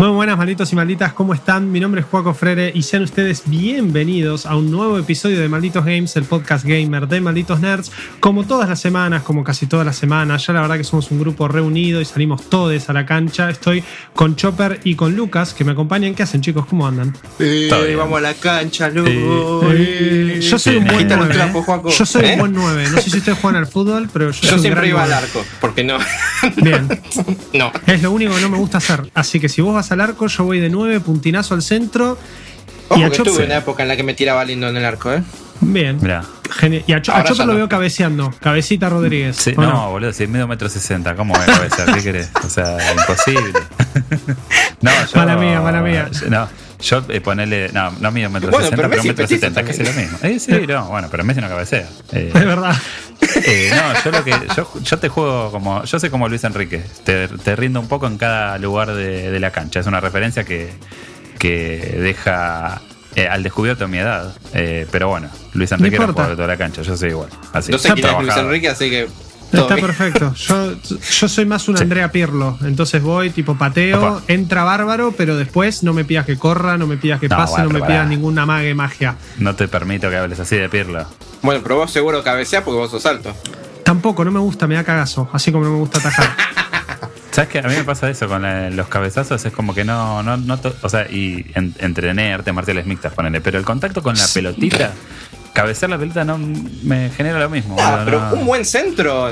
[0.00, 1.70] Muy buenas, malditos y malditas, ¿cómo están?
[1.70, 5.84] Mi nombre es Juaco Frere y sean ustedes bienvenidos a un nuevo episodio de Malditos
[5.84, 7.92] Games, el podcast gamer de Malditos Nerds.
[8.18, 11.20] Como todas las semanas, como casi todas las semanas, ya la verdad que somos un
[11.20, 13.50] grupo reunido y salimos todos a la cancha.
[13.50, 16.14] Estoy con Chopper y con Lucas que me acompañan.
[16.14, 16.64] ¿Qué hacen, chicos?
[16.64, 17.14] ¿Cómo andan?
[17.38, 19.04] Eh, vamos a la cancha, no.
[19.06, 21.34] Eh, yo soy un buen Quita los 9.
[21.34, 21.90] trapos, Juaco.
[21.90, 22.32] Yo soy ¿Eh?
[22.32, 22.84] un buen 9.
[22.90, 25.02] No sé si ustedes juegan al fútbol, pero yo, soy Yo un siempre gran iba
[25.02, 25.26] al nueve.
[25.26, 25.98] arco, porque no.
[26.56, 26.88] Bien.
[27.52, 27.70] no.
[27.86, 29.10] Es lo único que no me gusta hacer.
[29.12, 32.16] Así que si vos vas al arco, yo voy de 9, puntinazo al centro.
[32.88, 33.32] Ojo y a que Chopper.
[33.34, 35.22] tuve una época en la que me tiraba lindo en el arco, ¿eh?
[35.60, 35.98] Bien.
[36.00, 36.24] Mirá.
[36.86, 37.58] Y a, Cho- a Ahora Chopper ya lo no.
[37.58, 38.34] veo cabeceando.
[38.40, 39.36] Cabecita Rodríguez.
[39.36, 41.94] Sí, ¿o no, boludo, si medio metro sesenta, ¿cómo voy a cabecear?
[41.94, 42.30] ¿Qué querés?
[42.44, 43.52] O sea, imposible.
[44.80, 45.16] no, yo.
[45.16, 46.08] Mala mía, mala mía.
[46.28, 46.48] No,
[46.80, 47.68] yo eh, ponele.
[47.72, 50.18] No, no mido metro Bueno, sesenta, pero pero, metro es setenta, casi lo mismo.
[50.22, 51.86] Eh, sí, no, bueno, pero Messi no cabecea.
[52.12, 52.74] Eh, Es verdad.
[53.46, 54.30] Eh, no, yo lo que.
[54.56, 55.84] Yo, yo te juego como.
[55.84, 56.82] Yo soy como Luis Enrique.
[57.04, 59.80] Te, te rindo un poco en cada lugar de, de la cancha.
[59.80, 60.70] Es una referencia que,
[61.38, 62.80] que deja.
[63.16, 66.12] eh, al descubierto mi edad, Eh, pero bueno, Luis Enrique era importa.
[66.12, 67.28] jugador de toda la cancha, yo soy igual.
[67.52, 68.46] Así, No sé quién es Luis trabajado.
[68.48, 69.08] Enrique, así que.
[69.50, 69.86] Todo Está bien.
[69.86, 70.34] perfecto.
[70.34, 71.82] Yo, yo soy más un Sí.
[71.82, 72.58] Andrea Pirlo.
[72.62, 74.22] Entonces voy, tipo pateo, Opa.
[74.28, 77.52] entra bárbaro, pero después no me pidas que corra, no me pidas que No, pase,
[77.54, 79.16] bueno, no me pidas ninguna mague magia.
[79.38, 81.04] No te permito que hables así de Pirlo.
[81.42, 83.34] Bueno, pero vos seguro cabeceás porque vos sos alto.
[83.84, 85.28] Tampoco, no me gusta, me da cagazo.
[85.32, 86.28] Así como no me gusta atajar.
[87.32, 87.58] ¿Sabes qué?
[87.60, 90.58] A mí me pasa eso con la- los cabezazos, es como que no, no, no
[90.58, 94.24] to- o sea, y en- entrené artes marciales mixtas, ponele, pero el contacto con la
[94.34, 94.92] pelotita,
[95.62, 97.76] cabecear la pelota no me genera lo mismo.
[97.78, 98.34] Ah, pero no.
[98.34, 99.30] un buen centro.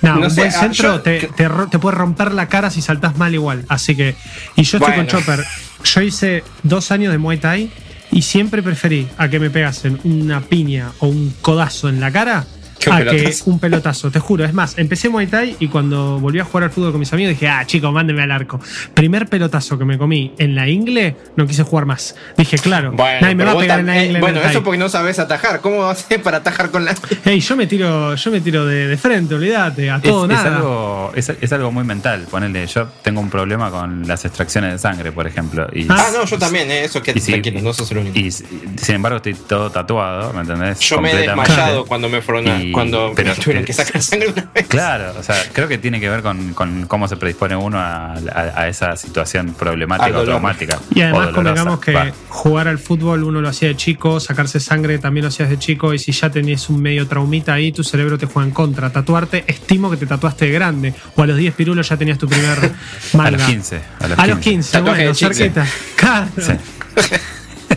[0.00, 2.80] No, No un sé, buen ah, centro yo- te, te puede romper la cara si
[2.82, 3.64] saltás mal igual.
[3.68, 4.14] Así que.
[4.56, 5.06] Y yo estoy con.
[5.06, 5.44] Chopper.
[5.84, 7.70] Yo hice dos años de Muay Thai
[8.10, 12.46] y siempre preferí a que me pegasen una piña o un codazo en la cara.
[12.78, 13.50] Que un a que pelotazo.
[13.50, 14.44] un pelotazo, te juro.
[14.44, 17.30] Es más, empecé Muay Thai y cuando volví a jugar al fútbol con mis amigos
[17.30, 18.60] dije, ah, chico, mándeme al arco.
[18.94, 22.14] Primer pelotazo que me comí en la ingle, no quise jugar más.
[22.36, 24.14] Dije, claro, Bueno, nadie me pero va a vos pegar en tam- la ingle.
[24.18, 25.60] en bueno eso porque no sabes atajar.
[25.60, 26.94] ¿Cómo vas a hacer para atajar con la.?
[27.24, 30.30] Ey, yo me tiro, yo me tiro de, de frente, olvídate, a Es, todo es
[30.30, 30.56] nada.
[30.56, 34.78] algo, es, es algo muy mental, ponele, yo tengo un problema con las extracciones de
[34.78, 35.66] sangre, por ejemplo.
[35.72, 38.18] Y, Ah, no, yo también, eh, eso que y si- tranquilo, no sos el único.
[38.18, 40.78] y, sin embargo estoy todo tatuado, ¿me entendés?
[40.80, 44.48] Yo me he desmayado cuando me fueron Y- cuando pero- tuvieron que sacar sangre una
[44.54, 44.66] vez.
[44.68, 48.14] Claro, o sea, creo que tiene que ver con, con cómo se predispone uno a,
[48.14, 50.78] a- a esa situación problemática o traumática.
[50.94, 52.12] Y además convengamos que Va.
[52.28, 55.94] jugar al fútbol uno lo hacía de chico, sacarse sangre también lo hacías de chico
[55.94, 58.90] y si ya tenías un medio traumita ahí, tu cerebro te juega en contra.
[58.90, 62.28] Tatuarte, estimo que te tatuaste de grande o a los 10 pirulos ya tenías tu
[62.28, 62.58] primer
[63.12, 63.30] A manga.
[63.32, 63.80] los 15.
[64.00, 64.50] A los A los 15.
[64.50, 65.66] 15, Tatuaje bueno, cerquita.
[65.96, 66.28] Claro.
[66.38, 66.52] Sí.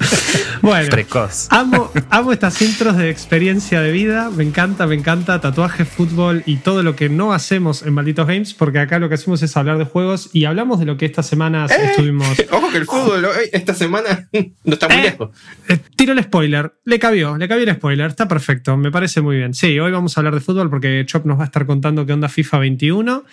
[0.62, 1.48] Bueno, Precoz.
[1.50, 4.30] Amo, amo estas intros de experiencia de vida.
[4.30, 5.42] Me encanta, me encanta.
[5.42, 9.16] Tatuaje, fútbol y todo lo que no hacemos en Malditos Games, porque acá lo que
[9.16, 12.28] hacemos es hablar de juegos y hablamos de lo que estas semanas estuvimos.
[12.52, 14.30] Ojo que el fútbol hoy- esta semana
[14.64, 15.30] no está muy Eh, lejos.
[15.68, 16.74] eh, tiro el spoiler.
[16.86, 18.08] Le cabió, le cabió el spoiler.
[18.12, 19.54] Está perfecto, me parece muy bien.
[19.56, 22.14] Sí, hoy vamos a hablar de fútbol porque Chop nos va a estar contando qué
[22.14, 23.24] onda FIFA 21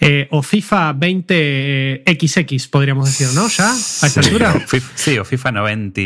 [0.00, 3.48] eh, o FIFA 20XX, podríamos decir, ¿no?
[3.48, 3.70] ¿Ya?
[3.72, 4.54] ¿A esta Sí, altura?
[4.56, 5.52] o FIFA, sí, o FIFA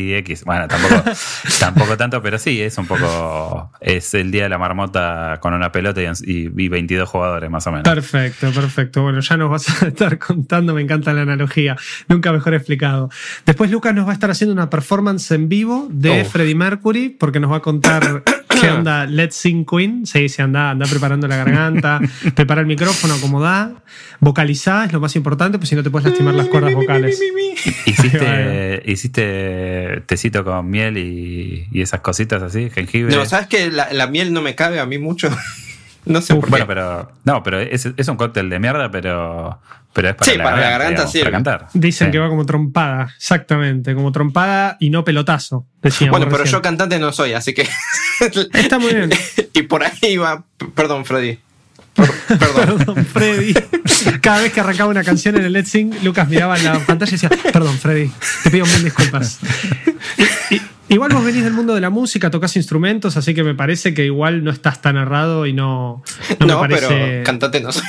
[0.07, 0.45] 90X.
[0.45, 1.03] Bueno, tampoco,
[1.61, 3.71] tampoco tanto, pero sí, es un poco.
[3.81, 7.67] Es el día de la marmota con una pelota y, y- y 22 jugadores, más
[7.67, 7.85] o menos.
[7.89, 9.03] Perfecto, perfecto.
[9.03, 11.77] Bueno, ya nos vas a estar contando, me encanta la analogía,
[12.09, 13.11] nunca mejor explicado.
[13.45, 16.25] Después Lucas nos va a estar haciendo una performance en vivo de.
[16.25, 18.23] Freddie Mercury, porque nos va a contar
[18.61, 20.07] qué onda Let's Sing Queen.
[20.07, 22.01] Sí, sí, anda, anda preparando la garganta,
[22.35, 23.73] prepara el micrófono como da,
[24.21, 27.21] vocalizá, es lo más importante, pues si no te puedes lastimar las cuerdas vocales.
[27.87, 33.15] ¿Hiciste, hiciste tecito con miel y, y esas cositas así, jengibre?
[33.15, 35.29] No, ¿sabes que la, la miel no me cabe a mí mucho?
[36.05, 36.51] no sé Uf, por qué.
[36.51, 37.13] bueno, pero.
[37.25, 39.61] No, pero es, es un cóctel de mierda, pero.
[39.93, 41.25] Pero es para, Sí, la, para la garganta, digamos, sirve.
[41.25, 41.69] para cantar.
[41.73, 42.13] Dicen Sí.
[42.13, 45.67] que va como trompada, exactamente, como trompada y no pelotazo.
[46.11, 46.53] Bueno, pero recién.
[46.53, 47.67] yo cantante no soy, así que.
[48.53, 49.11] Está muy bien.
[49.53, 50.45] y por ahí va.
[50.75, 51.39] Perdón, Freddy.
[51.95, 52.79] Por- perdón.
[52.79, 53.55] Perdón, Freddy.
[54.21, 57.09] Cada vez que arrancaba una canción en el Let's Sing, Lucas miraba en la pantalla
[57.09, 58.11] y decía, perdón, Freddy,
[58.45, 59.39] te pido mil disculpas.
[60.51, 63.55] Y- y- igual vos venís del mundo de la música, tocas instrumentos, así que me
[63.55, 66.03] parece que igual no estás tan errado y no,
[66.41, 66.87] no, No, me parece...
[66.89, 67.83] pero cantante no soy.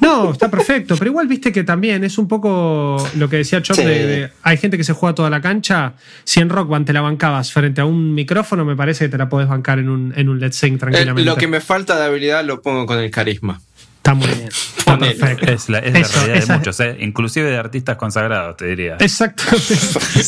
[0.00, 3.76] No, está perfecto, pero igual viste que también es un poco lo que decía Chop
[3.76, 3.84] Sí.
[3.84, 5.94] de, de- hay gente que se juega toda la cancha,
[6.24, 9.18] si en Rock Band te la bancabas frente a un micrófono, me parece que te
[9.18, 11.24] la podés bancar en un, en un Let's Sing Eh, tranquilamente.
[11.30, 13.60] lo que me falta de habilidad lo pongo con el carisma.
[14.02, 14.48] Está muy bien.
[14.48, 15.46] Está perfecto.
[15.52, 16.96] Es la, es la realidad esa- de muchos, ¿eh?
[17.00, 18.96] inclusive de artistas consagrados, te diría.
[18.98, 19.74] Exactamente.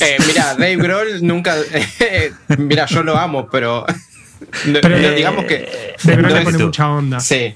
[0.00, 1.56] Eh, mira, Dave Grohl nunca.
[2.58, 3.84] mira, yo lo amo, pero.
[4.66, 5.94] no- Pero, no eh, digamos que.
[6.04, 6.64] De verdad no le pone tú.
[6.66, 7.18] mucha onda.
[7.20, 7.54] Sí.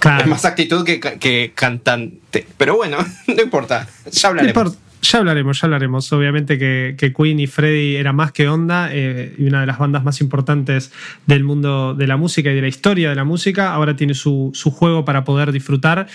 [0.00, 0.22] Claro.
[0.22, 2.46] Es más actitud que, que cantante.
[2.56, 3.86] Pero bueno, no importa.
[4.10, 4.48] Ya No hablaremos.
[4.48, 4.78] importa.
[5.02, 6.12] Ya hablaremos, ya hablaremos.
[6.12, 9.78] Obviamente que, que Queen y Freddy era más que onda eh, y una de las
[9.78, 10.92] bandas más importantes
[11.26, 13.72] del mundo de la música y de la historia de la música.
[13.72, 16.06] Ahora tiene su, su juego para poder disfrutar.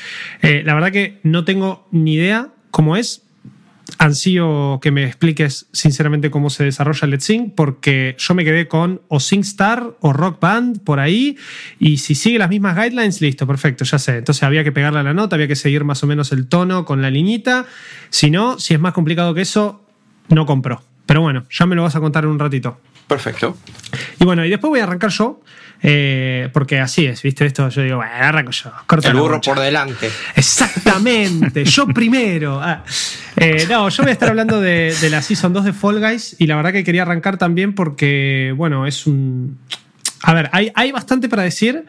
[0.42, 3.25] Eh, la verdad que no tengo ni idea cómo es.
[4.00, 9.02] Ansío que me expliques sinceramente cómo se desarrolla Let's Sing, porque yo me quedé con
[9.08, 11.38] o SingStar o Rock Band por ahí,
[11.80, 14.18] y si sigue las mismas guidelines, listo, perfecto, ya sé.
[14.18, 16.86] Entonces había que pegarle a la nota, había que seguir más o menos el tono
[16.86, 17.66] con la liñita.
[18.10, 19.86] Si no, si es más complicado que eso,
[20.30, 20.82] no compro.
[21.06, 22.80] Pero bueno, ya me lo vas a contar en un ratito.
[23.08, 23.56] Perfecto.
[24.20, 25.42] Y bueno, y después voy a arrancar yo,
[25.82, 27.46] eh, porque así es, ¿viste?
[27.46, 28.72] Esto yo digo, bueno, arranco yo.
[28.88, 30.10] corta El burro por delante.
[30.36, 32.60] Exactamente, yo primero.
[32.62, 32.84] Ah.
[33.36, 36.36] Eh, no, yo voy a estar hablando de, de la Season 2 de Fall Guys
[36.40, 39.58] y la verdad que quería arrancar también porque, bueno, es un...
[40.28, 41.86] A ver, hay, hay bastante para decir,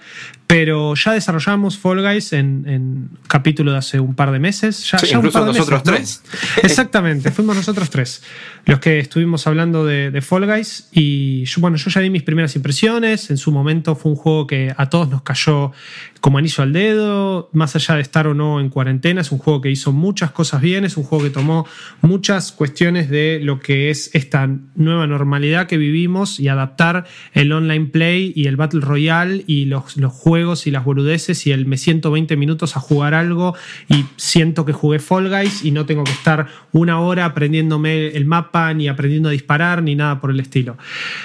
[0.46, 4.90] pero ya desarrollamos Fall Guys en, en capítulo de hace un par de meses.
[4.90, 6.62] Ya, Sí, ya un incluso par de nosotros meses, ¿no?
[6.62, 8.22] Exactamente, fuimos nosotros tres
[8.66, 12.24] los que estuvimos hablando de, de Fall Guys y yo, bueno, yo ya di mis
[12.24, 13.30] primeras impresiones.
[13.30, 15.70] En su momento fue un juego que a todos nos cayó
[16.20, 19.20] como anillo al dedo, más allá de estar o no en cuarentena.
[19.20, 21.64] Es un juego que hizo muchas cosas bien, es un juego que tomó
[22.00, 27.86] muchas cuestiones de lo que es esta nueva normalidad que vivimos y adaptar el online
[27.86, 31.76] play y el Battle Royale y los, los juegos y las boludeces y el me
[31.76, 33.54] siento 20 minutos a jugar algo
[33.88, 38.24] y siento que jugué Fall Guys y no tengo que estar una hora aprendiéndome el
[38.26, 40.76] mapa ni aprendiendo a disparar ni nada por el estilo.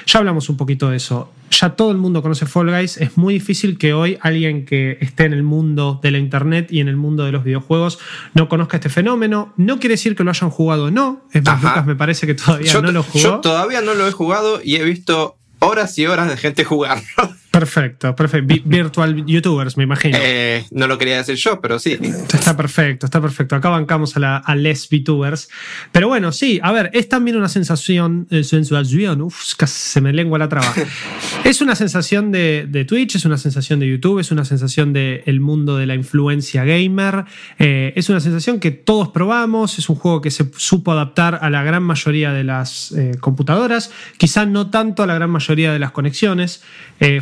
[0.06, 1.32] Ya hablamos un poquito de eso.
[1.52, 2.96] Ya todo el mundo conoce Fall Guys.
[2.98, 6.80] Es muy difícil que hoy alguien que esté en el mundo de la internet y
[6.80, 8.00] en el mundo de los videojuegos
[8.34, 9.54] no conozca este fenómeno.
[9.58, 11.28] No quiere decir que lo hayan jugado o no.
[11.34, 11.62] Es más.
[11.62, 13.20] Lucas me parece que todavía Yo, no lo jugó.
[13.20, 17.36] yo todavía no lo he jugado y he visto horas y horas de gente jugarlo.
[17.62, 18.48] Perfecto, perfecto.
[18.48, 20.18] Vi- Virtual YouTubers, me imagino.
[20.20, 21.96] Eh, no lo quería decir yo, pero sí.
[22.02, 23.56] Está perfecto, está perfecto.
[23.56, 25.48] Acá bancamos a, la, a les VTubers.
[25.92, 30.12] Pero bueno, sí, a ver, es también una sensación, eh, sensación, uf, casi se me
[30.12, 30.74] lengua la traba.
[31.44, 35.40] es una sensación de, de Twitch, es una sensación de YouTube, es una sensación del
[35.40, 37.26] mundo de la influencia gamer.
[37.60, 41.52] eh, es una sensación que todos probamos, es un juego que se supo adaptar a
[41.52, 45.78] la gran mayoría de las eh, computadoras, quizá no tanto a la gran mayoría de
[45.78, 46.64] las conexiones.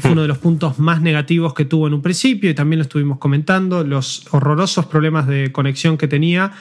[0.01, 2.83] Fue uno de los puntos más negativos que tuvo en un principio y también lo
[2.83, 6.51] estuvimos comentando, los horrorosos problemas de conexión que tenía,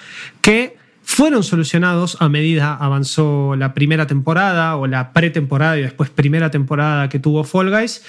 [0.40, 6.50] que fueron solucionados a medida avanzó la primera temporada o la pretemporada y después primera
[6.50, 8.02] temporada que tuvo Fall Guys.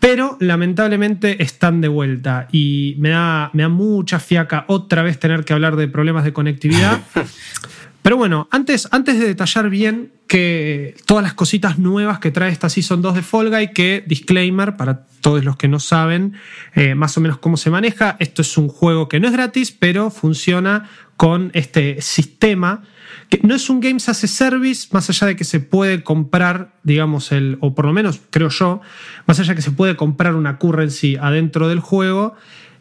[0.00, 5.44] Pero lamentablemente están de vuelta y me da, me da mucha fiaca otra vez tener
[5.44, 7.00] que hablar de problemas de conectividad.
[8.02, 12.68] Pero bueno, antes, antes de detallar bien que todas las cositas nuevas que trae esta
[12.68, 16.34] Season 2 de Fall Guy, que disclaimer para todos los que no saben
[16.74, 19.72] eh, más o menos cómo se maneja, esto es un juego que no es gratis,
[19.72, 22.82] pero funciona con este sistema
[23.28, 26.72] que no es un Games as a Service, más allá de que se puede comprar,
[26.82, 28.80] digamos, el, o por lo menos creo yo,
[29.26, 32.36] más allá de que se puede comprar una currency adentro del juego,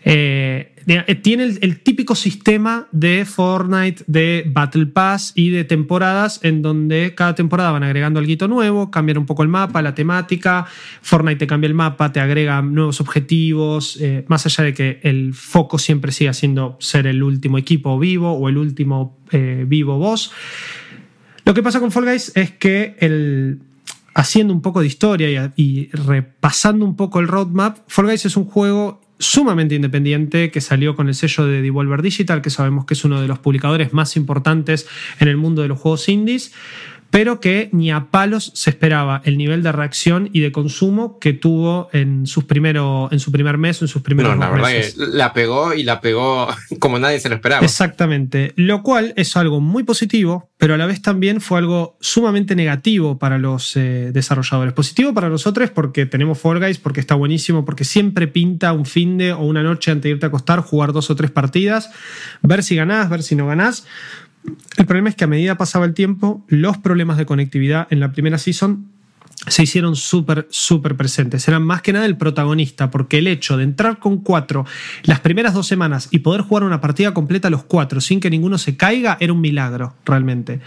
[0.06, 0.74] eh,
[1.22, 7.13] tiene el, el, típico sistema de Fortnite, de Battle Pass y de temporadas, en donde
[7.13, 10.65] cada temporada van agregando algo nuevo, cambian un poco el mapa, la temática.
[11.01, 15.34] Fortnite te cambia el mapa, te agrega nuevos objetivos, eh, más allá de que el
[15.34, 20.32] foco siempre siga siendo ser el último equipo vivo o el último eh, vivo boss.
[21.44, 23.60] Lo que pasa con Fall Guys es que el,
[24.13, 28.38] haciendo un poco de historia y, y repasando un poco el roadmap, Fall Guys es
[28.38, 32.93] un juego sumamente independiente que salió con el sello de Devolver Digital, que sabemos que
[32.93, 34.88] es uno de los publicadores más importantes
[35.19, 36.53] en el mundo de los juegos indies,
[37.10, 41.34] pero que ni a palos se esperaba el nivel de reacción y de consumo que
[41.34, 44.68] tuvo en, sus primero, en su primer mes o en sus primeros No, la verdad
[44.68, 44.96] meses.
[44.96, 46.48] que la pegó y la pegó
[46.80, 47.64] como nadie se lo esperaba.
[47.66, 52.56] Exactamente, lo cual es algo muy positivo, pero a la vez también fue algo sumamente
[52.56, 54.74] negativo para los eh, desarrolladores.
[54.74, 59.18] Positivo para nosotros porque tenemos Fall Guys, porque está buenísimo, porque siempre pinta un fin
[59.18, 61.90] de o una noche antes de irte a acostar, jugar dos o tres partidas,
[62.42, 63.86] ver si ganás, ver si no ganás.
[64.77, 68.12] El problema es que a medida pasaba el tiempo, los problemas de conectividad en la
[68.12, 68.89] primera season
[69.48, 71.48] se hicieron súper, súper presentes.
[71.48, 74.66] Eran más que nada el protagonista, porque el hecho de entrar con cuatro
[75.04, 78.30] las primeras dos semanas y poder jugar una partida completa a los cuatro sin que
[78.30, 80.60] ninguno se caiga era un milagro, realmente.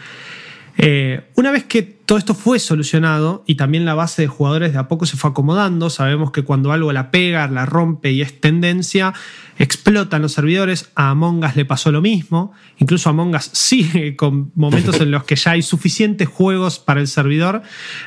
[0.82, 4.78] Eh, una vez que todo esto fue solucionado y también la base de jugadores de
[4.78, 8.40] a poco se fue acomodando, sabemos que cuando algo la pega, la rompe y es
[8.40, 9.12] tendencia,
[9.58, 10.90] explotan los servidores.
[10.94, 12.52] A Among Us le pasó lo mismo.
[12.78, 17.08] Incluso Among Us sigue con momentos en los que ya hay suficientes juegos para el
[17.08, 17.60] servidor.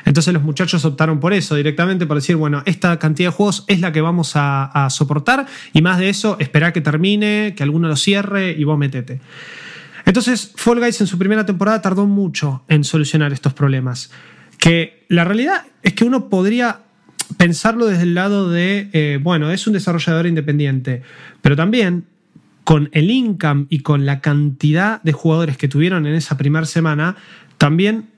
[0.04, 3.78] Entonces los muchachos optaron por eso directamente, por decir, bueno, esta cantidad de juegos es
[3.78, 7.96] la que vamos a, soportar y más de eso, esperar que termine, que alguno lo
[7.96, 9.20] cierre y vos metete.
[10.04, 14.10] Entonces, Fall Guys en su primera temporada tardó mucho en solucionar estos problemas.
[14.58, 16.80] Que la realidad es que uno podría
[17.36, 21.02] pensarlo desde el lado de, eh, bueno, es un desarrollador independiente,
[21.42, 22.04] pero también
[22.64, 27.16] con el income y con la cantidad de jugadores que tuvieron en esa primera semana,
[27.58, 28.08] también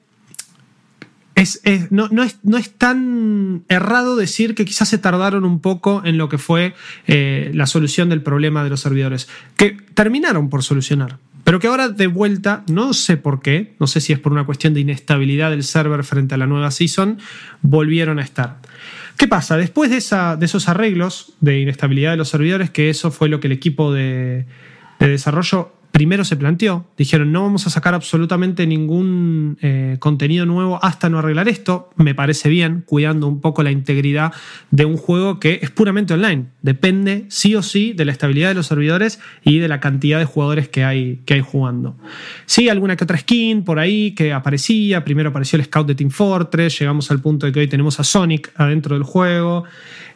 [1.34, 6.38] es, no, es, tan errado decir que quizás se tardaron un poco en lo que
[6.38, 6.74] fue
[7.06, 11.18] eh, la solución del problema de los servidores, que terminaron por solucionar.
[11.46, 14.44] Pero que ahora de vuelta, no sé por qué, no sé si es por una
[14.44, 17.20] cuestión de inestabilidad del server frente a la nueva season,
[17.62, 18.58] volvieron a estar.
[19.16, 19.56] ¿Qué pasa?
[19.56, 23.38] Después de, esa, de esos arreglos de inestabilidad de los servidores, que eso fue lo
[23.38, 24.46] que el equipo de,
[24.98, 30.78] de desarrollo primero se planteó, dijeron no vamos a sacar absolutamente ningún eh, contenido nuevo
[30.82, 34.30] hasta no arreglar esto, me parece bien, cuidando un poco la integridad
[34.70, 38.56] de un juego que es puramente online, depende sí o sí de la estabilidad de
[38.56, 41.96] los servidores y de la cantidad de jugadores que hay, que hay jugando.
[42.44, 46.10] Sí, alguna que otra skin por ahí que aparecía, primero apareció el Scout de Team
[46.10, 49.64] Fortress, llegamos al punto de que hoy tenemos a Sonic adentro del juego,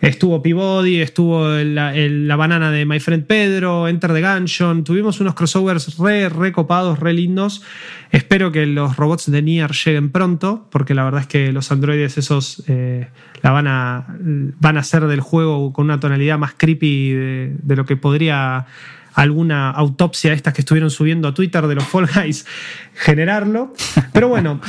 [0.00, 5.98] estuvo Peabody, estuvo la, banana de My Friend Pedro, Enter the Gungeon, tuvimos unos crossovers
[5.98, 7.62] re, re copados, re lindos.
[8.10, 12.18] Espero que los robots de Nier lleguen pronto, porque la verdad es que los androides
[12.18, 13.08] esos eh,
[13.42, 17.76] la van a, van a hacer del juego con una tonalidad más creepy de, de
[17.76, 18.66] lo que podría
[19.14, 22.46] alguna autopsia estas que estuvieron subiendo a Twitter de los Fall Guys
[22.94, 23.74] generarlo.
[24.12, 24.60] Pero bueno,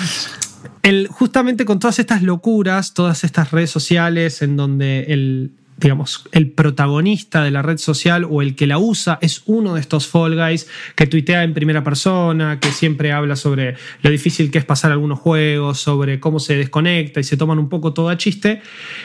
[1.10, 7.44] justamente con todas estas locuras, todas estas redes sociales en donde el, digamos, el protagonista
[7.44, 10.68] de la red social o el que la usa es uno de estos Fall Guys
[10.96, 15.20] que tuitea en primera persona, que siempre habla sobre lo difícil que es pasar algunos
[15.20, 18.62] juegos, sobre cómo se desconecta y se toman un poco todo a chiste,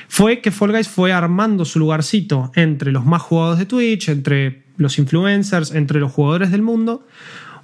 [0.08, 4.62] fue que Fall Guys fue armando su lugarcito entre los más jugados de Twitch, entre
[4.76, 7.06] los influencers, entre los jugadores del mundo,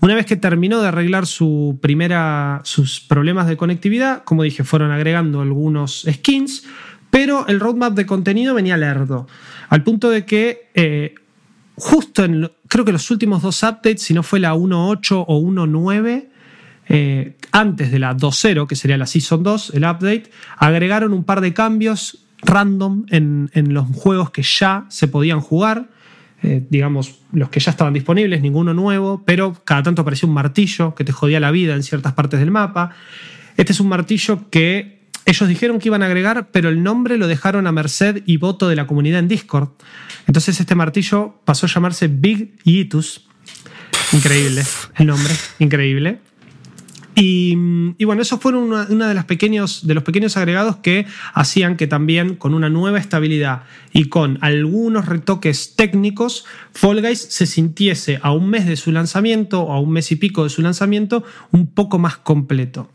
[0.02, 4.90] una vez que terminó de arreglar su primera, sus problemas de conectividad, como dije, fueron
[4.90, 6.64] agregando algunos skins,
[7.08, 9.28] pero el roadmap de contenido venía lerdo,
[9.68, 11.14] al punto de que eh,
[11.76, 16.28] justo en, creo que los últimos dos updates, si no fue la 1.8 o 1.9,
[16.88, 21.40] eh, antes de la 2.0, que sería la Season 2, el update, agregaron un par
[21.40, 25.90] de cambios random en, en los juegos que ya se podían jugar.
[26.42, 30.94] Eh, digamos, los que ya estaban disponibles, ninguno nuevo, pero cada tanto aparecía un martillo
[30.94, 32.90] que te jodía la vida en ciertas partes del mapa.
[33.56, 37.28] Este es un martillo que ellos dijeron que iban a agregar, pero el nombre lo
[37.28, 39.68] dejaron a merced y voto de la comunidad en Discord.
[40.26, 43.28] Entonces este martillo pasó a llamarse Big Yitus.
[44.12, 44.62] Increíble
[44.96, 46.18] el nombre, increíble.
[47.14, 47.54] Y,
[48.04, 52.36] bueno, esos fueron uno de, los pequeños, de los pequeños agregados que hacían que también
[52.36, 58.48] con una nueva estabilidad y con algunos retoques técnicos, Fall Guys se sintiese a un
[58.48, 61.98] mes de su lanzamiento o a un mes y pico de su lanzamiento un poco
[61.98, 62.90] más completo.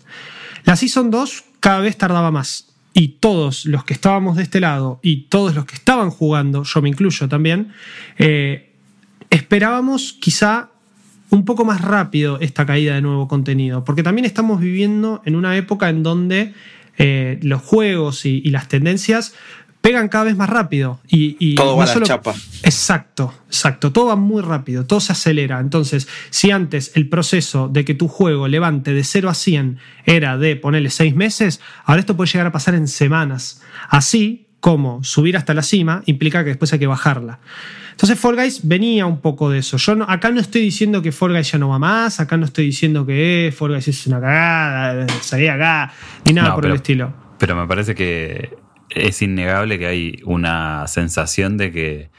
[0.65, 4.99] La Season 2 cada vez tardaba más y todos los que estábamos de este lado
[5.03, 7.71] y todos los que estaban jugando, yo me incluyo también,
[8.17, 8.73] eh,
[9.29, 10.71] esperábamos quizá
[11.29, 15.55] un poco más rápido esta caída de nuevo contenido, porque también estamos viviendo en una
[15.57, 16.53] época en donde
[16.97, 19.33] eh, los juegos y, las tendencias
[19.81, 20.99] pegan cada vez más rápido.
[21.07, 22.33] Y, todo va a la chapa.
[22.63, 23.91] Exacto, exacto.
[23.91, 25.59] Todo va muy rápido, todo se acelera.
[25.59, 30.37] Entonces, si antes el proceso de que tu juego levante de 0 a 100 era
[30.37, 33.61] de ponerle 6 meses, ahora esto puede llegar a pasar en semanas.
[33.89, 37.39] Así como subir hasta la cima implica que después hay que bajarla.
[37.91, 39.77] Entonces Fall Guys venía un poco de eso.
[39.77, 42.65] Yo acá no estoy diciendo que Fall Guys ya no va más, acá no estoy
[42.65, 45.91] diciendo que eh, Fall Guys es una cagada, salí acá,
[46.25, 47.13] ni nada por el estilo.
[47.39, 48.55] Pero me parece que
[48.89, 52.09] es innegable que hay una sensación de que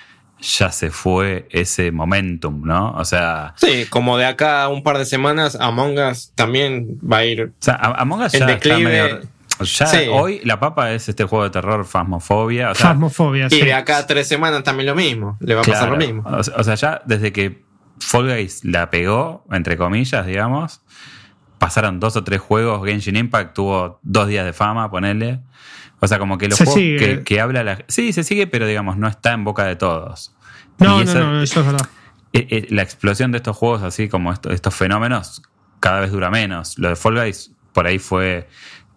[0.40, 2.92] ya se fue ese momentum, ¿no?
[2.92, 3.54] O sea.
[3.56, 7.42] Sí, como de acá a un par de semanas, Among Us también va a ir.
[7.42, 9.20] O sea, Among Us ya está medio,
[10.10, 12.74] hoy la papa es este juego de terror Fasmofobia.
[12.74, 13.56] Fasmofobia, sí.
[13.56, 15.36] Y de acá a tres semanas también lo mismo.
[15.40, 16.22] Le va a pasar lo mismo.
[16.26, 17.64] O, sea, ya desde que
[18.00, 20.82] Fall Guys la pegó, entre comillas, digamos,
[21.58, 22.84] pasaron dos o tres juegos.
[22.86, 25.40] Genshin Impact tuvo dos días de fama, ponerle.
[26.00, 27.78] O sea, como que los juegos que, habla la.
[27.88, 30.34] Sí, se sigue, pero digamos, no está en boca de todos.
[30.78, 31.88] No, no, no, eso es verdad.
[32.32, 35.42] Eh, eh, la explosión de estos juegos, así como estos, estos fenómenos,
[35.80, 36.78] cada vez dura menos.
[36.78, 38.48] Lo de Fall Guys por ahí fue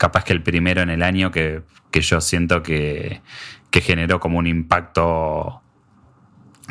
[0.01, 3.21] capaz que el primero en el año que, que yo siento que,
[3.69, 5.61] que generó como un impacto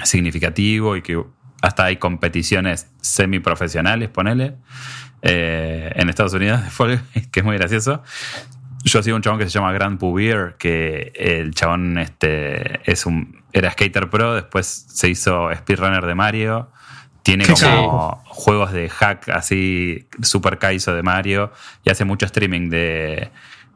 [0.03, 1.23] significativo y que
[1.63, 4.57] hasta hay competiciones semiprofesionales, ponele,
[5.23, 6.61] eh, en Estados Unidos,
[7.31, 8.03] que es muy gracioso.
[8.83, 13.45] Yo sigo un chabón que se llama Grand Pubier, que el chabón este, es un,
[13.53, 16.73] era skater pro, después se hizo speedrunner de Mario.
[17.23, 21.53] Tiene como juegos de hack así, super kaizo de Mario,
[21.85, 23.31] y hace mucho streaming de,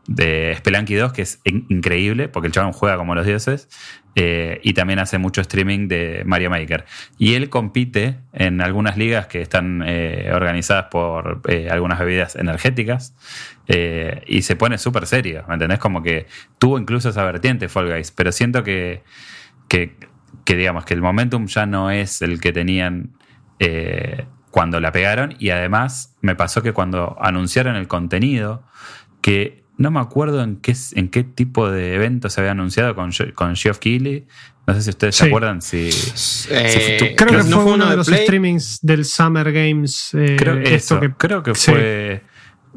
[0.07, 3.69] de Spelunky 2, que es increíble, porque el chabón juega como los dioses,
[4.17, 6.85] eh, y también hace mucho streaming de Mario Maker.
[7.19, 13.15] Y él compite en algunas ligas que están eh, organizadas por eh, algunas bebidas energéticas,
[13.67, 15.79] y se pone súper serio, ¿me entendés?
[15.79, 16.27] Como que
[16.59, 19.03] tuvo incluso esa vertiente Fall Guys, pero siento que,
[19.69, 19.97] que,
[20.45, 23.13] que digamos, que el momentum ya no es el que tenían
[24.51, 28.63] cuando la pegaron, y además me pasó que cuando anunciaron el contenido,
[29.21, 33.11] que no me acuerdo en qué, en qué tipo de evento se había anunciado con,
[33.35, 34.27] con Geoff Keighley.
[34.67, 35.91] No sé si ustedes se acuerdan si.
[36.51, 40.11] Eh, creo, que fue uno de los streamings del Summer Games.
[40.15, 40.81] Eh, creo, que,
[41.19, 42.23] creo que fue.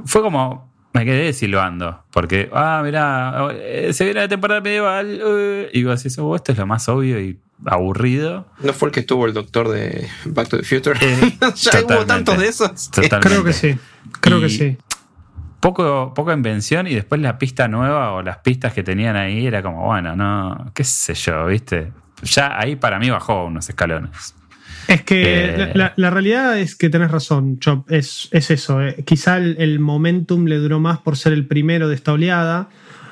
[0.06, 0.74] Fue como.
[0.98, 2.04] Me quedé silbando.
[2.12, 5.70] Porque, ah, mirá, eh, se viene la temporada medieval.
[5.72, 8.48] y vos decís, oh, esto es lo más obvio y aburrido.
[8.62, 11.00] ¿No fue el que estuvo el doctor de Back to the Future?
[11.56, 12.90] ya hubo tantos de esos.
[13.22, 13.78] Creo que sí.
[14.22, 14.78] Creo que sí
[15.60, 19.62] poco, poca invención y después la pista nueva o las pistas que tenían ahí era
[19.62, 21.92] como, bueno, no, qué sé yo, ¿viste?
[22.24, 24.36] Ya ahí para mí bajó unos escalones.
[24.88, 28.82] Es que eh, la, realidad es que tenés razón, Chop, es, es eso.
[28.82, 29.04] Eh.
[29.06, 32.70] Quizá el, momentum le duró más por ser el primero de esta oleada.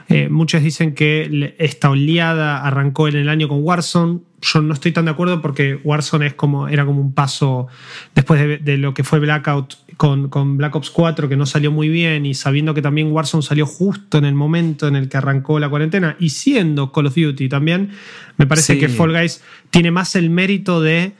[0.08, 4.20] Eh, muchos dicen que esta oleada arrancó en el año con Warzone.
[4.41, 7.67] Yo no estoy tan de acuerdo porque Warzone es como, era como un paso
[8.13, 11.89] después de, de lo que fue Blackout con, Black Ops 4 que no salió muy
[11.89, 15.60] bien y sabiendo que también Warzone salió justo en el momento en el que arrancó
[15.60, 17.91] la cuarentena y siendo Call of Duty también,
[18.38, 21.13] me parece que Fall Guys tiene más el mérito de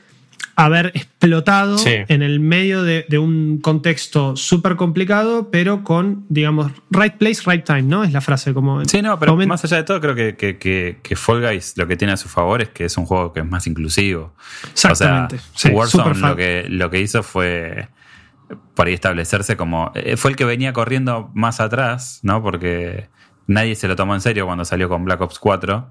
[0.56, 7.42] haber explotado en el medio de, un contexto súper complicado, pero con, digamos, right place,
[7.46, 8.02] right time, ¿no?
[8.02, 8.84] Es la frase como...
[8.86, 12.14] Sí, no, pero más allá de todo, creo que, que, Fall Guys lo que tiene
[12.14, 14.34] a su favor es que es un juego que es más inclusivo.
[14.72, 15.36] Exactamente.
[15.36, 17.88] O sea, Warzone lo que, lo que hizo fue
[18.74, 19.92] por ahí establecerse como.
[19.94, 22.42] Eh, fue el que venía corriendo más atrás, ¿no?
[22.42, 23.08] Porque
[23.46, 25.90] nadie se lo tomó en serio cuando salió con Black Ops 4.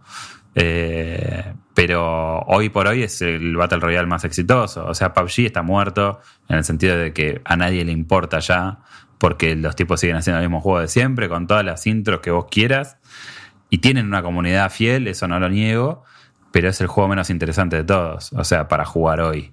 [0.56, 4.86] Eh, pero hoy por hoy es el Battle Royale más exitoso.
[4.86, 8.80] O sea, PUBG está muerto en el sentido de que a nadie le importa ya,
[9.18, 12.32] porque los tipos siguen haciendo el mismo juego de siempre, con todas las intros que
[12.32, 12.98] vos quieras.
[13.70, 16.06] Y tienen una comunidad fiel, eso no lo niego,
[16.52, 18.32] pero es el juego menos interesante de todos.
[18.32, 19.52] O sea, para jugar hoy.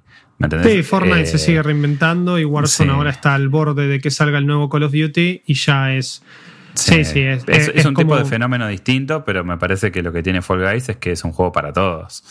[0.63, 4.39] Sí, Fortnite se eh, sigue reinventando y Warzone ahora está al borde de que salga
[4.39, 6.23] el nuevo Call of Duty y ya es.
[6.75, 10.23] Sí, sí, es, es, un tipo de fenómeno distinto, pero me parece que lo que
[10.23, 12.25] tiene Fall Guys es que es un juego para todos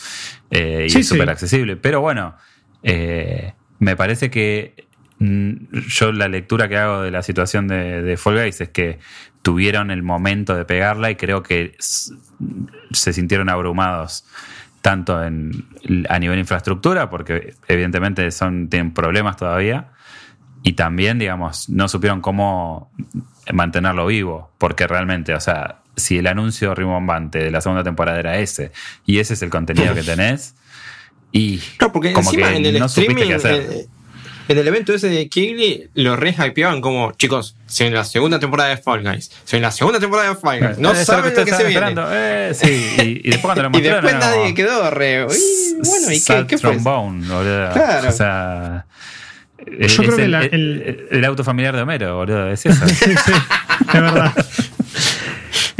[0.49, 1.75] eh, y es súper accesible.
[1.75, 2.35] Pero bueno,
[2.83, 4.87] eh, me parece que
[5.19, 8.99] mm, yo la lectura que hago de la situación de, de, Fall Guys es que
[9.41, 14.25] tuvieron el momento de pegarla y creo que se sintieron abrumados
[14.81, 15.65] tanto en,
[16.09, 19.91] a nivel infraestructura, porque evidentemente son, tienen problemas todavía,
[20.63, 22.91] y también, digamos, no supieron cómo
[23.53, 28.39] mantenerlo vivo, porque realmente, o sea, si el anuncio rimbombante de la segunda temporada era
[28.39, 28.71] ese,
[29.05, 30.55] y ese es el contenido que tenés,
[31.31, 31.61] y
[31.93, 33.67] porque como que en el no qué hacer.
[33.71, 33.87] Eh,
[34.47, 38.37] en el evento ese de Kigley lo re hypeaban como, chicos, si en la segunda
[38.37, 41.45] temporada de Fall Guys, si en la segunda temporada de Fall Guys, no saben lo
[41.45, 41.95] que se viene.
[41.97, 44.03] Eh, sí, y, después cuando lo mostraron.
[44.03, 45.25] y después nadie quedó re.
[45.25, 46.77] bueno, ¿y qué, qué fue?
[46.77, 47.71] boludo.
[47.73, 48.09] Claro.
[48.09, 48.85] O sea.
[49.65, 52.87] Yo creo que el, el, el, auto familiar de Homero, boludo, es eso.
[52.87, 53.31] sí, sí,
[53.87, 54.33] es verdad.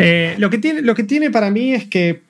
[0.03, 2.23] Eh, lo, que tiene, lo que tiene para mí es que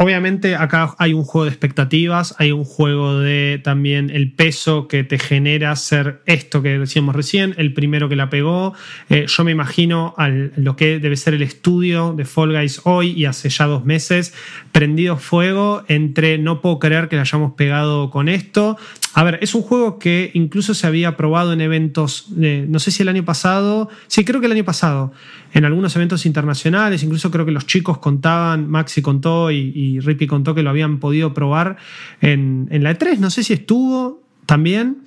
[0.00, 5.02] Obviamente acá hay un juego de expectativas, hay un juego de también el peso que
[5.02, 8.74] te genera ser esto que decíamos recién, el primero que la pegó.
[9.10, 13.10] Eh, yo me imagino al, lo que debe ser el estudio de Fall Guys hoy
[13.10, 14.34] y hace ya dos meses,
[14.70, 18.76] prendido fuego entre no puedo creer que le hayamos pegado con esto.
[19.14, 23.02] A ver, es un juego que incluso se había probado en eventos, no sé si
[23.02, 25.12] el año pasado, sí creo que el año pasado,
[25.52, 30.54] en algunos eventos internacionales, incluso creo que los chicos contaban, Maxi contó y, Rippy contó
[30.54, 31.76] que lo habían podido probar
[32.20, 34.98] en, la E3, no sé si estuvo también.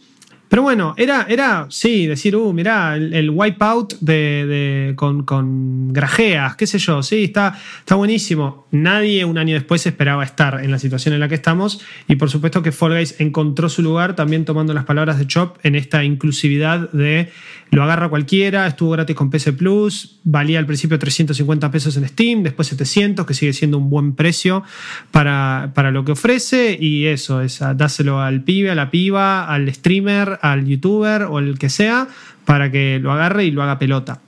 [0.52, 6.68] Pero bueno, era, era sí, decir, uh, mirá, el, wipeout de, con, con, grajeas, qué
[6.68, 8.68] sé yo, sí, está, está buenísimo.
[8.72, 12.30] Nadie un año después esperaba estar en la situación en la que estamos y por
[12.30, 16.04] supuesto que Fall Guys encontró su lugar también tomando las palabras de Chop en esta
[16.04, 17.32] inclusividad de
[17.72, 22.44] lo agarra cualquiera, estuvo gratis con PC Plus, valía al principio 350 pesos en Steam,
[22.44, 24.64] después 700, que sigue siendo un buen precio
[25.12, 29.74] para, para lo que ofrece y eso, es dáselo al pibe, a la piba, al
[29.74, 32.08] streamer, al youtuber o el que sea,
[32.46, 34.20] para que lo agarre y lo haga pelota.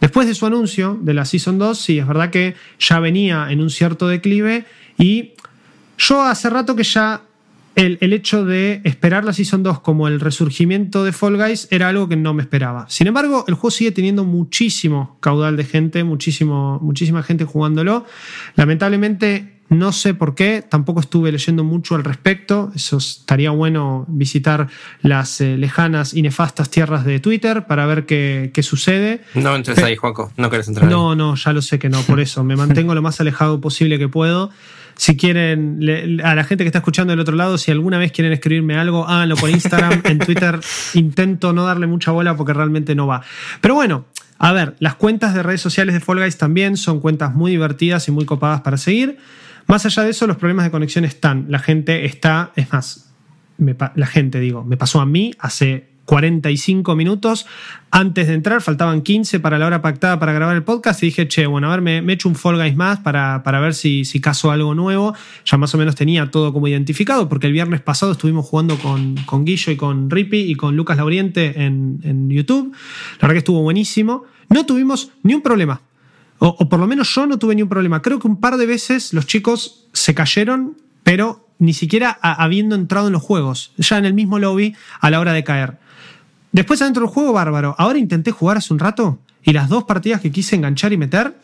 [0.00, 3.60] Después de su anuncio de la Season 2, sí, es verdad que ya venía en
[3.60, 4.64] un cierto declive
[4.96, 5.32] y
[5.98, 7.22] yo hace rato que ya
[7.74, 11.88] el, el, hecho de esperar la Season 2 como el resurgimiento de Fall Guys era
[11.88, 12.86] algo que no me esperaba.
[12.88, 18.04] Sin embargo, el juego sigue teniendo muchísimo caudal de gente, muchísimo, muchísima gente jugándolo.
[18.56, 22.72] Lamentablemente no sé por qué, tampoco estuve leyendo mucho al respecto.
[22.74, 24.68] Eso estaría bueno visitar
[25.02, 29.22] las eh, lejanas y nefastas tierras de Twitter para ver qué, sucede.
[29.34, 32.20] No entres ahí, Juaco, no querés entrar No, no, ya lo sé que no, por
[32.20, 34.50] eso me mantengo lo más alejado posible que puedo.
[34.96, 35.78] Si quieren,
[36.24, 39.06] a la gente que está escuchando del otro lado, si alguna vez quieren escribirme algo,
[39.06, 40.00] háganlo por Instagram.
[40.04, 40.58] en Twitter
[40.94, 43.22] intento no darle mucha bola porque realmente no va.
[43.60, 44.06] Pero bueno,
[44.38, 48.08] a ver, las cuentas de redes sociales de Fall Guys también son cuentas muy divertidas
[48.08, 49.18] y muy copadas para seguir.
[49.68, 51.46] Más allá de eso, los problemas de conexión están.
[51.48, 53.12] La gente está, es más,
[53.58, 57.44] la gente digo, me pasó a mí hace 45 minutos
[57.90, 61.28] antes de entrar, faltaban 15 para la hora pactada para grabar el podcast y dije,
[61.28, 64.06] che, bueno, a ver, me, he hecho un Fall Guys más para, para ver si,
[64.06, 65.14] si caso algo nuevo.
[65.44, 69.16] Ya más o menos tenía todo como identificado, porque el viernes pasado estuvimos jugando con,
[69.26, 72.72] con Guillo y con Rippy y con Lucas Lauriente en, en YouTube.
[73.20, 74.24] La verdad que estuvo buenísimo.
[74.48, 75.82] No tuvimos ni un problema.
[76.38, 78.02] O, por lo menos yo no tuve ni un problema.
[78.02, 83.08] Creo que un par de veces los chicos se cayeron, pero ni siquiera habiendo entrado
[83.08, 85.78] en los juegos, ya en el mismo lobby a la hora de caer.
[86.52, 87.74] Después adentro del juego, bárbaro.
[87.78, 91.34] Ahora intenté jugar hace un rato y las dos partidas que quise enganchar y meter,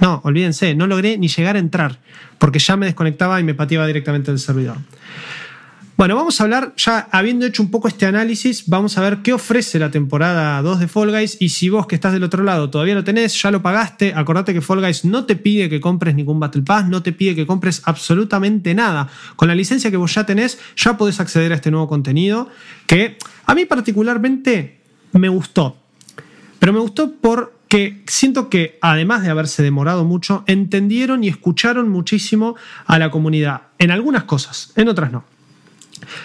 [0.00, 1.98] no, olvídense, no logré ni llegar a entrar,
[2.38, 4.76] porque ya me desconectaba y me pateaba directamente del servidor.
[5.96, 9.32] Bueno, vamos a hablar, ya habiendo hecho un poco este análisis, vamos a ver qué
[9.32, 12.68] ofrece la temporada 2 de Fall Guys y si vos que estás del otro lado
[12.68, 16.14] todavía lo tenés, ya lo pagaste, acordate que Fall Guys no te pide que compres
[16.14, 19.08] ningún Battle Pass, no te pide que compres absolutamente nada.
[19.36, 22.50] Con la licencia que vos ya tenés, ya podés acceder a este nuevo contenido
[22.86, 24.80] que a mí particularmente
[25.12, 25.78] me gustó.
[26.58, 32.54] Pero me gustó porque siento que además de haberse demorado mucho, entendieron y escucharon muchísimo
[32.84, 33.62] a la comunidad.
[33.78, 35.35] En algunas cosas, en otras no.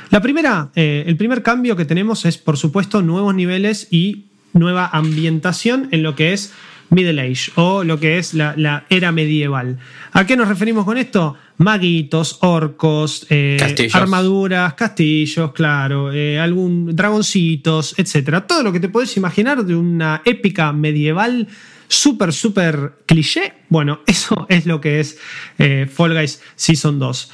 [0.10, 4.90] La primera, eh, el primer cambio que tenemos es, por supuesto, nuevos niveles y nueva
[4.92, 6.54] ambientación en lo que es
[6.90, 9.80] Middle Age o lo que es la, era medieval.
[10.12, 11.38] ¿A qué nos referimos con esto?
[11.58, 13.58] Maguitos, orcos, eh,
[13.94, 18.46] armaduras, castillos, claro, eh, algún dragoncitos, etcétera.
[18.46, 21.48] Todo lo que te puedes imaginar de una épica medieval
[21.88, 23.54] súper, súper cliché.
[23.70, 25.18] Bueno, eso es lo que es
[25.58, 27.32] Fall Guys Season 2.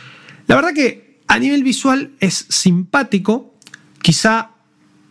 [0.47, 3.53] La verdad que a nivel visual es simpático,
[4.01, 4.51] quizá,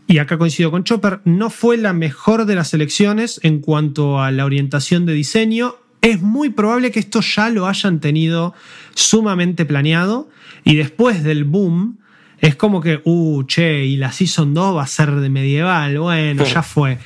[0.07, 4.31] y acá coincido con Chopper, no fue la mejor de las elecciones en cuanto a
[4.31, 5.77] la orientación de diseño.
[6.01, 8.55] Es muy probable que esto ya lo hayan tenido
[8.95, 10.29] sumamente planeado
[10.65, 11.99] y después del boom
[12.39, 16.45] es como que, uh, che, y la Season 2 va a ser de medieval, bueno,
[16.45, 16.99] ya fue.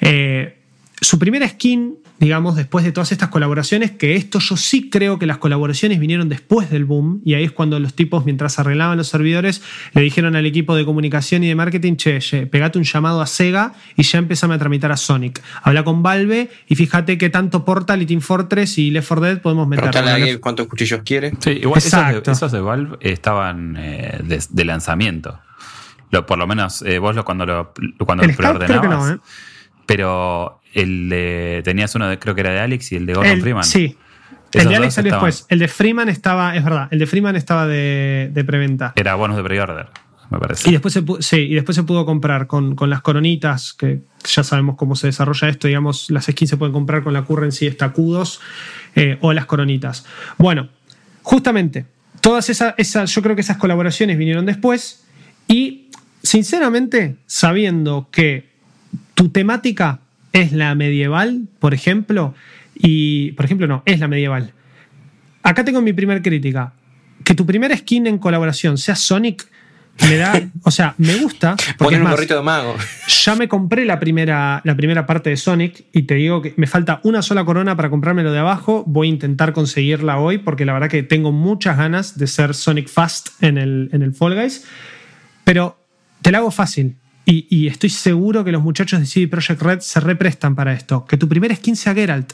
[0.00, 0.61] Eh,
[1.02, 5.26] su primera skin digamos, después de todas estas colaboraciones, que esto yo sí creo que
[5.26, 9.08] las colaboraciones vinieron después del boom, y ahí es cuando los tipos, mientras arreglaban los
[9.08, 9.60] servidores,
[9.92, 13.74] le dijeron al equipo de comunicación y de marketing, che, pegate un llamado a Sega
[13.96, 15.42] y ya empezame a tramitar a Sonic.
[15.64, 19.40] Habla con Valve y fíjate qué tanto Portal y Team Fortress y Left 4 Dead
[19.40, 19.90] podemos meter.
[19.90, 21.32] Preguntale cuántos cuchillos quiere.
[21.40, 25.40] Sí, igual esos de, Valve estaban eh, de, lanzamiento.
[26.12, 27.74] Lo, por lo menos eh, vos lo, cuando lo,
[28.06, 29.10] cuando lo preordenabas.
[29.10, 29.18] ¿eh?
[29.86, 33.40] Pero el de, tenías uno, de, creo que era de Alex y el de Gordon
[33.40, 33.64] Freeman.
[33.64, 33.96] Sí.
[34.52, 35.46] el de Alex salió después.
[35.48, 38.92] El de Freeman estaba, es verdad, el de Freeman estaba de, preventa.
[38.96, 39.88] Era bonus de pre-order,
[40.30, 40.68] me parece.
[40.68, 44.76] Y después se, sí, y después se pudo comprar con, las coronitas, que ya sabemos
[44.76, 45.68] cómo se desarrolla esto.
[45.68, 48.40] Digamos, las skins se pueden comprar con la currency estacudos
[48.94, 50.06] eh, o las coronitas.
[50.38, 50.68] Bueno,
[51.22, 51.86] justamente,
[52.20, 55.04] todas esas, esas, yo creo que esas colaboraciones vinieron después.
[55.48, 55.90] Y
[56.22, 58.51] sinceramente, sabiendo que
[59.22, 60.00] tu temática
[60.32, 62.34] es la medieval, por ejemplo,
[62.74, 64.52] y, por ejemplo, no, es la medieval.
[65.44, 66.72] Acá tengo mi primer crítica.
[67.22, 69.46] Que tu primera skin en colaboración sea Sonic,
[70.08, 71.54] me da, o sea, me gusta.
[71.78, 72.74] Porque un gorrito de mago.
[73.06, 76.66] Ya me compré la primera, la primera parte de Sonic y te digo que me
[76.66, 78.82] falta una sola corona para comprarme lo de abajo.
[78.88, 82.88] Voy a intentar conseguirla hoy porque la verdad que tengo muchas ganas de ser Sonic
[82.88, 84.64] Fast en el, en el Fall Guys.
[85.44, 85.78] Pero
[86.22, 90.00] te la hago fácil y, estoy seguro que los muchachos de CD Projekt Red se
[90.00, 92.32] represtan para esto, que tu primer skin sea Geralt.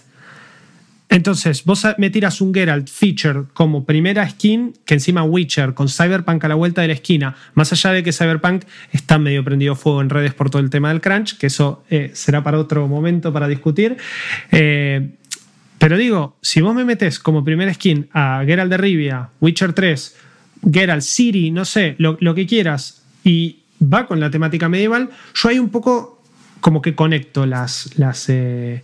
[1.11, 6.45] Entonces, vos me tiras un Geralt feature como primera skin, que encima Witcher, con Cyberpunk
[6.45, 10.03] a la vuelta de la esquina, más allá de que Cyberpunk está medio prendido fuego
[10.03, 13.33] en redes por todo el tema del crunch, que eso eh, será para otro momento
[13.33, 13.97] para discutir.
[14.51, 15.11] Eh,
[15.79, 20.17] pero digo, si vos me metes como primera skin a Geralt de Rivia, Witcher 3,
[20.71, 25.59] Geralt City, no sé, lo, que quieras, y va con la temática medieval, yo ahí
[25.59, 26.19] un poco
[26.61, 27.89] como que conecto las,
[28.29, 28.83] eh,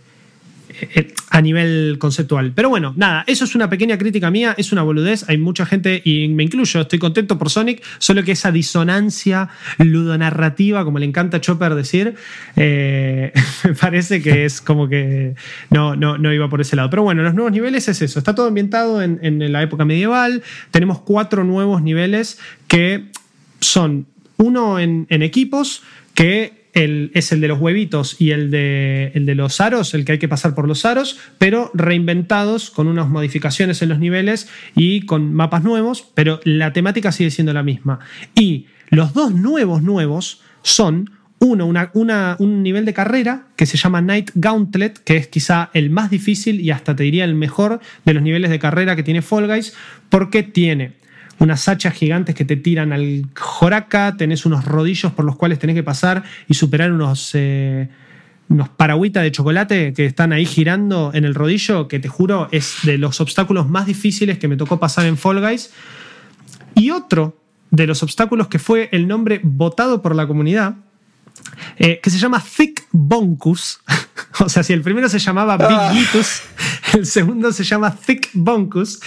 [0.69, 2.53] eh, a nivel conceptual.
[2.55, 5.27] Pero bueno, nada, eso es una pequeña crítica mía, es una boludez.
[5.29, 10.83] Hay mucha gente, y me incluyo, estoy contento por Sonic, solo que esa disonancia ludonarrativa,
[10.83, 12.15] como le encanta a Chopper decir,
[12.55, 15.35] eh, me parece que es como que
[15.69, 16.89] no, no, no iba por ese lado.
[16.89, 20.43] Pero bueno, los nuevos niveles es eso, está todo ambientado en, en la época medieval,
[20.71, 23.11] tenemos cuatro nuevos niveles que
[23.59, 29.93] son uno en, equipos que es el de los huevitos y el de, los aros,
[29.93, 33.99] el que hay que pasar por los aros, pero reinventados con unas modificaciones en los
[33.99, 37.99] niveles y con mapas nuevos, pero la temática sigue siendo la misma.
[38.35, 41.67] Y los dos nuevos nuevos son uno,
[42.39, 46.59] un nivel de carrera que se llama Night Gauntlet, que es quizá el más difícil
[46.59, 49.73] y hasta te diría el mejor de los niveles de carrera que tiene Fall Guys,
[50.09, 50.93] porque tiene
[51.39, 55.75] unas hachas gigantes que te tiran al joraca, tenés unos rodillos por los cuales tenés
[55.75, 57.89] que pasar y superar unos, eh,
[58.49, 62.77] unos paragüitas de chocolate que están ahí girando en el rodillo, que te juro es
[62.83, 65.71] de los obstáculos más difíciles que me tocó pasar en Fall Guys.
[66.73, 67.37] Y otro
[67.71, 70.75] de los obstáculos que fue el nombre votado por la comunidad,
[71.77, 73.79] eh, que se llama Thick Bonkus.
[74.39, 75.93] o sea, si el primero se llamaba Big ah.
[76.93, 78.99] el segundo se llama Thick Bonkus.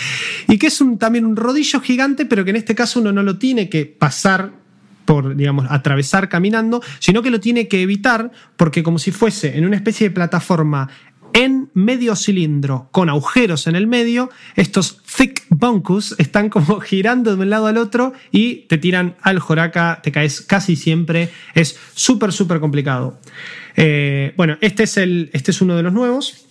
[0.47, 3.23] Y que es un, también un rodillo gigante, pero que en este caso uno no
[3.23, 4.53] lo tiene que pasar
[5.09, 9.65] por, digamos, atravesar caminando, sino que lo tiene que evitar porque como si fuese en
[9.65, 10.91] una especie de plataforma
[11.39, 17.43] en medio cilindro con agujeros en el medio, estos thick bunkus están como girando de
[17.43, 22.33] un lado al otro y te tiran al joraca, te caes casi siempre, es súper,
[22.33, 23.21] súper complicado.
[23.77, 26.45] Eh, bueno, este es, el, este es uno de los nuevos,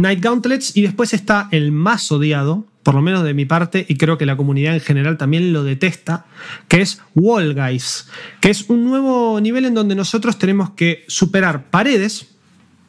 [0.00, 3.96] Night Gauntlets, y después está el más odiado, por lo menos de mi parte, y
[3.96, 6.24] creo que la comunidad en general también lo detesta,
[6.68, 8.08] que es Wall Guys,
[8.40, 12.33] que es un nuevo nivel en donde nosotros tenemos que superar paredes,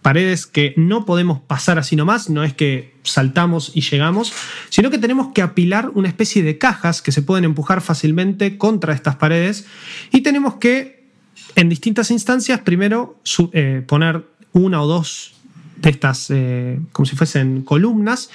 [0.06, 4.34] paredes que no podemos pasar así nomás, no es que saltamos y llegamos,
[4.70, 8.94] sino que tenemos que apilar una especie de cajas que se pueden empujar fácilmente contra
[8.94, 9.66] estas paredes
[10.12, 11.08] y tenemos que,
[11.56, 13.20] en distintas instancias, primero
[13.52, 15.34] eh, poner una o dos
[15.78, 18.30] de estas, eh, como si fuesen columnas,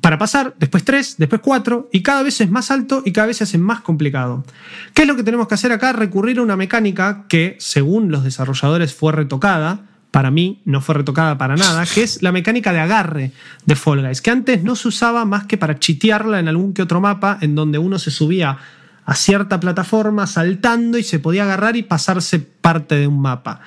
[0.00, 3.36] para pasar, después tres, después cuatro, y cada vez es más alto y cada vez
[3.36, 4.44] se hace más complicado.
[4.94, 5.92] ¿Qué es lo que tenemos que hacer acá?
[5.92, 11.36] Recurrir a una mecánica que, según los desarrolladores, fue retocada, para mí no fue retocada
[11.36, 13.32] para nada, que es la mecánica de agarre
[13.66, 16.82] de Fall Guys, que antes no se usaba más que para chitearla en algún que
[16.82, 18.56] otro mapa, en donde uno se subía
[19.04, 23.58] a cierta plataforma saltando y se podía agarrar y pasarse parte de un mapa.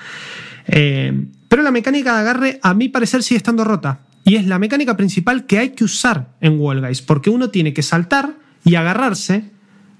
[0.68, 4.00] Eh, pero la mecánica de agarre, a mi parecer, sigue estando rota.
[4.24, 7.74] Y es la mecánica principal que hay que usar en Wall Guys, porque uno tiene
[7.74, 9.52] que saltar y agarrarse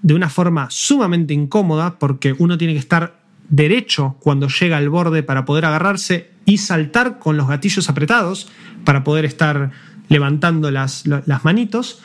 [0.02, 5.24] de una forma sumamente incómoda, porque uno tiene que estar derecho cuando llega al borde
[5.24, 8.48] para poder agarrarse y saltar con los gatillos apretados
[8.86, 9.72] para poder estar
[10.08, 12.00] levantando las, las manitos.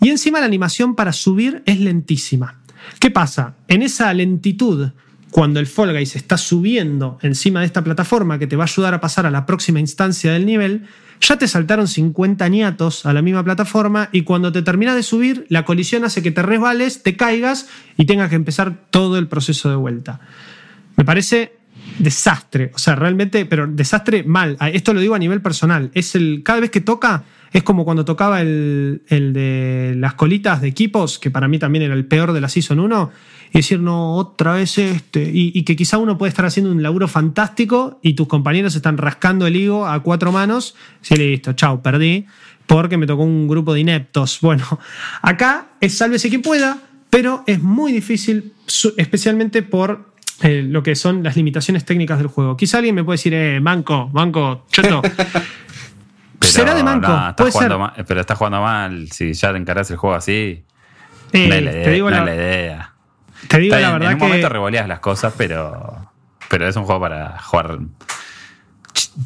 [0.00, 2.60] Y encima la animación para subir es lentísima.
[3.00, 3.54] ¿Qué pasa?
[3.68, 4.90] En esa lentitud,
[5.30, 8.92] cuando el Fall Guys está subiendo encima de esta plataforma que te va a ayudar
[8.92, 10.86] a pasar a la próxima instancia del nivel,
[11.22, 15.46] ya te saltaron 50 niatos a la misma plataforma y cuando te termina de subir,
[15.48, 19.70] la colisión hace que te resbales, te caigas y tengas que empezar todo el proceso
[19.70, 20.20] de vuelta.
[20.96, 21.61] Me parece
[21.98, 24.56] desastre, o sea, realmente, pero desastre mal.
[24.72, 25.90] Esto lo digo a nivel personal.
[25.94, 30.68] Es el, cada vez que toca, es como cuando tocaba el, de las colitas de
[30.68, 33.10] equipos, que para mí también era el peor de la Season 1,
[33.52, 35.30] y decir, no, otra vez este.
[35.32, 39.46] Y, que quizá uno puede estar haciendo un laburo fantástico y tus compañeros están rascando
[39.46, 40.74] el higo a cuatro manos.
[41.02, 42.24] Sí, listo, chao, perdí,
[42.66, 44.38] porque me tocó un grupo de ineptos.
[44.42, 44.64] Bueno,
[45.20, 46.78] acá es sálvese quien pueda,
[47.10, 48.54] pero es muy difícil,
[48.96, 52.56] especialmente por eh, lo que son las limitaciones técnicas del juego.
[52.56, 55.02] Quizá alguien me puede decir, eh, manco, manco, choto.
[56.40, 57.72] Será de manco, puede ser.
[58.06, 59.08] pero estás jugando mal.
[59.10, 60.64] Si ya te encarás el juego así,
[61.32, 62.92] no, la, te digo la, idea.
[63.48, 66.10] Te digo la verdad en un momento revoleas las cosas, pero,
[66.48, 67.78] pero es un juego para jugar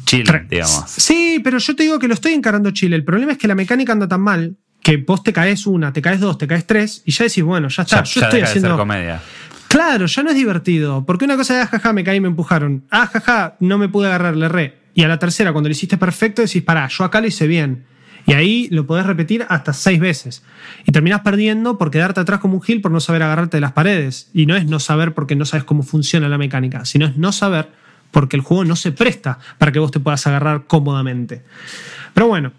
[0.05, 0.85] chill, digamos.
[0.87, 2.93] Sí, pero yo te digo que lo estoy encarando chill.
[2.93, 6.01] El problema es que la mecánica anda tan mal que vos te caes una, te
[6.01, 8.03] caes dos, te caes tres y ya decís, bueno, ya está.
[8.03, 8.77] yo estoy haciendo.
[8.77, 9.21] comedia.
[9.67, 11.05] Claro, ya no es divertido.
[11.05, 12.83] Porque una cosa de ajaja, me caí y me empujaron.
[12.89, 14.77] Ajaja, no me pude agarrar, le erré.
[14.93, 17.85] Y a la tercera, cuando lo hiciste perfecto, decís, pará, yo acá lo hice bien.
[18.25, 20.43] Y ahí lo podés repetir hasta seis veces.
[20.85, 23.71] Y terminás perdiendo por quedarte atrás como un gil por no saber agarrarte de las
[23.71, 24.29] paredes.
[24.33, 27.31] Y no es no saber porque no sabes cómo funciona la mecánica, sino es no
[27.31, 27.69] saber
[28.11, 31.43] porque el juego no se presta para que vos te puedas agarrar cómodamente.
[32.13, 32.51] Pero bueno,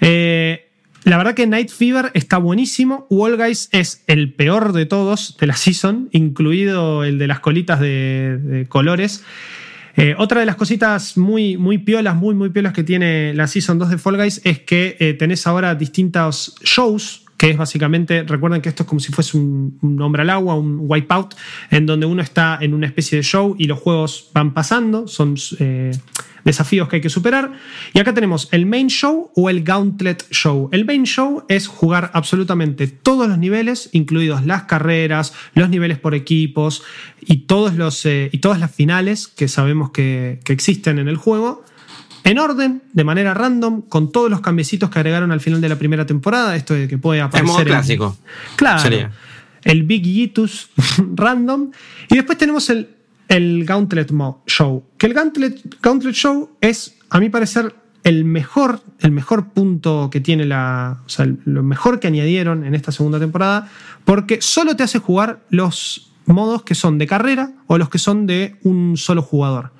[0.00, 0.70] eh,
[1.04, 3.06] la verdad que Night Fever está buenísimo.
[3.10, 7.78] Wall Guys es el peor de todos de la season, incluido el de las colitas
[7.78, 9.22] de, colores.
[9.96, 13.78] Eh, otra de las cositas muy, muy piolas, muy, muy piolas que tiene la Season
[13.78, 18.60] 2 de Fall Guys es que eh, tenés ahora distintos shows, que es básicamente, recuerden
[18.60, 21.34] que esto es como si fuese un, un hombre al agua, un wipeout,
[21.70, 25.36] en donde uno está en una especie de show y los juegos van pasando, son
[25.60, 25.92] eh,
[26.44, 27.52] desafíos que hay que superar.
[27.92, 30.68] Y acá tenemos el main show o el gauntlet show.
[30.72, 36.14] El main show es jugar absolutamente todos los niveles, incluidos las carreras, los niveles por
[36.14, 36.82] equipos
[37.20, 41.64] y, todos los, eh, y todas las finales que sabemos que, existen en el juego
[42.22, 45.76] en orden, de manera random, con todos los cambiecitos que agregaron al final de la
[45.76, 46.56] primera temporada.
[46.56, 47.50] Esto de que puede aparecer.
[47.50, 48.16] Es modo clásico.
[48.56, 49.10] Claro.
[49.62, 50.68] El Big Yitus
[51.14, 51.70] random.
[52.08, 52.93] Y después tenemos el
[53.28, 54.12] el Gauntlet
[54.46, 54.84] Show.
[54.98, 60.20] Que el Gauntlet, Gauntlet Show es, a mi parecer, el mejor, el mejor punto que
[60.20, 61.00] tiene la.
[61.06, 63.68] O sea, lo mejor que añadieron en esta segunda temporada,
[64.04, 68.26] porque solo te hace jugar los modos que son de carrera o los que son
[68.26, 69.72] de un solo jugador.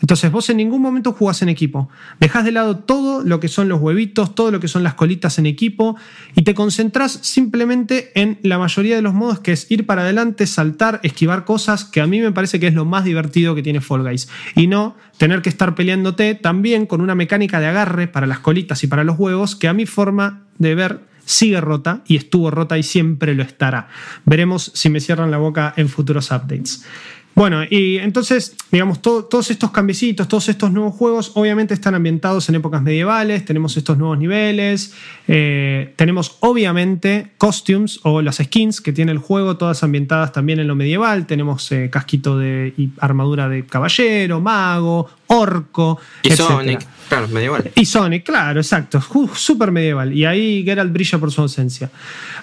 [0.00, 1.88] Entonces vos en ningún momento jugás en equipo.
[2.20, 5.38] Dejás de lado todo lo que son los huevitos, todo lo que son las colitas
[5.38, 5.96] en equipo
[6.34, 10.46] y te concentrás simplemente en la mayoría de los modos que es ir para adelante,
[10.46, 13.80] saltar, esquivar cosas, que a mí me parece que es lo más divertido que tiene
[13.80, 14.28] Fall Guys.
[14.54, 18.82] Y no tener que estar peleándote también con una mecánica de agarre para las colitas
[18.84, 22.78] y para los huevos que a mi forma de ver sigue rota y estuvo rota
[22.78, 23.88] y siempre lo estará.
[24.24, 26.86] Veremos si me cierran la boca en futuros updates.
[27.34, 32.56] Bueno, y entonces, digamos, todos estos cambiecitos, todos estos nuevos juegos, obviamente están ambientados en
[32.56, 34.92] épocas medievales, tenemos estos nuevos niveles,
[35.28, 40.66] eh, tenemos obviamente costumes o las skins que tiene el juego, todas ambientadas también en
[40.66, 46.00] lo medieval, tenemos eh, casquito de y armadura de caballero, mago, orco.
[46.24, 47.70] Y Sonic, claro, medieval.
[47.76, 49.00] Y Sonic, claro, exacto,
[49.34, 50.12] súper medieval.
[50.12, 51.88] Y ahí Geralt brilla por su ausencia.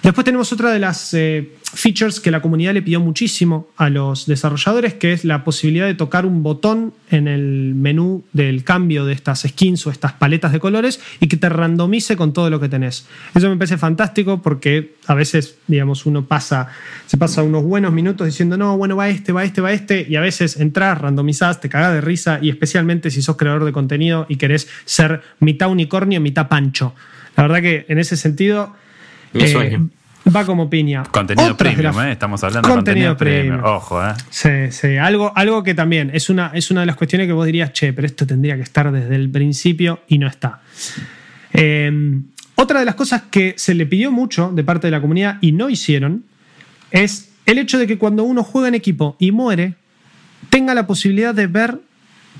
[0.02, 4.26] Después tenemos otra de las eh, features que la comunidad le pidió muchísimo a los
[4.26, 9.12] desarrolladores, que es la posibilidad de tocar un botón en el menú del cambio de
[9.12, 12.68] estas skins o estas paletas de colores y que te randomice con todo lo que
[12.68, 13.06] tenés.
[13.34, 16.68] Eso me parece fantástico porque a veces, digamos, uno pasa,
[17.06, 20.16] se pasa unos buenos minutos diciendo, no, bueno, va este, va este, va este, y
[20.16, 24.26] a veces entras, randomizás, te cagás de risa y especialmente si sos creador de contenido
[24.28, 26.94] y querés ser mitad unicornio, mitad pancho.
[27.36, 28.74] La verdad que en ese sentido...
[29.32, 29.90] Mi sueño
[30.34, 31.04] va como piña.
[31.04, 32.12] Contenido premium, ¿eh?
[32.12, 33.62] estamos hablando de contenido premium.
[33.64, 34.12] Ojo, ¿eh?
[34.30, 34.96] Sí, sí.
[34.96, 37.92] Algo, algo que también es una, es una de las cuestiones que vos dirías, che,
[37.92, 40.60] pero esto tendría que estar desde el principio y no está.
[41.52, 42.24] Em,
[42.56, 45.52] otra de las cosas que se le pidió mucho de parte de la comunidad y
[45.52, 46.24] no hicieron
[46.90, 49.74] es el hecho de que cuando uno juega en equipo y muere,
[50.50, 51.78] tenga la posibilidad de ver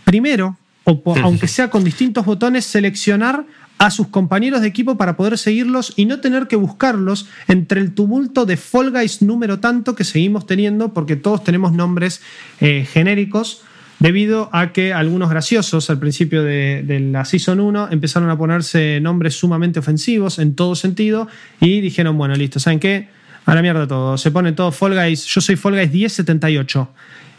[0.05, 3.45] primero, o aunque sea con distintos botones, seleccionar
[3.79, 7.93] a sus compañeros de equipo para poder seguirlos y no tener que buscarlos entre el
[7.93, 12.23] tumulto de Fall Guys número tanto que seguimos teniendo porque todos tenemos nombres
[12.61, 13.63] eh, genéricos
[13.99, 19.35] debido a que algunos graciosos al principio de, la Season 1 empezaron a ponerse nombres
[19.35, 21.29] sumamente ofensivos en todo sentido
[21.61, 23.09] y dijeron, bueno, listo, ¿saben qué?
[23.47, 26.91] A la mierda todo, se pone todo Fall Guys, yo soy Fall Guys 1078.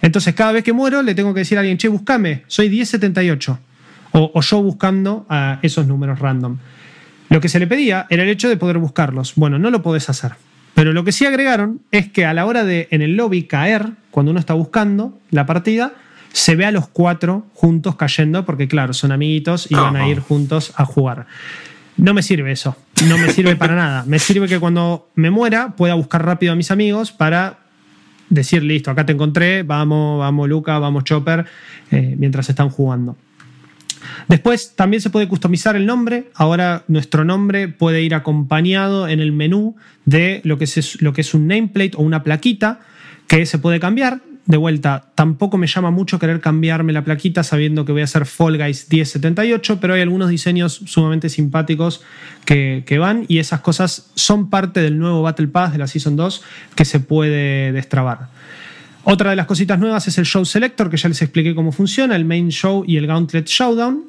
[0.02, 3.60] Entonces cada vez que muero le tengo que decir a alguien, che, buscame, soy 1078
[4.12, 6.58] o, yo buscando a esos números random.
[7.30, 9.34] Lo que se le pedía era el hecho de poder buscarlos.
[9.36, 10.34] Bueno, no lo podés hacer.
[10.74, 13.90] Pero lo que sí agregaron es que a la hora de en el lobby caer,
[14.12, 15.94] cuando uno está buscando la partida,
[16.32, 20.20] se ve a los cuatro juntos cayendo, porque claro, son amiguitos y van a ir
[20.20, 21.26] juntos a jugar.
[21.98, 24.04] No me sirve eso, no me sirve para nada.
[24.06, 27.58] Me sirve que cuando me muera pueda buscar rápido a mis amigos para
[28.30, 31.46] decir, listo, acá te encontré, vamos, vamos Luca, vamos Chopper,
[31.92, 33.18] eh, mientras están jugando.
[34.28, 36.30] Después también se puede customizar el nombre.
[36.36, 41.22] Ahora nuestro nombre puede ir acompañado en el menú de lo que es, lo que
[41.22, 42.80] es un nameplate o una plaquita
[43.28, 44.22] que se puede cambiar.
[44.46, 48.26] De vuelta, tampoco me llama mucho querer cambiarme la plaquita sabiendo que voy a hacer
[48.26, 52.02] Fall Guys 1078, pero hay algunos diseños sumamente simpáticos
[52.46, 56.16] que, que van y esas cosas son parte del nuevo Battle Pass de la Season
[56.16, 56.44] 2
[56.76, 58.30] que se puede destrabar.
[59.10, 62.14] Otra de las cositas nuevas es el Show Selector, que ya les expliqué cómo funciona,
[62.18, 64.04] el Main Show y el Gauntlet Showdown.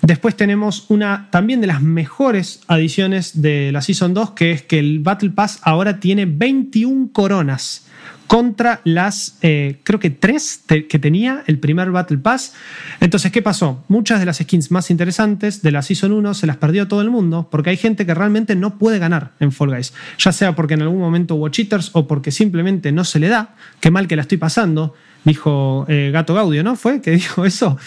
[0.00, 4.78] Después tenemos una también de las mejores adiciones de la Season 2, que es que
[4.78, 7.85] el Battle Pass ahora tiene 21 coronas.
[8.26, 12.54] Contra las, eh, creo que tres que tenía el primer Battle Pass.
[13.00, 13.84] Entonces, ¿qué pasó?
[13.88, 17.10] Muchas de las skins más interesantes de la Season 1 se las perdió todo el
[17.10, 19.92] mundo porque hay gente que realmente no puede ganar en Fall Guys.
[20.18, 23.54] Ya sea porque en algún momento hubo cheaters o porque simplemente no se le da.
[23.80, 26.76] Qué mal que la estoy pasando, dijo eh, Gato Gaudio, ¿no?
[26.76, 27.78] ¿Fue que dijo eso?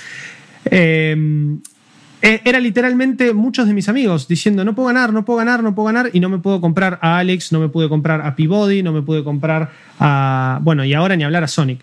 [0.65, 1.59] Eh,
[2.21, 5.73] eh, era literalmente muchos de mis amigos diciendo no puedo ganar, no puedo ganar, no
[5.73, 8.83] puedo ganar y no me puedo comprar a Alex, no me pude comprar a Peabody,
[8.83, 10.59] no me pude comprar a...
[10.61, 11.79] Bueno, y ahora ni hablar a Sonic.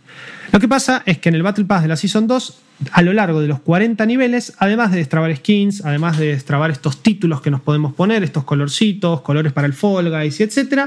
[0.53, 2.61] Lo que pasa es que en el Battle Pass de la Season 2,
[2.93, 7.03] a lo largo de los 40 niveles, además de destrabar skins, además de destrabar estos
[7.03, 10.83] títulos que nos podemos poner, estos colorcitos, colores para el Fall Guys, etc.,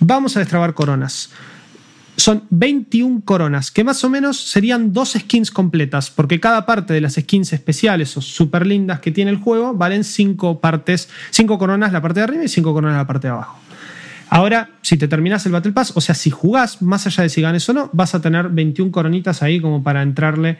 [0.00, 1.30] vamos a destrabar coronas
[2.16, 7.00] son 21 coronas, que más o menos serían dos skins completas, porque cada parte de
[7.00, 11.92] las skins especiales o super lindas que tiene el juego valen 5 partes, 5 coronas
[11.92, 13.58] la parte de arriba y 5 coronas la parte de abajo.
[14.30, 17.40] Ahora, si te terminas el Battle Pass, o sea, si jugás, más allá de si
[17.40, 20.58] ganes o no, vas a tener 21 coronitas ahí como para entrarle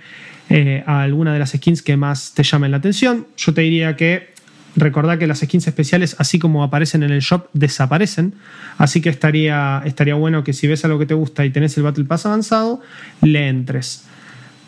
[0.51, 3.27] eh, a alguna de las skins que más te llamen la atención.
[3.37, 4.34] Yo te diría que
[4.77, 8.35] Recordad que las skins especiales, así como aparecen en el shop, desaparecen.
[8.77, 11.85] Así que estaría, estaría bueno que si ves algo que te gusta y tenés el
[11.85, 12.81] Battle Pass avanzado,
[13.23, 14.05] le entres.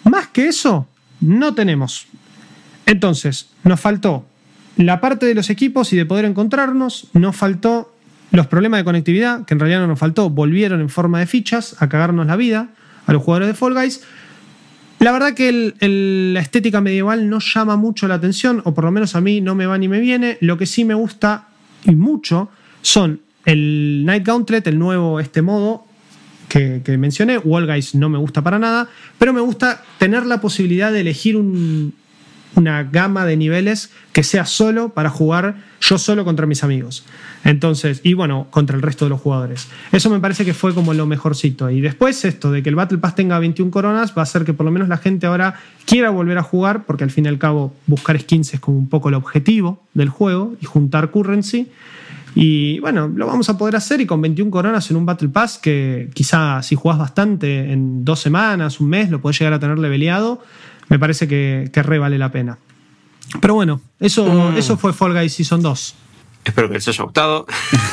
[0.04, 0.88] Más que eso,
[1.20, 2.06] no tenemos.
[2.86, 4.26] Entonces, nos faltó
[4.76, 7.92] la parte de los equipos y de poder encontrarnos, nos faltó
[8.30, 11.80] los problemas de conectividad, que en realidad no nos faltó, volvieron en forma de fichas
[11.80, 12.68] a cagarnos la vida
[13.06, 14.02] a los jugadores de Fall Guys.
[14.98, 19.14] La verdad que la estética medieval no llama mucho la atención, o por lo menos
[19.14, 20.38] a mí no me va ni me viene.
[20.40, 21.48] Lo que sí me gusta
[21.84, 22.48] y mucho
[22.80, 25.86] son el Night Gauntlet, el nuevo este modo
[26.48, 27.38] que, mencioné.
[27.38, 28.88] Wall Guys no me gusta para nada,
[29.18, 31.94] pero me gusta tener la posibilidad de elegir un,
[32.54, 35.56] una gama de niveles que sea solo para jugar
[35.86, 37.04] yo solo contra mis amigos.
[37.44, 39.68] Entonces, y bueno, contra el resto de los jugadores.
[39.92, 41.70] Eso me parece que fue como lo mejorcito.
[41.70, 44.52] Y después esto de que el Battle Pass tenga 21 coronas va a hacer que
[44.52, 47.38] por lo menos la gente ahora quiera volver a jugar, porque al fin y al
[47.38, 51.68] cabo buscar skins es como un poco el objetivo del juego y juntar currency.
[52.34, 55.58] Y bueno, lo vamos a poder hacer y con 21 coronas en un Battle Pass
[55.58, 59.78] que quizá si jugás bastante en dos semanas, un mes, lo podés llegar a tener
[59.78, 60.42] leveleado
[60.88, 62.58] me parece que, que re vale la pena.
[63.40, 64.56] Pero bueno, eso, mm.
[64.56, 65.94] eso fue Fall Guys Season 2.
[66.46, 67.46] Espero que les haya gustado.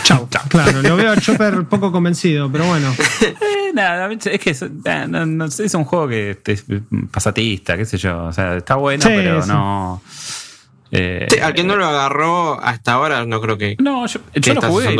[0.03, 0.27] Chau.
[0.29, 0.43] Chau.
[0.47, 2.93] Claro, lo veo a Chopper poco convencido, pero bueno.
[3.41, 6.65] Eh, nada, es que es, eh, no, es un juego que es
[7.09, 8.25] pasatista, qué sé yo.
[8.25, 10.01] O sea, está bueno, pero no.
[10.91, 13.75] Eh, al que no lo agarró hasta ahora, no creo que.
[13.79, 14.95] No, yo, yo lo jugué.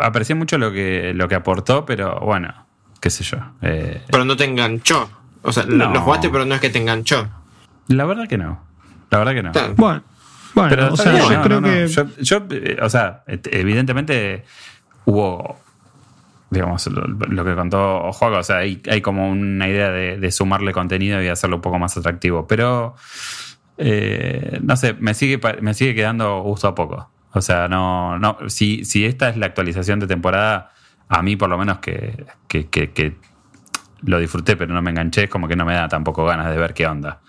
[0.00, 2.54] aprecié mucho lo que, lo que aportó, pero bueno,
[3.00, 3.38] qué sé yo.
[3.60, 5.10] pero no te enganchó.
[5.42, 7.28] O sea, lo jugaste, pero no es que te enganchó.
[7.88, 8.60] La verdad que no.
[9.14, 9.74] La verdad que no.
[9.76, 10.02] Bueno,
[10.54, 11.86] bueno o sea, yo creo que.
[12.20, 14.44] Yo, eh, o sea, evidentemente
[15.04, 15.62] hubo.
[16.50, 21.20] Digamos, lo, que contó Juego, o sea, hay, hay como una idea de, sumarle contenido
[21.20, 22.46] y hacerlo un poco más atractivo.
[22.46, 22.94] Pero,
[23.76, 27.10] eh, no sé, me sigue, me sigue quedando gusto a poco.
[27.32, 30.72] O sea, no, no si, si esta es la actualización de temporada,
[31.08, 33.16] a mí por lo menos que, que, que
[34.02, 36.56] lo disfruté, pero no me enganché, es como que no me da tampoco ganas de
[36.56, 37.20] ver qué onda.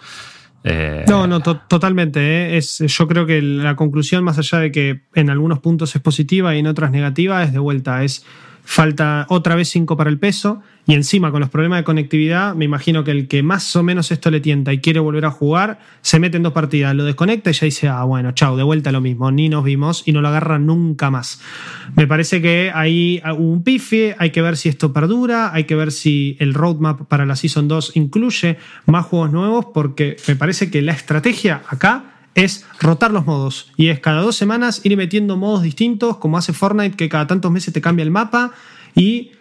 [0.67, 2.19] Eh, no, no, totalmente.
[2.19, 2.57] ¿eh?
[2.57, 6.55] Es, yo creo que la conclusión, más allá de que en algunos puntos es positiva
[6.55, 8.03] y en otras negativa, es de vuelta.
[8.03, 8.25] Es
[8.65, 12.65] falta otra vez 5 para el peso y encima con los problemas de conectividad, me
[12.65, 15.79] imagino que el que más o menos esto le tienta y quiere volver a jugar,
[16.01, 18.91] se mete en dos partidas, lo desconecta y ya dice, ah, bueno, chao, de vuelta
[18.91, 21.41] lo mismo, ni nos vimos y no lo agarra nunca más.
[21.95, 25.75] Me parece que ahí hubo un pifie, hay que ver si esto perdura, hay que
[25.75, 30.69] ver si el roadmap para la Season 2 incluye más juegos nuevos, porque me parece
[30.69, 33.71] que la estrategia acá es rotar los modos.
[33.77, 37.51] Y es cada dos semanas ir metiendo modos distintos, como hace Fortnite, que cada tantos
[37.51, 38.51] meses te cambia el mapa.
[38.93, 39.31] Y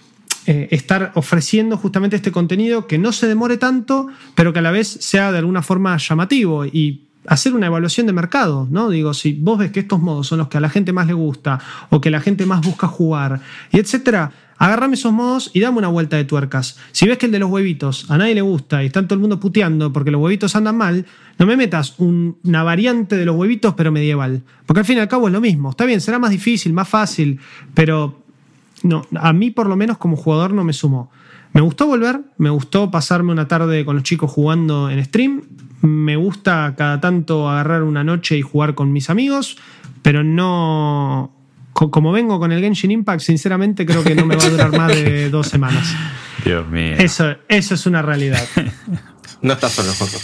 [0.46, 4.70] eh, estar ofreciendo justamente este contenido que no se demore tanto, pero que a la
[4.70, 6.64] vez sea de alguna forma llamativo.
[6.64, 8.90] Y hacer una evaluación de mercado, ¿no?
[8.90, 11.14] Digo, si vos ves que estos modos son los que a la gente más le
[11.14, 11.58] gusta
[11.90, 13.40] o que la gente más busca jugar,
[13.72, 16.78] y etcétera, Agarrame esos modos y dame una vuelta de tuercas.
[16.92, 19.20] Si ves que el de los huevitos a nadie le gusta y está todo el
[19.20, 21.06] mundo puteando porque los huevitos andan mal,
[21.38, 24.42] no me metas una variante de los huevitos pero medieval.
[24.66, 25.70] Porque al fin y al cabo es lo mismo.
[25.70, 27.40] Está bien, será más difícil, más fácil,
[27.74, 28.22] pero
[28.82, 31.10] no, a mí por lo menos como jugador no me sumó.
[31.52, 35.42] Me gustó volver, me gustó pasarme una tarde con los chicos jugando en stream,
[35.82, 39.58] me gusta cada tanto agarrar una noche y jugar con mis amigos,
[40.02, 41.33] pero no,
[41.74, 44.88] como vengo con el Genshin Impact, sinceramente creo que no me va a durar más
[44.88, 45.94] de dos semanas.
[46.44, 46.94] Dios mío.
[46.98, 48.42] Eso, eso es una realidad.
[49.42, 50.18] no estás solo, José.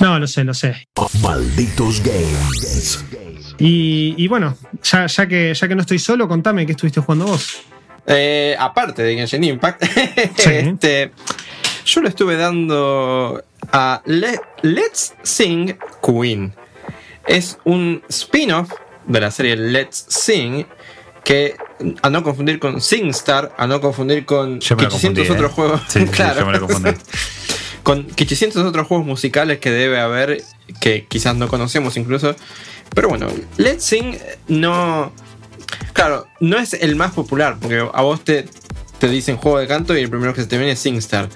[0.00, 0.88] No, lo sé, lo sé.
[1.22, 3.04] Malditos games.
[3.58, 7.58] Y, bueno, ya, ya, que, ya que no estoy solo, contame qué estuviste jugando vos.
[8.06, 9.82] eh, aparte de Genshin Impact,
[10.46, 11.12] este,
[11.84, 14.02] yo le estuve dando a
[14.62, 16.52] Let's Sing Queen.
[17.26, 18.72] Es un spin-off
[19.06, 20.66] de la serie Let's Sing
[21.24, 21.56] que
[22.02, 25.54] a no confundir con SingStar, a no confundir con 800 otros ¿eh?
[25.54, 25.80] juegos.
[26.10, 26.40] claro.
[26.40, 26.90] yo me lo confundí.
[27.82, 30.42] con 800 otros juegos musicales que debe haber
[30.80, 32.34] que quizás no conocemos incluso.
[32.94, 34.16] Pero bueno, Let's Sing
[34.48, 35.12] no.
[35.92, 38.46] Claro, no es el más popular, porque a vos te,
[38.98, 41.28] te dicen juego de canto y el primero que se te viene es SingStar.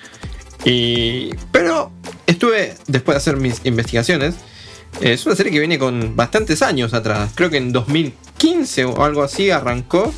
[0.64, 1.92] Y, pero
[2.26, 4.34] estuve, después de hacer mis investigaciones,
[5.00, 7.32] es una serie que viene con bastantes años atrás.
[7.34, 7.72] Creo que en
[8.36, 10.12] 2015 o algo así arrancó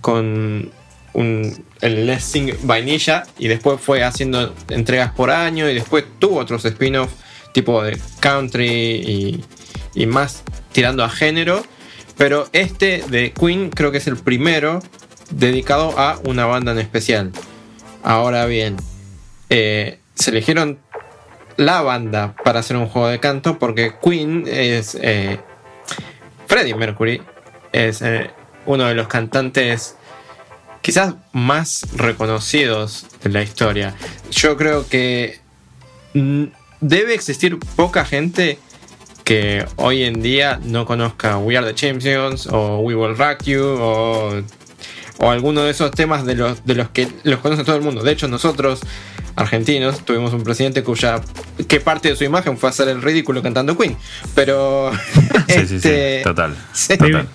[0.00, 0.70] con
[1.12, 6.64] un, el Lessing Vainilla y después fue haciendo entregas por año y después tuvo otros
[6.64, 7.14] spin-offs
[7.52, 9.44] tipo de country
[9.94, 11.64] y, más tirando a género.
[12.16, 14.80] Pero este de Queen creo que es el primero
[15.30, 17.32] dedicado a una banda en especial.
[18.02, 18.76] Ahora bien,
[19.50, 20.78] eh, se eligieron
[21.56, 24.96] la banda para hacer un juego de canto porque Queen es...
[25.00, 25.40] Eh,
[26.48, 27.20] Freddie Mercury
[27.72, 28.30] es eh,
[28.66, 29.96] uno de los cantantes
[30.82, 33.94] quizás más reconocidos de la historia.
[34.30, 35.40] Yo creo que
[36.80, 38.58] debe existir poca gente
[39.24, 43.62] que hoy en día no conozca We Are the Champions o We Will Rock You
[43.62, 44.42] o,
[45.18, 48.02] o alguno de esos temas de los, de los que los conoce todo el mundo.
[48.02, 48.80] De hecho, nosotros
[49.36, 51.20] argentinos tuvimos un presidente cuya
[51.68, 53.96] que parte de su imagen fue hacer el ridículo cantando Queen.
[54.34, 54.90] Pero
[55.48, 56.56] sí, sí, sí, este, total.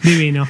[0.02, 0.48] Divino.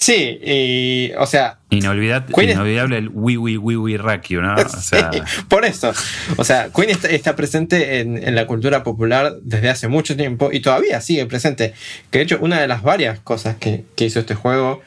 [0.00, 1.58] Sí, y, o sea.
[1.70, 4.54] inolvidable el Wii Wii Wii Wii Rakyu, ¿no?
[4.54, 5.10] O sea,
[5.48, 5.92] por eso.
[6.36, 11.00] O sea, Queen está, presente en, la cultura popular desde hace mucho tiempo y todavía
[11.00, 11.74] sigue presente.
[12.12, 14.82] Que de hecho, una de las varias cosas que, hizo este juego,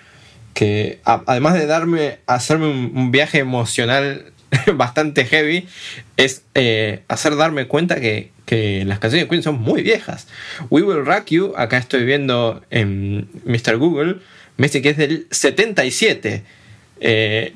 [0.61, 4.31] que además de darme, hacerme un, viaje emocional
[4.75, 5.67] bastante heavy,
[6.17, 10.27] es eh, hacer darme cuenta que, que las canciones de Queen son muy viejas.
[10.69, 13.77] We Will Rock You, acá estoy viendo en Mr.
[13.77, 14.19] Google
[14.57, 16.43] me dice que es del 77.
[16.99, 17.53] Eh,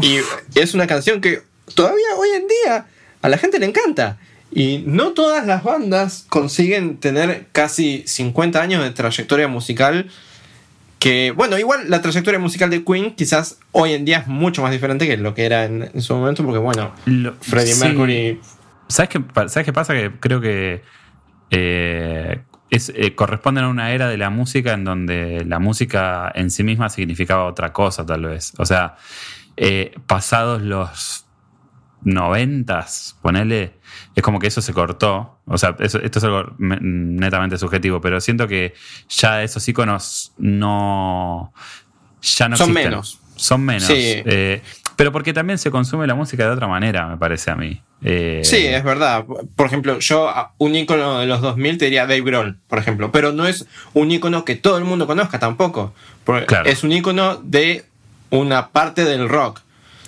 [0.00, 0.18] y
[0.58, 1.42] es una canción que
[1.74, 2.86] todavía hoy en día
[3.20, 4.16] a la gente le encanta.
[4.50, 10.10] Y no todas las bandas consiguen tener casi 50 años de trayectoria musical.
[10.98, 14.72] Que, bueno, igual la trayectoria musical de Queen quizás hoy en día es mucho más
[14.72, 16.92] diferente que lo que era en, su momento, porque, bueno,
[17.42, 18.40] Freddie Mercury.
[18.88, 19.94] ¿Sabes qué, ¿Sabes qué pasa?
[19.94, 20.82] Que creo que
[21.50, 22.40] eh,
[22.70, 26.64] es, eh, corresponden a una era de la música en donde la música en sí
[26.64, 28.54] misma significaba otra cosa, tal vez.
[28.58, 28.96] O sea,
[29.56, 31.25] eh, pasados los
[32.06, 33.72] noventas, ponele,
[34.14, 35.40] es como que eso se cortó.
[35.46, 38.74] O sea, esto es algo netamente subjetivo, pero siento que
[39.08, 41.52] ya esos iconos no.
[42.22, 43.18] ya no Son menos.
[43.34, 43.90] Son menos.
[43.90, 44.62] Eh,
[44.94, 47.82] pero porque también se consume la música de otra manera, me parece a mí.
[48.02, 49.24] Eh, sí, es verdad.
[49.56, 53.32] Por ejemplo, yo un icono de los 2000 te diría Dave Grohl, por ejemplo, pero
[53.32, 55.92] no es un icono que todo el mundo conozca tampoco.
[56.64, 57.84] Es un icono de
[58.30, 59.65] una parte del rock.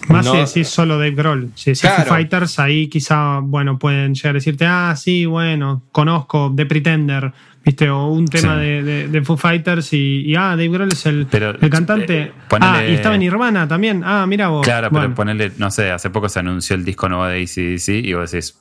[0.08, 1.50] Más si decís solo Dave Grohl.
[1.54, 6.66] Si decís Fighters, ahí quizá, bueno, pueden llegar a decirte, ah, sí, bueno, conozco The
[6.66, 7.32] Pretender,
[7.64, 7.90] ¿viste?
[7.90, 12.20] O un tema de, de, Foo Fighters y, ah, Dave Grohl es el, el cantante.
[12.22, 14.02] Eh, ah, y estaba en Nirvana también.
[14.04, 14.64] Ah, mira vos.
[14.64, 18.14] Claro, pero ponele, no sé, hace poco se anunció el disco nuevo de ACDC y
[18.14, 18.56] vos decís,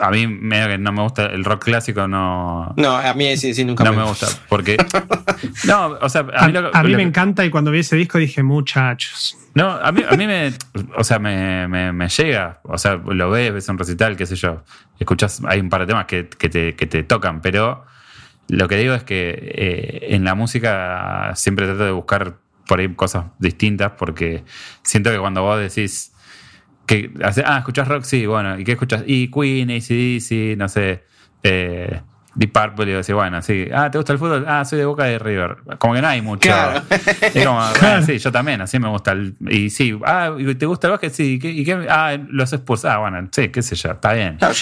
[0.00, 2.72] a mí medio que no me gusta el rock clásico, no.
[2.76, 4.26] No, a mí sí, sí nunca no me, gusta.
[4.48, 4.76] Porque.
[5.66, 9.36] no, o sea, a mí, me encanta y cuando vi ese disco dije, muchachos.
[9.54, 10.52] No, a mí, a mí me.
[10.96, 12.60] O sea, me, me, llega.
[12.64, 14.62] O sea, lo ves, ves un recital, qué sé yo.
[14.98, 17.84] Escuchas, hay un par de temas que, que, te, que te tocan, pero
[18.48, 22.94] lo que digo es que eh, en la música siempre trato de buscar por ahí
[22.94, 24.44] cosas distintas porque
[24.82, 26.12] siento que cuando vos decís
[26.90, 29.04] que ah, escuchás rock, sí, bueno, ¿y qué escuchas?
[29.06, 31.04] Y Queen, ACDC, no sé,
[31.44, 32.00] eh,
[32.34, 34.44] Deep Purple, y sí, bueno, sí, ah, ¿te gusta el fútbol?
[34.48, 35.58] Ah, soy de Boca de River.
[35.78, 36.50] Como que no hay mucho.
[37.20, 39.12] Es como, ah, sí, yo también, así me gusta.
[39.12, 41.12] El, y sí, ah, ¿te gusta el básquet?
[41.12, 41.86] Sí, ¿y qué?
[41.88, 44.38] Ah, los Spurs, ah, bueno, sí, qué sé yo, está bien.
[44.40, 44.52] No,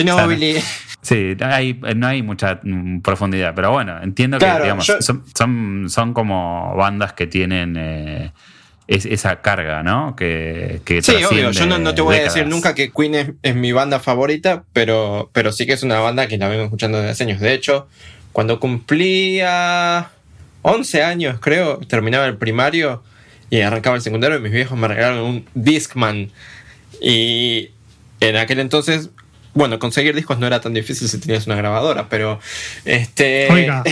[1.00, 6.12] Sí, hay, no hay mucha mm, profundidad, pero bueno, entiendo que, digamos, son, son, son,
[6.12, 7.74] como bandas que tienen...
[7.78, 8.32] Eh,
[8.88, 10.16] es esa carga, ¿no?
[10.16, 11.50] Que, que sí, obvio.
[11.50, 15.52] Yo no, te voy a decir nunca que Queen es, mi banda favorita, pero, pero
[15.52, 17.40] sí que es una banda que la vengo escuchando desde hace años.
[17.40, 17.86] De hecho,
[18.32, 20.10] cuando cumplía
[20.62, 23.02] 11 años, creo, terminaba el primario
[23.50, 26.30] y arrancaba el secundario, y mis viejos me regalaron un Discman.
[26.98, 27.70] Y
[28.20, 29.10] en aquel entonces
[29.58, 32.38] bueno, conseguir discos no era tan difícil si tenías una grabadora, pero
[32.84, 33.48] este.
[33.50, 33.82] Oiga,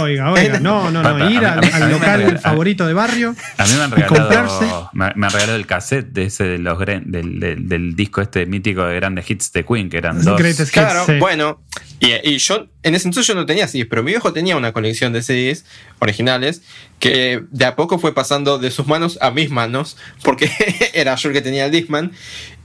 [0.00, 3.34] oiga, oiga, no, no, no, ir al, local favorito de barrio.
[3.58, 7.40] A mí me han regalado, me, han regalado el cassette de ese de los del,
[7.68, 10.40] del, disco este mítico de grandes hits de Queen, que eran dos.
[10.70, 11.60] claro, bueno,
[11.98, 15.12] y, yo en ese entonces yo no tenía CDs, pero mi viejo tenía una colección
[15.12, 15.64] de CDs
[15.98, 16.62] originales
[17.00, 20.48] que de a poco fue pasando de sus manos a mis manos, porque
[20.94, 22.12] era yo el que tenía el Discman,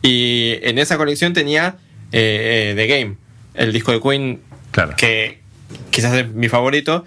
[0.03, 1.77] y en esa colección tenía
[2.17, 3.17] eh, The Game,
[3.55, 4.41] el disco de Queen,
[4.95, 5.39] que
[5.91, 7.03] quizás es mi favorito.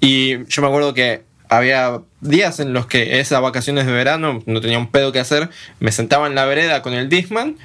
[0.00, 4.60] Y yo me acuerdo que había días en los que esas vacaciones de verano no
[4.60, 5.48] tenía un pedo que hacer,
[5.78, 7.56] me sentaba en la vereda con el Discman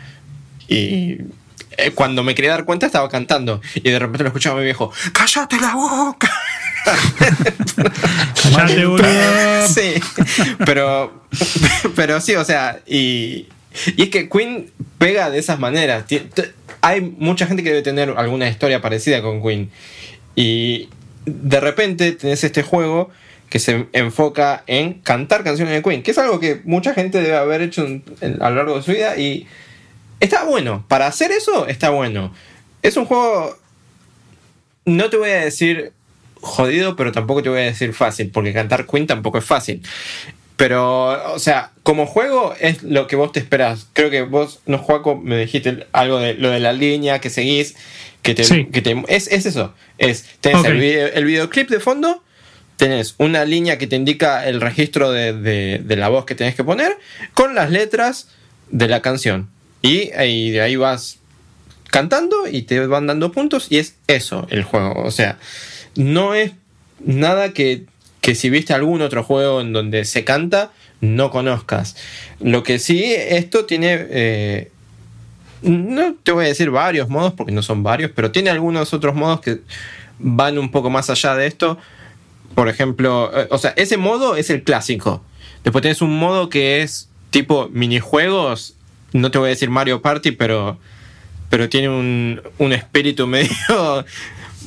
[0.68, 1.18] y
[1.78, 3.60] eh, cuando me quería dar cuenta estaba cantando.
[3.76, 6.32] Y de repente lo escuchaba mi viejo, cállate la boca.
[8.44, 9.94] cállate, Sí,
[10.66, 11.24] pero,
[11.96, 13.48] pero sí, o sea, y,
[13.98, 16.06] y es que Queen pega de esas maneras
[16.82, 19.72] hay mucha gente que debe tener alguna historia parecida con Queen.
[20.36, 20.90] Y
[21.26, 23.10] de repente tenés este juego
[23.50, 27.38] que se enfoca en cantar canciones de Queen, que es algo que mucha gente debe
[27.38, 27.86] haber hecho
[28.22, 29.48] a lo largo de su vida y
[30.20, 30.86] está bueno.
[30.88, 32.34] Para hacer eso, está bueno.
[32.82, 33.58] Es un juego,
[34.86, 35.94] no te voy a decir
[36.42, 39.82] jodido, pero tampoco te voy a decir fácil, porque cantar Queen tampoco es fácil.
[40.64, 43.88] Pero, o sea, como juego es lo que vos te esperás.
[43.92, 47.76] Creo que vos, no, Juaco, me dijiste algo de lo de la línea que seguís,
[48.22, 48.44] que te,
[49.10, 49.74] es, eso.
[49.98, 52.24] Es, tenés el, videoclip de fondo,
[52.78, 56.98] tenés una línea que te indica el registro de, la voz que tenés que poner,
[57.34, 58.30] con las letras
[58.70, 59.50] de la canción.
[59.82, 61.20] Y, y de ahí vas
[61.90, 65.04] cantando y te van dando puntos y es eso el juego.
[65.04, 65.40] O sea,
[65.98, 66.54] no es
[67.02, 67.84] nada que
[68.24, 70.72] que si viste algún otro juego en donde se canta,
[71.02, 71.98] no conozcas.
[72.40, 73.98] Lo que sí, esto tiene...
[74.10, 74.72] Eh,
[75.62, 79.14] no te voy a decir varios modos, porque no son varios, pero tiene algunos otros
[79.14, 79.60] modos que
[80.20, 81.78] van un poco más allá de esto.
[82.56, 85.22] Por ejemplo, eh, o sea, ese modo es el clásico.
[85.66, 88.76] Después tienes un modo que es tipo minijuegos.
[89.12, 90.78] No te voy a decir Mario Party, pero,
[91.50, 94.06] pero tiene un, un espíritu medio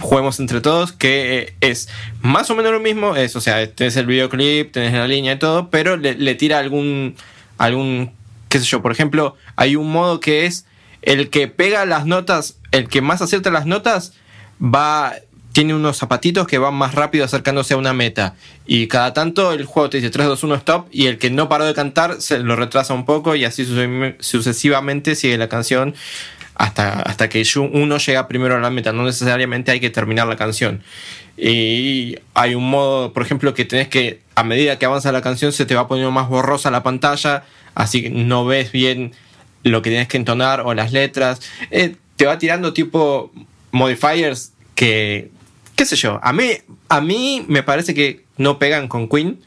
[0.00, 1.88] juguemos entre todos, que eh, es
[2.20, 5.38] más o menos lo mismo, es, o sea, tenés el videoclip, tenés la línea y
[5.38, 7.14] todo, pero le, tira algún,
[7.58, 8.12] algún,
[8.48, 10.66] qué sé yo, por ejemplo, hay un modo que es
[11.02, 14.14] el que pega las notas, el que más acierta las notas,
[14.60, 15.14] va,
[15.52, 18.34] tiene unos zapatitos que van más rápido acercándose a una meta.
[18.66, 20.88] Y cada tanto el juego te dice 3, 2, 1, stop.
[20.90, 23.34] Y el que no paró de cantar se lo retrasa un poco.
[23.36, 23.64] Y así
[24.18, 25.94] sucesivamente sigue la canción
[26.56, 28.92] hasta, hasta que uno llega primero a la meta.
[28.92, 30.82] No necesariamente hay que terminar la canción.
[31.36, 35.52] Y hay un modo, por ejemplo, que tenés que, a medida que avanza la canción,
[35.52, 37.44] se te va poniendo más borrosa la pantalla,
[37.74, 39.12] así que no ves bien
[39.62, 41.42] lo que tienes que entonar o las letras.
[41.70, 43.32] Eh, te va tirando tipo
[43.70, 45.30] modifiers que,
[45.74, 46.52] qué sé yo, a mí,
[46.88, 49.40] a mí me parece que no pegan con Queen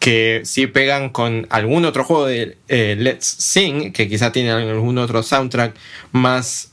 [0.00, 4.96] que sí pegan con algún otro juego de eh, Let's Sing, que quizá tiene algún
[4.98, 5.76] otro soundtrack
[6.10, 6.72] más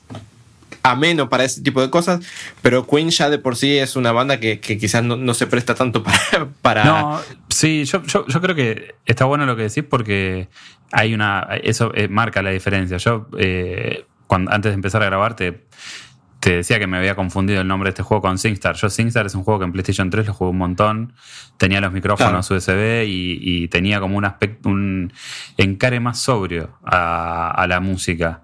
[0.81, 2.25] ameno para ese tipo de cosas,
[2.61, 6.03] pero Queen ya de por sí es una banda que, quizás no, se presta tanto
[6.03, 6.47] para...
[6.61, 6.85] para...
[6.85, 10.47] No, sí, yo, yo, creo que está bueno lo que decís porque
[10.93, 11.47] hay una...
[11.61, 12.95] Eso eh, marca la diferencia.
[12.95, 15.65] Yo, eh, cuando, antes de empezar a grabarte
[16.39, 18.75] te decía que me había confundido el nombre de este juego con SingStar.
[18.75, 21.13] Yo SingStar es un juego que en PlayStation 3 lo jugué un montón.
[21.57, 25.11] Tenía los micrófonos USB y, tenía como un aspecto, un
[25.57, 28.41] encare más sobrio a, la música.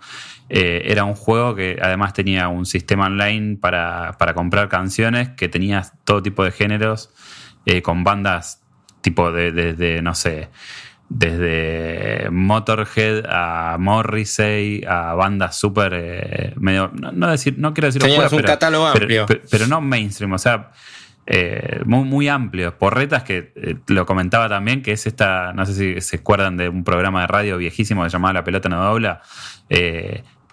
[0.49, 5.83] Eh, era un juego que además tenía un sistema online para, comprar canciones, que tenía
[6.03, 7.11] todo tipo de géneros,
[7.65, 8.59] eh, con bandas
[9.01, 10.49] tipo de, de no sé,
[11.15, 18.29] desde Motorhead a Morrissey a bandas súper eh, medio no, decir no quiero decir un
[18.29, 19.27] pero, catálogo amplio.
[19.27, 20.71] pero, no mainstream o sea
[21.25, 22.77] eh, muy, muy amplio.
[22.77, 26.67] Porretas que eh, lo comentaba también que es esta no sé si se acuerdan de
[26.67, 29.21] un programa de radio viejísimo que se llamaba La pelota no dobla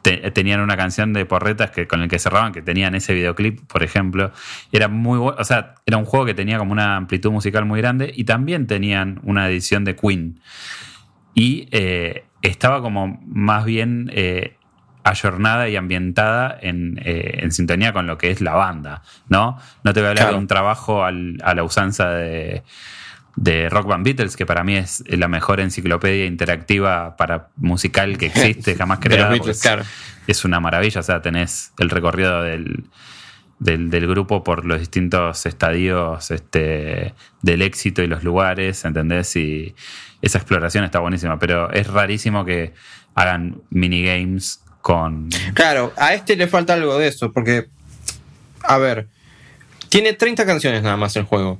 [0.02, 3.82] tenían una canción de porretas que, con el que cerraban, que tenían ese videoclip, por
[3.82, 4.32] ejemplo.
[4.72, 8.12] Era muy o sea, era un juego que tenía como una amplitud musical muy grande
[8.14, 10.40] y también tenían una edición de Queen.
[11.34, 14.56] Y eh, estaba como más bien eh,
[15.04, 19.58] ayornada y ambientada eh, en, sintonía con lo que es la banda, ¿no?
[19.84, 22.62] No te voy a hablar de un trabajo a la usanza de
[23.40, 28.26] de Rock Band Beatles, que para mí es la mejor enciclopedia interactiva para musical que
[28.26, 29.34] existe, jamás creada.
[30.26, 32.84] Es una maravilla, o sea, tenés el recorrido del,
[33.58, 39.34] del, grupo por los distintos estadios este, del éxito y los lugares, ¿entendés?
[39.36, 39.74] Y
[40.20, 42.74] esa exploración está buenísima, pero es rarísimo que
[43.14, 45.30] hagan minigames con...
[45.54, 47.68] Claro, a este le falta algo de eso, porque,
[48.62, 49.08] a ver,
[49.88, 51.58] tiene 30 canciones nada más el juego.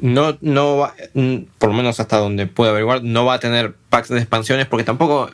[0.00, 0.94] No, no va,
[1.58, 4.84] por lo menos hasta donde puedo averiguar, no va a tener packs de expansiones porque
[4.84, 5.30] tampoco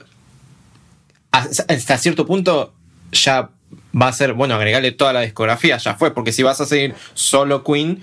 [1.31, 2.73] hasta cierto punto
[3.13, 3.51] ya
[4.01, 6.95] va a ser, bueno, agregarle toda la discografía, ya fue, porque si vas a seguir
[7.15, 8.03] solo Queen,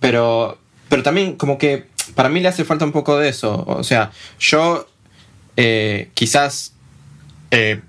[0.00, 0.58] pero,
[0.88, 4.10] pero también como que para mí le hace falta un poco de eso, o sea,
[4.38, 4.86] yo
[5.56, 6.74] eh, quizás,
[7.50, 7.80] eh,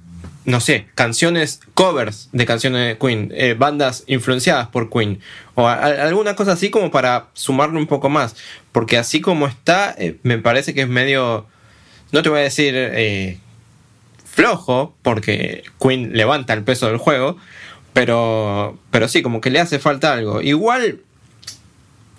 [0.46, 5.20] no sé, canciones, covers de canciones de Queen, eh, bandas influenciadas por Queen,
[5.56, 8.36] o alguna cosa así como para sumarle un poco más,
[8.72, 11.46] porque así como está, me parece que es medio,
[12.12, 13.40] no te voy a decir
[14.36, 17.38] flojo, porque Queen levanta el peso del juego,
[17.94, 20.42] pero, pero sí, como que le hace falta algo.
[20.42, 21.00] Igual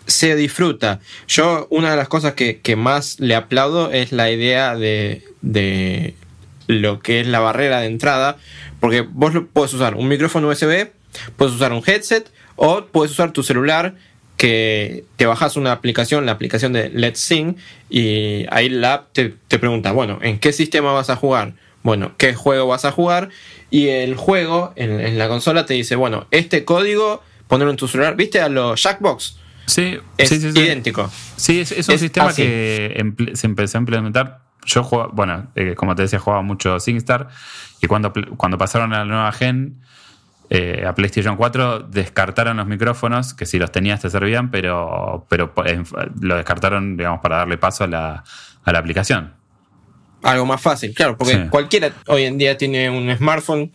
[0.06, 1.00] se disfruta.
[1.28, 6.14] Yo, una de las cosas que, más le aplaudo es la idea de, de,
[6.66, 8.36] lo que es la barrera de entrada,
[8.80, 10.88] porque vos puedes usar un micrófono USB,
[11.36, 13.94] puedes usar un headset o puedes usar tu celular
[14.36, 17.56] que te bajas una aplicación, la aplicación de Let's Sing,
[17.88, 21.54] y ahí la app te, te pregunta, bueno, ¿en qué sistema vas a jugar?
[21.86, 23.28] bueno, qué juego vas a jugar
[23.70, 28.16] y el juego en, la consola te dice, bueno, este código, ponerlo en tu celular,
[28.16, 29.36] ¿viste a los Jackbox?
[29.66, 31.08] Sí, es sí, sí, idéntico.
[31.36, 34.45] Sí, es, un sistema que se empezó a implementar.
[34.66, 37.28] Yo jugaba, bueno, eh, como te decía, jugaba mucho SingStar
[37.80, 39.80] y cuando, cuando pasaron a la nueva gen,
[40.48, 45.52] eh, a PlayStation 4 descartaron los micrófonos, que si los tenías te servían, pero, pero
[45.64, 45.82] eh,
[46.20, 48.24] lo descartaron, digamos, para darle paso a la,
[48.64, 49.32] a la aplicación.
[50.22, 53.70] Algo más fácil, claro, porque cualquiera hoy en día tiene un smartphone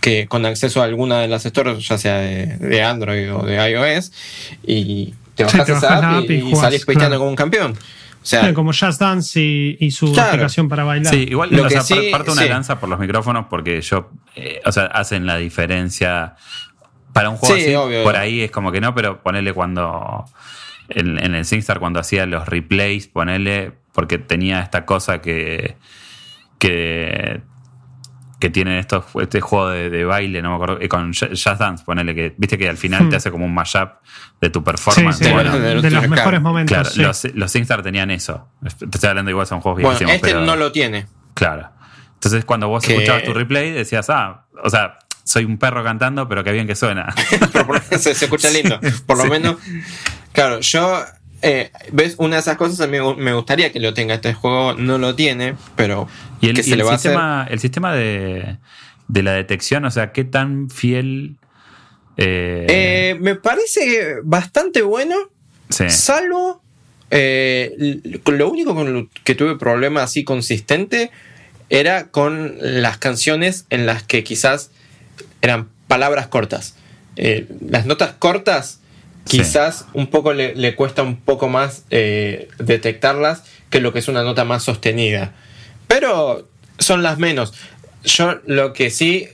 [0.00, 4.12] que con acceso a alguna de las stores, ya sea de, Android o de iOS,
[4.64, 7.76] y te bajas esa app y, salís como un campeón.
[8.22, 11.12] O sea, como Just Dance y, su aplicación para bailar.
[11.12, 14.84] Sí, igual lo que parte una lanza por los micrófonos porque yo, eh, o sea,
[14.86, 16.36] hacen la diferencia.
[17.12, 20.24] Para un juego así, por ahí es como que no, pero ponerle cuando
[20.88, 25.76] en, en el SingStar cuando hacía los replays, ponerle porque tenía esta cosa que,
[26.58, 27.42] que,
[28.42, 32.34] que tiene estos, este juego de, baile, no me acuerdo, con Jazz Dance, ponele que,
[32.36, 33.18] viste que al final te hmm.
[33.18, 33.92] hace como un mashup
[34.40, 35.20] de tu performance.
[35.20, 36.76] de, los mejores momentos.
[36.76, 38.48] Claro, los, los SingStar tenían eso.
[38.60, 41.06] Te estoy hablando igual, son juegos bueno, Este no lo tiene.
[41.34, 41.70] Claro.
[42.14, 46.42] Entonces, cuando vos escuchabas tu replay, decías, ah, o sea, soy un perro cantando, pero
[46.42, 47.14] qué bien que suena.
[47.90, 48.80] se, se, escucha lindo.
[49.06, 49.54] Por lo menos,
[50.32, 50.98] claro, yo
[51.42, 52.14] eh, ¿Ves?
[52.18, 54.14] Una de esas cosas a mí me gustaría que lo tenga.
[54.14, 56.08] Este juego no lo tiene, pero.
[56.40, 58.58] ¿Y el, se le va sistema, el sistema de,
[59.08, 61.36] la detección, o sea, qué tan fiel.
[62.16, 65.16] Eh, eh, me parece bastante bueno.
[65.68, 66.62] Salvo.
[67.10, 71.10] lo único con lo que tuve problema así consistente
[71.70, 74.70] era con las canciones en las que quizás
[75.40, 76.76] eran palabras cortas.
[77.16, 78.81] las notas cortas
[79.24, 84.22] quizás un poco le, cuesta un poco más eh, detectarlas que lo que es una
[84.22, 85.32] nota más sostenida.
[85.86, 86.48] Pero
[86.78, 87.54] son las menos.
[88.04, 89.28] Yo lo que sí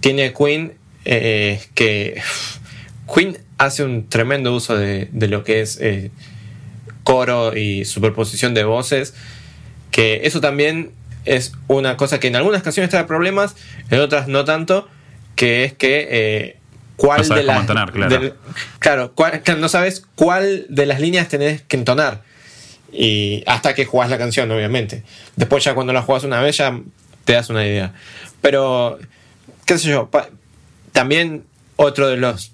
[0.00, 0.74] tiene Queen
[1.04, 2.20] eh, es que
[3.14, 6.10] Queen hace un tremendo uso de, lo que es eh,
[7.04, 9.14] coro y superposición de voces.
[9.90, 10.92] Que eso también
[11.24, 13.56] es una cosa que en algunas canciones trae problemas,
[13.90, 14.88] en otras no tanto.
[15.36, 16.59] Que es que
[17.00, 17.66] cuál de las
[18.78, 19.12] claro,
[19.58, 22.22] no sabes cuál de las líneas tenés que entonar.
[22.92, 25.02] Y hasta que jugás la canción obviamente.
[25.36, 26.78] Después ya cuando la juegas una vez ya
[27.24, 27.94] te das una idea.
[28.42, 28.98] Pero
[29.64, 30.10] qué sé yo
[30.92, 31.44] también
[31.76, 32.52] otro de los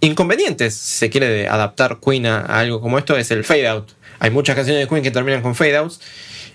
[0.00, 3.92] inconvenientes si se quiere de adaptar Queen a, algo como esto es el fade out.
[4.18, 6.00] Hay muchas canciones de Queen que terminan con fade outs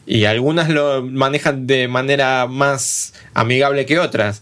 [0.06, 4.42] y algunas lo manejan de manera más amigable que otras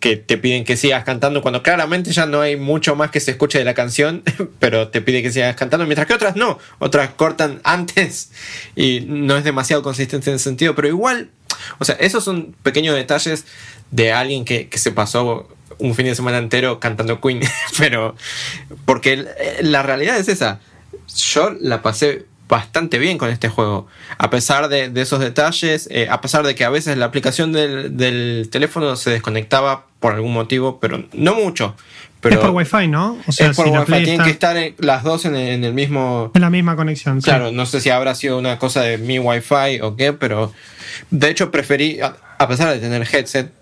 [0.00, 3.32] que, te piden que sigas cantando cuando claramente ya no hay mucho más que se
[3.32, 4.22] escuche de la canción,
[4.58, 8.30] pero te pide que sigas cantando, mientras que otras no, otras cortan antes
[8.76, 11.30] y no es demasiado consistente en ese sentido, pero igual,
[11.78, 13.44] o sea, esos son pequeños detalles
[13.90, 15.48] de alguien que, se pasó
[15.78, 17.40] un fin de semana entero cantando Queen,
[17.78, 18.16] pero
[18.86, 19.26] porque
[19.60, 20.60] la realidad es esa,
[21.14, 23.86] yo la pasé bastante bien con este juego.
[24.16, 28.48] A pesar de, esos detalles, eh, a pesar de que a veces la aplicación del,
[28.50, 31.76] teléfono se desconectaba por algún motivo, pero no mucho.
[32.20, 33.16] Pero es por Wi-Fi, ¿no?
[33.28, 34.02] O sea, es por Wi-Fi.
[34.02, 36.32] Tienen que estar las dos en el, mismo.
[36.34, 37.20] En la misma conexión.
[37.20, 40.52] Claro, no sé si habrá sido una cosa de mi Wi-Fi o qué, pero
[41.10, 43.52] de hecho preferí, a, pesar de tener headset,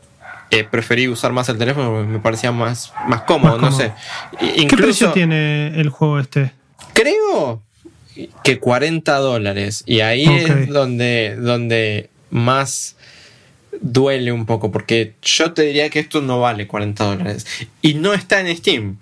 [0.50, 3.92] eh, preferí usar más el teléfono porque me parecía más, más cómodo, no sé.
[4.38, 6.52] ¿Qué precio tiene el juego este?
[6.94, 7.65] Creo
[8.44, 9.82] que 40 dólares.
[9.86, 12.96] Y ahí es donde, donde más
[13.80, 17.46] duele un poco porque yo te diría que esto no vale 40 dólares
[17.82, 18.98] y no está en Steam.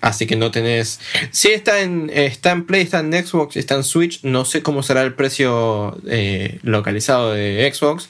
[0.00, 1.00] Así que no tenés.
[1.32, 4.22] Si está en, está en Play, está en Xbox, está en Switch.
[4.22, 8.08] No sé cómo será el precio eh, localizado de Xbox.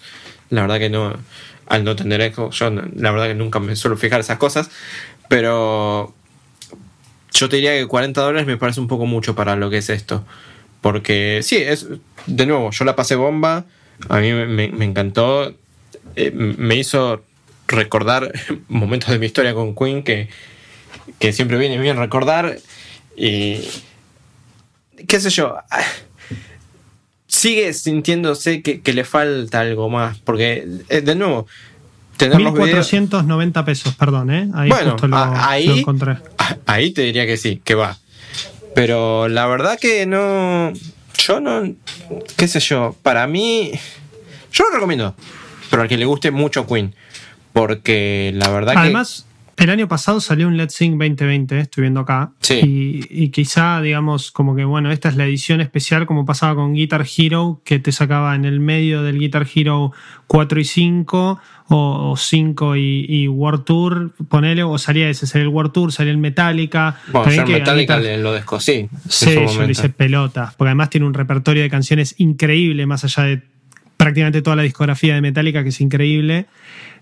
[0.51, 1.17] La verdad que no.
[1.67, 4.71] Al no tener Xbox, yo la verdad que nunca me suelo fijar esas cosas.
[5.29, 6.15] Pero
[7.33, 9.91] yo te diría que 40 dólares me parece un poco mucho para lo que es
[9.91, 10.25] esto.
[10.81, 11.87] Porque sí, es.
[12.27, 13.65] De nuevo, yo la pasé bomba.
[14.09, 15.55] A mí me, encantó.
[16.17, 17.23] Eh, me hizo
[17.67, 18.33] recordar
[18.69, 20.29] momentos de mi historia con Queen que
[21.19, 22.59] que siempre viene bien recordar.
[23.17, 23.61] Y.
[25.07, 25.57] qué sé yo.
[27.27, 30.19] Sigue sintiéndose que, le falta algo más.
[30.19, 31.47] Porque, eh, de nuevo,
[32.19, 34.49] tener 1490 pesos, perdón, ¿eh?
[34.55, 34.97] Ahí bueno,
[35.37, 35.85] ahí,
[36.67, 37.97] Ahí te diría que sí, que va.
[38.75, 40.73] Pero la verdad que no.
[41.17, 41.75] Yo no.
[42.37, 42.95] ¿Qué sé yo?
[43.03, 43.73] Para mí.
[44.53, 45.15] Yo lo recomiendo.
[45.71, 46.95] Pero al que le guste mucho Queen.
[47.53, 48.79] Porque la verdad que.
[48.79, 49.27] Además,
[49.59, 52.31] el año pasado salió un Let's Sing 2020, estoy viendo acá.
[52.49, 57.05] Y, quizá, digamos, como que, bueno, esta es la edición especial, como pasaba con Guitar
[57.05, 59.93] Hero, que te sacaba en el medio del Guitar Hero
[60.29, 61.41] 4 y 5,
[61.71, 66.19] o, 5 y, World Tour, ponele, o salía ese, salía el World Tour, salía el
[66.19, 66.97] Metallica.
[67.11, 68.89] Bueno, Metallica lo descosí.
[69.09, 73.25] Sí, yo le hice pelota, porque además tiene un repertorio de canciones increíble, más allá
[73.25, 73.43] de
[73.97, 76.47] prácticamente toda la discografía de Metallica, que es increíble.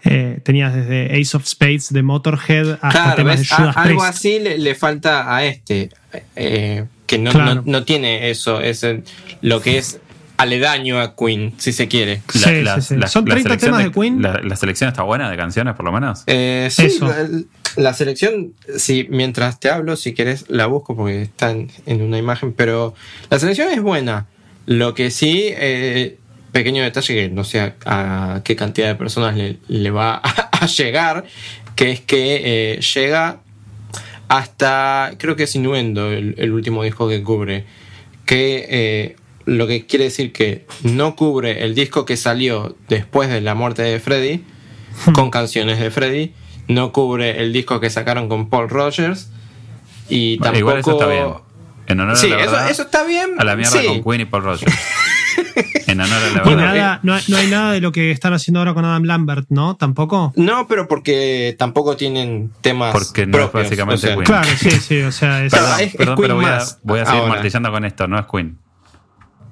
[0.05, 4.75] Eh, tenías desde Ace of Spades de Motorhead hasta temas de Judas Algo así le,
[4.75, 5.91] falta a este,
[6.35, 7.33] eh, que no,
[7.63, 8.87] no, tiene eso, es
[9.41, 10.01] lo que es
[10.37, 12.23] aledaño a Queen, si se quiere.
[13.09, 14.23] Son 30 temas de, Queen.
[14.23, 16.25] La, selección está buena de canciones, por lo menos?
[16.27, 16.99] Eh, sí,
[17.77, 22.53] la, selección, sí, mientras te hablo, si quieres, la busco porque está en, una imagen,
[22.53, 22.95] pero
[23.31, 24.27] la selección es buena.
[24.67, 25.53] Lo que sí,
[26.57, 31.27] pequeño detalle que no sé a, qué cantidad de personas le, va a, llegar,
[31.75, 33.41] que es que eh, llega
[34.29, 37.67] hasta, creo que es Innuendo el, último disco que cubre,
[38.25, 43.43] que eh, lo que quiere decir que no cubre el disco que salió después de
[43.43, 44.43] la muerte de Freddy,
[45.05, 45.13] hmm.
[45.13, 46.33] con canciones de Freddy,
[46.69, 49.29] no cubre el disco que sacaron con Paul Rogers,
[50.09, 50.59] y tampoco...
[50.59, 51.27] Igual eso está bien.
[51.89, 53.35] En honor sí, a la eso, está bien.
[53.37, 54.73] A la mierda con Queen y Paul Rogers.
[55.87, 57.01] en honor a la verdad.
[57.03, 59.77] no, hay nada de lo que están haciendo ahora con Adam Lambert, ¿no?
[59.77, 60.33] ¿Tampoco?
[60.37, 62.93] No, pero porque tampoco tienen temas.
[62.93, 64.25] Porque no es básicamente Queen.
[64.25, 65.01] Claro, sí, sí.
[65.03, 65.53] O sea, es,
[65.97, 68.59] perdón, pero voy a, voy a seguir martillando con esto, no es Queen.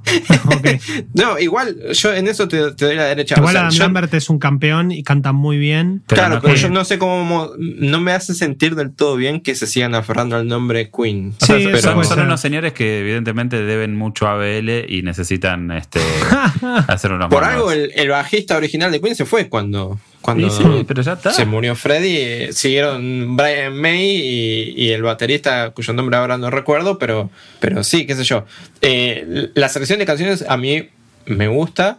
[1.14, 3.36] no, igual, yo en eso te, doy la derecha.
[3.38, 6.02] Igual Adam Lambert es un campeón y canta muy bien.
[6.06, 7.52] claro, pero yo no sé cómo.
[7.58, 11.34] No me hace sentir del todo bien que se sigan aferrando al nombre Queen.
[11.46, 16.00] pero son, unos señores que evidentemente deben mucho a ABL y necesitan este,
[16.88, 21.44] hacer unos Por algo, el, el, bajista original de Queen se fue cuando, cuando se
[21.44, 22.50] murió Freddy.
[22.54, 28.14] Siguieron Brian May y, el baterista, cuyo nombre ahora no recuerdo, pero, pero sí, qué
[28.14, 28.46] sé yo.
[28.80, 30.88] Eh, la selección de canciones a mí
[31.26, 31.98] me gusta.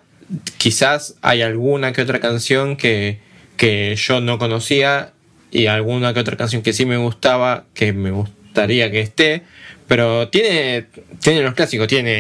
[0.58, 3.20] Quizás hay alguna que otra canción que,
[3.58, 5.14] que yo no conocía
[5.52, 9.44] y alguna que otra canción que sí me gustaba, que me gustaría que esté.
[9.88, 10.88] Pero tiene,
[11.22, 12.12] tiene los clásicos, tiene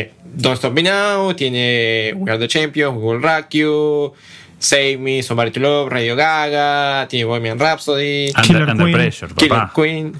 [0.00, 4.14] eh, Don't Stop Me Now, tiene We Are the Champions, Will Rock You,
[4.60, 10.12] Save Me, Somebody to Love, Radio Gaga, tiene Bohemian Rhapsody, Under, Pressure, Killer Queen.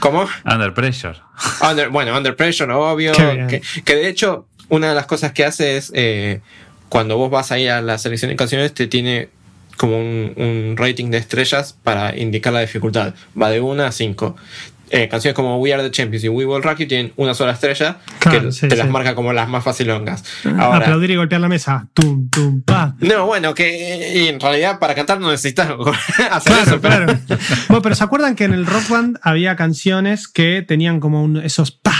[0.00, 0.26] ¿Cómo?
[0.44, 1.16] Under Pressure.
[1.90, 3.12] bueno, Under Pressure, obvio.
[3.14, 6.40] Que, de hecho, una de las cosas que hace es eh,
[6.88, 9.28] cuando vos vas ahí a la selección de canciones, te tiene
[9.76, 13.14] como un, un, rating de estrellas para indicar la dificultad.
[13.40, 14.36] Va de 1 a 5
[14.92, 17.52] eh, canciones como We Are the Champions y We Will Rock You tienen una sola
[17.52, 20.22] estrella que te las marca como las más facilongas.
[20.58, 21.88] Ahora, Aplaudir y golpear la mesa.
[21.94, 22.94] Tum, tum, pa.
[23.00, 25.70] No, bueno, que en realidad para cantar no necesitas
[26.30, 26.80] hacer eso.
[26.82, 27.06] Pero...
[27.68, 31.38] bueno, pero ¿se acuerdan que en el rock band había canciones que tenían como un,
[31.38, 31.96] esos pa,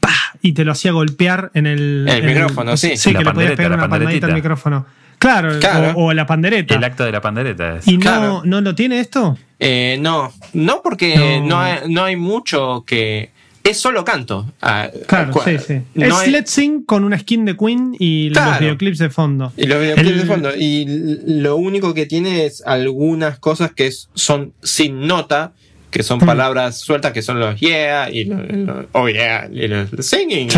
[0.00, 2.96] pa, y te lo hacía golpear en el, el micrófono, sí.
[2.96, 4.86] Sí, que le podías pegar una palmadita al micrófono.
[5.18, 5.58] Claro,
[5.96, 6.74] O, la pandereta.
[6.74, 7.78] El acto de la pandereta.
[7.86, 9.38] ¿Y no, no lo tiene esto?
[9.58, 11.58] Eh, no, no porque no.
[12.04, 13.30] hay, mucho que...
[13.62, 14.52] Es solo canto.
[14.60, 15.80] Ah, claro, sí, sí.
[15.94, 19.54] es Let's Sing con una skin de Queen y los videoclips de fondo.
[19.56, 20.50] Y los videoclips de fondo.
[20.54, 20.84] Y
[21.26, 25.54] lo único que tiene es algunas cosas que son sin nota,
[25.94, 26.26] que son hmm.
[26.26, 30.48] palabras sueltas, que son los yeah y los, oh yeah y los singing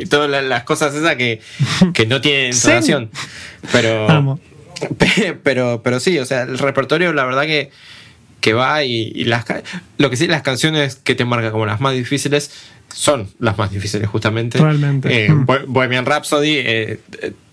[0.00, 1.40] y, todas las cosas esas que,
[1.94, 3.10] que no tienen entonación.
[3.72, 4.38] pero,
[5.42, 7.70] pero, pero sí, o sea, el repertorio, la verdad que
[8.40, 9.46] que va y, las,
[9.96, 12.50] lo que sí, las canciones que te marcan como las más difíciles
[12.92, 14.58] son las más difíciles justamente.
[14.58, 15.24] Totalmente.
[15.24, 15.46] Eh, Mm.
[15.46, 17.00] Bo- Bohemian Rhapsody, eh,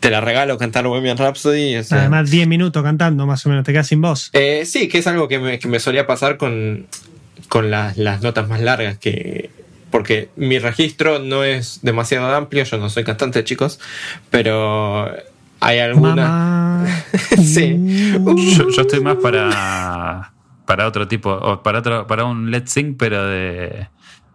[0.02, 1.78] te la regalo cantar Bohemian Rhapsody.
[1.78, 4.30] o sea, Además, 10 minutos cantando, más o menos, te quedas sin voz.
[4.34, 6.86] eh, sí, que es algo que me, que me solía pasar con,
[7.50, 9.50] con las, las notas más largas que...
[9.92, 13.80] Porque mi registro no es demasiado amplio, yo no soy cantante, chicos,
[14.30, 15.12] pero
[15.60, 16.16] hay algunas...
[16.16, 16.88] Mamá.
[17.44, 17.74] Sí.
[18.18, 18.36] Uh.
[18.38, 20.32] Yo, yo estoy más para,
[20.66, 23.88] para otro tipo, o para otro, para un Let's Sing, pero de.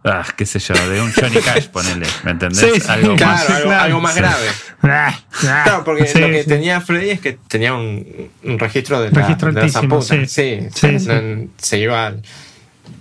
[0.04, 2.61] Ah, qué sé yo, de un Johnny Cash, ponele, ¿me entendés?
[2.61, 3.50] Sí, sí, Algo Claro, más.
[3.50, 3.82] algo, claro.
[3.82, 4.46] algo más grave.
[4.82, 5.18] Ah, ah.
[5.40, 6.48] Claro, porque Sí, lo que sí.
[6.48, 9.68] tenía Freddy es que tenía un, un registro de la, Registro de la
[10.02, 10.26] sí.
[10.26, 11.26] Sí, Sí, o sea, sí.
[11.26, 12.22] no- se iba al,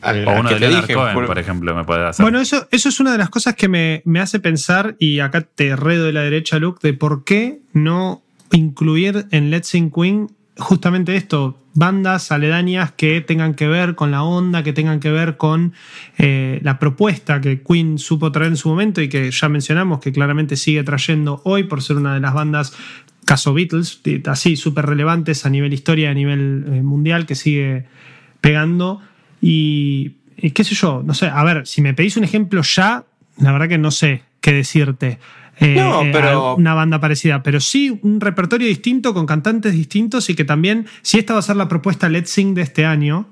[0.02, 0.94] al, O al uno que de Leonard dije.
[0.94, 2.24] Cohen, por- por ejemplo, me puede hacer.
[2.24, 5.42] Bueno, eso, eso es una de las cosas que me, me hace pensar, y acá
[5.42, 8.22] te redo de la derecha, Luke, de por qué no
[8.52, 10.28] incluir en Let's Sing Queen
[10.58, 15.36] justamente esto, bandas aledañas que tengan que ver con la onda, que tengan que ver
[15.36, 15.74] con
[16.18, 20.14] eh, la propuesta que Queen supo traer en su momento y que ya mencionamos que
[20.14, 22.74] claramente sigue trayendo hoy por ser una de las bandas
[23.26, 27.88] caso Beatles, así súper relevantes a nivel historia, a nivel eh, mundial, que sigue
[28.40, 29.02] pegando.
[29.42, 30.12] Y,
[30.54, 33.04] qué sé yo, no sé, a ver, si me pedís un ejemplo ya,
[33.38, 35.20] la verdad que no sé qué decirte.
[35.60, 40.36] Eh, No, pero- una banda parecida, pero sí un repertorio distinto con cantantes distintos y
[40.36, 43.28] que también, si esta va a ser la propuesta Let's Sing de este año,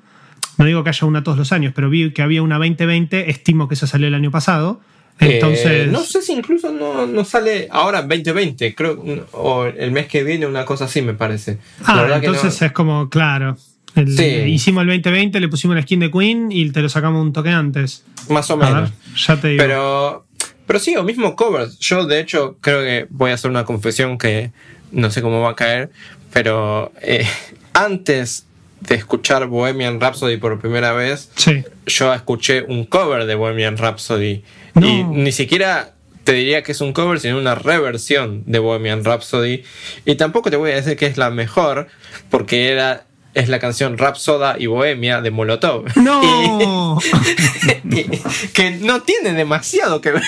[0.58, 3.68] no digo que haya una todos los años, pero vi que había una 2020, estimo
[3.68, 4.80] que esa salió el año pasado.
[5.20, 10.08] Entonces, Eh, no sé si incluso no, no sale ahora 2020, creo, o el mes
[10.08, 11.60] que viene, una cosa así me parece.
[11.86, 13.58] Ah, que entonces no- es como, claro.
[13.96, 14.24] El- Sí.
[14.26, 17.50] Hicimos el 2020, le pusimos la skin de Queen y te lo sacamos un toque
[17.50, 18.04] antes.
[18.30, 18.92] más o A ver, menos.
[19.16, 19.62] ya te digo.
[19.64, 20.26] Pero,
[20.66, 21.78] pero sí, o mismo covers.
[21.80, 24.52] Yo, de hecho, creo que voy a hacer una confesión que
[24.92, 25.90] no sé cómo va a caer,
[26.32, 27.26] pero eh,
[27.74, 28.46] antes
[28.82, 31.64] de escuchar Bohemian Rhapsody por primera vez, sí.
[31.86, 34.44] yo escuché un cover de Bohemian Rhapsody.
[34.76, 34.88] No.
[34.88, 39.64] Y ni siquiera te diría que es un cover, sino una reversión de Bohemian Rhapsody.
[40.06, 41.88] Y tampoco te voy a decir que es la mejor,
[42.30, 43.06] porque era.
[43.34, 45.86] Es la canción Rhapsoda y Bohemia de Molotov.
[45.98, 47.00] No,
[47.90, 48.06] Y-
[48.54, 50.24] que no tiene demasiado que ver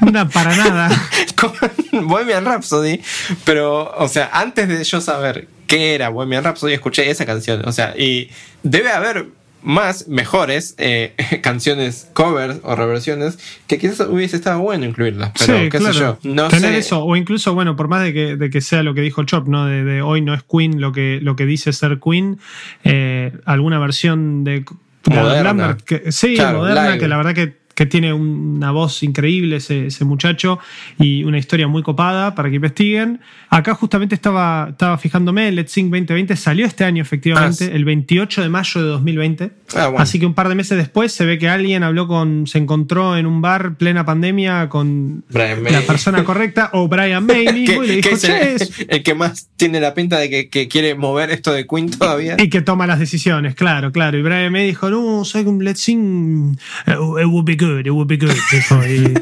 [0.00, 0.90] con, no, para nada.
[1.40, 3.00] con Bohemian Rhapsody,
[3.44, 7.72] pero, o sea, antes de yo saber qué era Bohemian Rhapsody, escuché esa canción, o
[7.72, 8.30] sea, y
[8.62, 9.26] debe haber
[9.64, 15.70] más mejores eh, canciones covers o reversiones que quizás hubiese estado bueno incluirlas, pero sí,
[15.70, 15.92] qué claro.
[15.94, 16.78] sé yo, no Tener sé.
[16.78, 19.48] eso, o incluso, bueno, por más de que, de que sea lo que dijo Chop,
[19.48, 19.66] ¿no?
[19.66, 22.38] De, de hoy no es Queen lo que, lo que dice ser Queen,
[22.84, 24.64] eh, alguna versión de,
[25.10, 25.42] Moderna.
[25.42, 26.98] Lambert, que, sí, Claro, moderna, live.
[26.98, 30.58] que la verdad que, que tiene una voz increíble ese, ese muchacho
[30.98, 33.20] y una historia muy copada para que investiguen.
[33.56, 37.72] Acá justamente estaba, estaba fijándome, Let's Sing 2020 salió este año efectivamente, Ah, sí.
[37.72, 39.50] el 28 de mayo de 2020.
[39.76, 39.98] Ah, bueno.
[40.02, 43.16] Así que un par de meses después se ve que alguien habló con, se encontró
[43.16, 45.72] en un bar plena pandemia con Brian May.
[45.72, 48.86] la persona correcta o Brian May mismo y le dijo, es el, che, es-".
[48.88, 52.36] el que más tiene la pinta de que, que quiere mover esto de Queen todavía.
[52.38, 54.18] y que toma las decisiones, claro, claro.
[54.18, 56.56] Y Brian May dijo, no, soy un let's sing,
[56.88, 58.34] uh, it would be good, it would be good.
[58.50, 59.14] Dijo, y,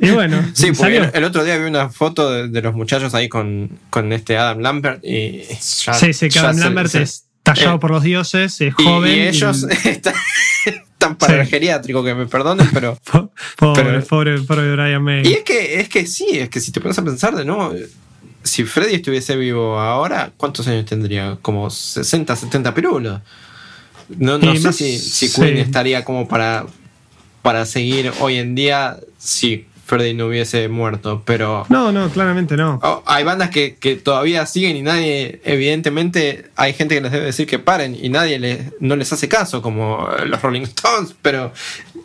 [0.06, 1.04] y bueno, Sí, salió.
[1.04, 3.53] el, el otro día vi una foto de, de los muchachos ahí con,
[3.90, 5.42] con este Adam Lambert y
[5.84, 8.74] ya- sí, sí, que Adam se- Lambert se- es tallado eh, por los dioses, es
[8.74, 9.10] joven.
[9.16, 10.14] y ellos están,
[10.64, 11.40] están para Sí.
[11.40, 12.98] el geriátrico, que me perdonen, pero...
[13.10, 15.26] Po- Pobre, pero- pobre, pobre Brian May.
[15.26, 17.74] Y es que, es que sí, es que si te pones a pensar de nuevo,
[18.42, 21.38] si Freddy estuviese vivo ahora, ¿cuántos años tendría?
[21.42, 23.20] Como 60, 70 pirulos.
[24.18, 25.40] No, no sé más- si, si sí.
[25.40, 26.66] Queen estaría como para,
[27.42, 31.66] para seguir hoy en día si Freddy no hubiese muerto, pero...
[31.68, 32.80] No, no, claramente no.
[32.82, 37.26] Oh, hay bandas que, que todavía siguen y nadie, evidentemente, hay gente que les debe
[37.26, 41.14] decir que paren y nadie les, no les hace caso, como eh, los Rolling Stones,
[41.20, 41.52] pero.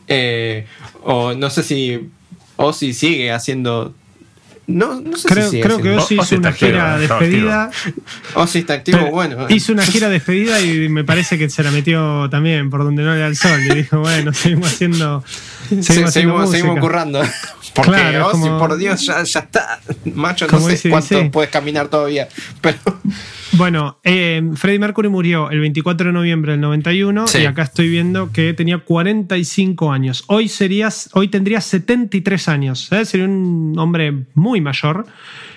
[0.07, 0.65] eh,
[1.03, 2.09] o no sé si
[2.57, 3.93] Ozzy sigue haciendo.
[4.71, 7.01] No, no sé Creo, si sigue creo que Ozzy Ozzy hizo una está activo, gira
[7.01, 7.71] está despedida.
[8.35, 9.47] Ozzy está activo, bueno.
[9.49, 13.13] Hizo una gira despedida y me parece que se la metió también por donde no
[13.13, 13.59] le da el sol.
[13.65, 15.23] Y dijo, bueno, seguimos haciendo.
[15.69, 17.21] Seguimos, Sí, haciendo seguimos, seguimos currando.
[17.73, 19.79] Porque Claro, Ozzy, como- por Dios, ya, ya está.
[20.13, 21.29] Macho, no sé dice, cuánto dice.
[21.31, 22.27] puedes caminar todavía.
[22.61, 22.77] Pero.
[23.53, 27.39] Bueno, eh, Freddie Mercury murió el 24 de noviembre del 91 Sí.
[27.39, 30.23] y acá estoy viendo que tenía 45 años.
[30.27, 32.91] Hoy, serías, hoy tendría 73 años.
[32.91, 33.05] ¿eh?
[33.05, 35.07] Sería un hombre muy mayor.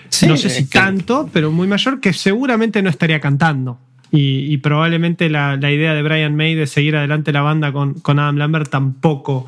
[0.09, 3.79] Sí, no sé si tanto, pero muy mayor, que seguramente no estaría cantando.
[4.11, 7.95] Y, y probablemente la, la idea de Brian May de seguir adelante la banda con,
[7.95, 9.47] con Adam Lambert tampoco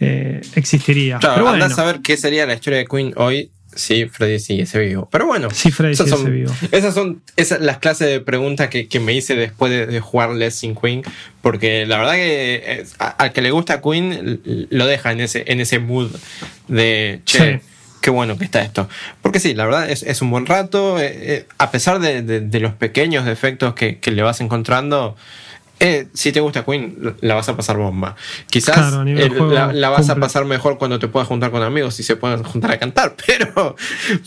[0.00, 1.18] eh, existiría.
[1.18, 4.78] Claro, pero a saber qué sería la historia de Queen hoy Sí, Freddy sigue ese
[4.80, 5.08] vivo.
[5.10, 6.52] Pero bueno, sí, Freddy esas, son, vivo.
[6.72, 10.30] esas son esas, las clases de preguntas que, que me hice después de, de jugar
[10.30, 11.02] Lessing Queen.
[11.42, 14.40] Porque la verdad que eh, al que le gusta Queen
[14.70, 16.10] lo deja en ese, en ese mood
[16.68, 17.60] de che.
[17.60, 17.66] Sí
[18.00, 18.88] qué bueno que está esto.
[19.22, 20.98] Porque sí, la verdad es, es un buen rato.
[20.98, 25.16] Eh, eh, a pesar de, de, de, los pequeños defectos que, que le vas encontrando,
[25.80, 28.16] eh, si te gusta Queen, la vas a pasar bomba.
[28.48, 30.12] Quizás claro, eh, la, la, vas cumple.
[30.12, 33.14] a pasar mejor cuando te puedas juntar con amigos y se puedan juntar a cantar,
[33.26, 33.76] pero,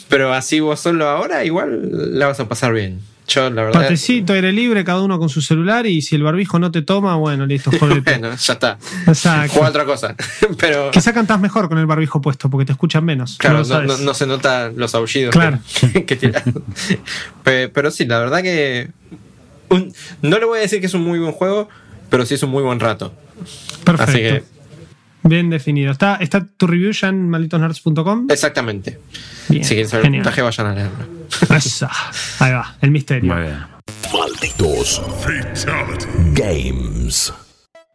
[0.08, 3.02] pero así vos solo ahora, igual la vas a pasar bien.
[3.28, 3.82] Yo, la verdad.
[3.82, 7.16] Patecito, aire libre, cada uno con su celular y si el barbijo no te toma,
[7.16, 8.02] bueno, listo, jodete.
[8.20, 8.78] bueno, ya está.
[9.08, 9.54] Exacto.
[9.54, 10.16] Juega otra cosa.
[10.60, 10.92] pero...
[10.92, 13.38] Quizá cantás mejor con el barbijo puesto porque te escuchan menos.
[13.38, 15.60] Claro, no, no, no, se nota los aullidos claro.
[15.94, 16.34] que, que
[17.74, 18.90] pero sí, la verdad que
[19.72, 21.70] un, no le voy a decir que es un muy buen juego,
[22.10, 23.14] pero sí es un muy buen rato.
[23.84, 24.12] Perfecto.
[24.12, 24.44] Así que,
[25.24, 25.92] Bien definido.
[25.92, 28.28] ¿Está, ¿Está tu review ya en malditosnerds.com?
[28.30, 29.00] Exactamente.
[29.50, 31.06] Bien, si quieren saber el puntaje, vayan a leerlo.
[31.56, 31.92] Esa.
[32.40, 33.34] Ahí va, el misterio.
[33.34, 33.60] Muy bien.
[34.14, 35.02] Malditos
[36.34, 37.34] Games.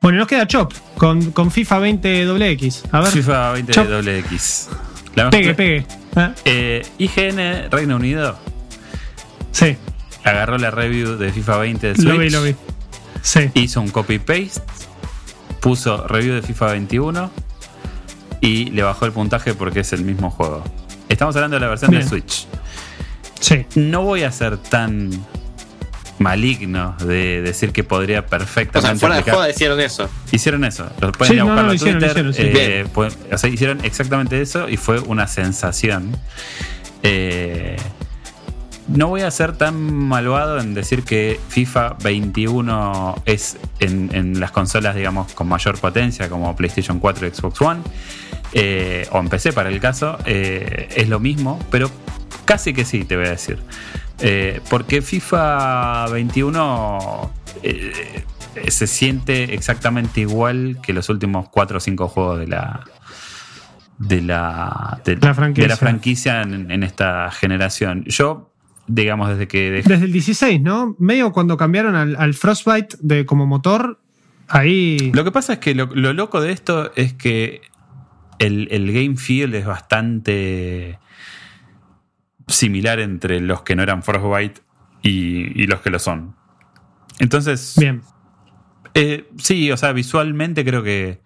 [0.01, 2.85] Bueno, nos queda Chop con, con FIFA 20 XX.
[2.93, 3.11] A ver.
[3.11, 3.87] FIFA 20 Chop.
[3.87, 4.69] XX.
[5.17, 5.87] La pegue, pegue.
[6.17, 6.33] ¿Eh?
[6.45, 8.39] Eh, IGN Reino Unido.
[9.51, 9.77] Sí
[10.27, 12.07] agarró la review de FIFA 20 de Switch.
[12.09, 12.55] Lo vi, lo vi.
[13.23, 13.51] Sí.
[13.55, 14.61] Hizo un copy-paste,
[15.61, 17.31] puso review de FIFA 21
[18.41, 20.63] y le bajó el puntaje porque es el mismo juego.
[21.09, 22.03] Estamos hablando de la versión Bien.
[22.03, 22.47] de Switch.
[23.41, 23.67] Sí.
[23.75, 25.11] No voy a ser tan
[26.19, 28.79] maligno de decir que podría perfectamente.
[28.79, 30.09] O sea, fuera de joda hicieron eso.
[30.33, 30.91] Hicieron eso.
[31.01, 32.27] Lo pueden Sí, ir a no, buscarlo no, a hicieron, Twitter.
[32.27, 32.59] hicieron, sí.
[32.59, 32.87] eh,
[33.35, 36.17] o sea, hicieron exactamente eso y fue una sensación.
[37.03, 37.77] Eh,
[38.89, 44.53] no voy a ser tan malvado en decir que FIFA 21 es en, en las
[44.53, 47.81] consolas, digamos, con mayor potencia, como PlayStation 4 y Xbox One,
[48.53, 51.91] eh, o en PC para el caso, eh, es lo mismo, pero
[52.45, 53.59] casi que sí, te voy a decir.
[54.21, 57.31] Eh, porque FIFA 21
[57.63, 58.25] eh,
[58.69, 62.85] se siente exactamente igual que los últimos 4 o 5 juegos de la,
[63.99, 65.65] de la, de, La franquicia.
[65.65, 68.05] de la franquicia en, en esta generación.
[68.07, 68.53] Yo,
[68.87, 70.95] digamos, desde que dejé- Desde el 16, ¿no?
[70.99, 74.01] Medio cuando cambiaron al, al Frostbite de, como motor,
[74.49, 75.11] ahí.
[75.15, 77.63] Lo que pasa es que lo, lo loco de esto es que
[78.39, 80.99] el, el game feel es bastante
[82.49, 84.61] similar entre los que no eran Frostbite
[85.03, 86.37] y, y los que lo son.
[87.19, 88.03] Entonces, Bien.
[88.95, 91.23] eh, sí, o sea, visualmente creo que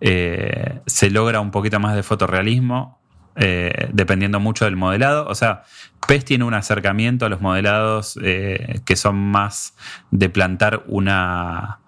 [0.00, 3.00] eh, se logra un poquito más de fotorrealismo,
[3.36, 5.26] eh, dependiendo mucho del modelado.
[5.26, 5.64] O sea,
[6.06, 9.74] PES tiene un acercamiento a los modelados eh, que son más
[10.10, 11.78] de plantar una,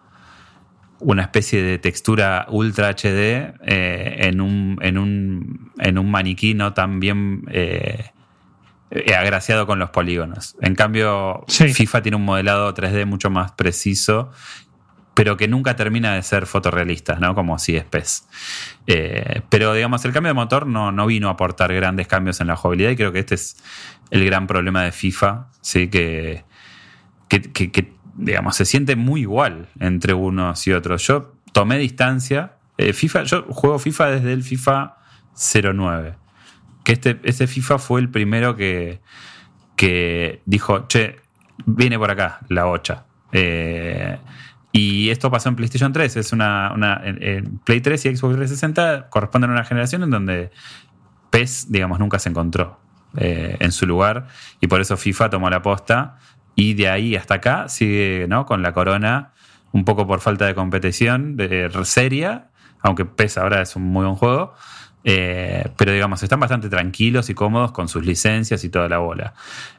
[1.00, 6.72] una especie de textura ultra HD eh, en, un, en, un, en un maniquí no
[6.72, 7.44] tan bien
[9.16, 10.56] agraciado con los polígonos.
[10.60, 11.74] En cambio, Sí.
[11.74, 14.30] FIFA tiene un modelado 3D mucho más preciso,
[15.14, 17.34] pero que nunca termina de ser fotorrealista, ¿no?
[17.34, 18.26] Como si es PES.
[18.86, 22.48] Eh, pero, digamos, el cambio de motor no, no vino a aportar grandes cambios en
[22.48, 23.56] la jugabilidad y creo que este es
[24.10, 25.88] el gran problema de FIFA, ¿sí?
[25.88, 26.44] Que,
[27.28, 31.06] que, digamos, se siente muy igual entre unos y otros.
[31.06, 32.56] Yo tomé distancia.
[32.76, 34.96] eh, FIFA, yo juego FIFA desde el FIFA
[35.36, 36.16] 09.
[36.82, 39.00] Que este, este FIFA fue el primero que,
[39.76, 41.16] que dijo, che,
[41.66, 43.04] viene por acá la bocha.
[43.32, 44.18] Eh,
[44.76, 46.16] y esto pasó en PlayStation 3.
[46.16, 50.50] Es una, una en, Play 3 y Xbox 360 corresponden a una generación en donde
[51.30, 52.80] PES, digamos, nunca se encontró
[53.16, 54.26] eh, en su lugar.
[54.60, 56.16] Y por eso FIFA tomó la posta.
[56.56, 58.46] Y de ahí hasta acá sigue ¿no?
[58.46, 59.30] con la corona,
[59.70, 62.48] un poco por falta de competición de, seria,
[62.80, 64.54] aunque PES ahora es un muy buen juego.
[65.04, 69.34] Eh, pero digamos, están bastante tranquilos y cómodos con sus licencias y toda la bola.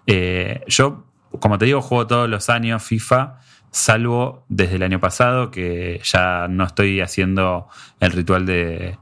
[0.07, 1.03] Eh, yo,
[1.41, 3.39] como te digo, juego todos los años FIFA,
[3.75, 7.67] salvo desde el año pasado, que ya no estoy haciendo
[7.99, 8.97] el ritual de,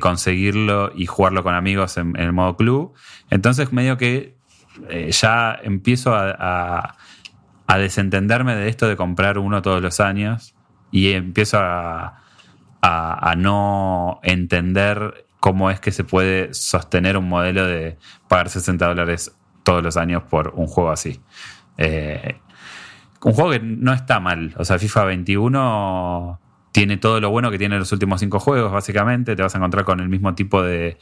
[0.00, 2.94] conseguirlo y jugarlo con amigos en, el modo club.
[3.30, 4.34] Entonces, medio que
[4.88, 6.96] eh, ya empiezo a,
[7.76, 10.54] desentenderme de esto de comprar uno todos los años
[10.90, 12.14] y empiezo a
[13.36, 17.98] no entender cómo es que se puede sostener un modelo de
[18.28, 21.20] pagar 60 dólares todos los años por un juego así.
[21.78, 22.40] Eh,
[23.26, 24.54] un juego que no está mal.
[24.56, 26.40] O sea, FIFA 21
[26.70, 29.34] tiene todo lo bueno que tiene los últimos cinco juegos, básicamente.
[29.34, 30.96] Te vas a encontrar con el mismo tipo de,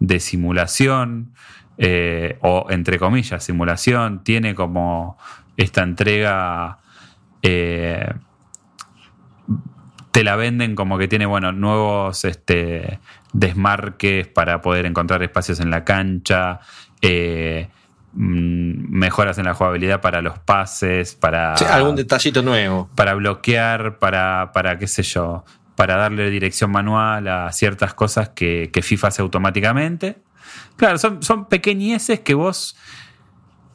[0.00, 1.34] de simulación,
[1.76, 4.24] eh, o entre comillas, simulación.
[4.24, 5.18] Tiene como
[5.58, 6.78] esta entrega.
[7.42, 8.08] eh,
[10.12, 13.00] te la venden como que tiene, bueno, nuevos este,
[13.34, 16.60] desmarques para poder encontrar espacios en la cancha,
[17.02, 17.68] eh,
[18.16, 21.54] mejoras en la jugabilidad para los pases, para...
[21.54, 22.88] algún detallito nuevo.
[22.94, 25.44] Para bloquear, para, para qué sé yo,
[25.74, 30.18] para darle dirección manual a ciertas cosas que, FIFA hace automáticamente.
[30.76, 32.76] Claro, son, son pequeñeces que vos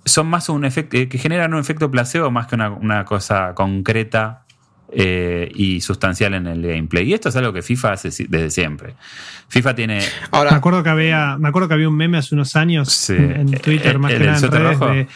[0.04, 4.41] son más un efecto, que generan un efecto placebo más que una, una cosa concreta
[4.92, 7.10] eh, y sustancial en el gameplay.
[7.10, 8.96] Y esto es algo que FIFA hace desde siempre.
[9.48, 10.00] FIFA tiene.
[10.32, 13.52] Ahora, me acuerdo que había, me acuerdo que había un meme hace unos años en,
[13.52, 15.08] Twitter, más que nada en redes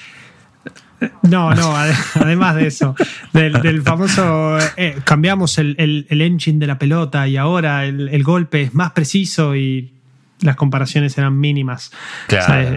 [1.23, 1.75] no, no,
[2.15, 2.95] además de eso,
[3.33, 8.63] del, famoso eh, cambiamos el, el, engine de la pelota y ahora el, el, golpe
[8.63, 9.94] es más preciso y
[10.41, 11.91] las comparaciones eran mínimas.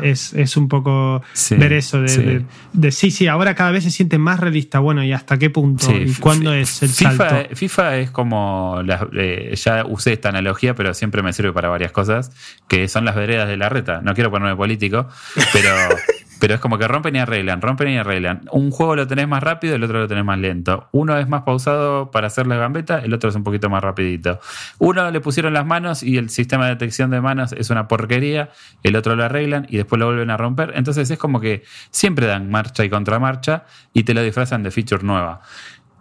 [0.03, 2.45] es, un poco ver eso de
[2.91, 3.11] sí.
[3.11, 3.27] sí.
[3.27, 4.79] ahora cada vez se siente más realista.
[4.79, 5.91] Bueno, ¿y hasta qué punto?
[5.95, 7.57] ¿Y cuándo es el FIFA, salto?
[7.57, 8.83] FIFA es como,
[9.17, 12.31] eh, ya usé esta analogía, pero siempre me sirve para varias cosas,
[12.69, 14.01] que son las veredas de la reta.
[14.03, 15.09] No quiero ponerme político,
[15.53, 15.71] pero...
[16.41, 18.43] Pero es como que rompen y arreglan, rompen y arreglan.
[18.53, 20.89] Un juego lo tenés más rápido, el otro lo tenés más lento.
[20.93, 24.41] Uno es más pausado para hacer la gambeta, el otro es un poquito más rapidito.
[24.79, 28.51] Uno le pusieron las manos y el sistema de detección de manos es una porquería,
[28.83, 30.73] el otro lo arreglan y después lo vuelven a romper.
[30.77, 35.05] Entonces es como que siempre dan marcha y contramarcha y te lo disfrazan de feature
[35.05, 35.43] nueva.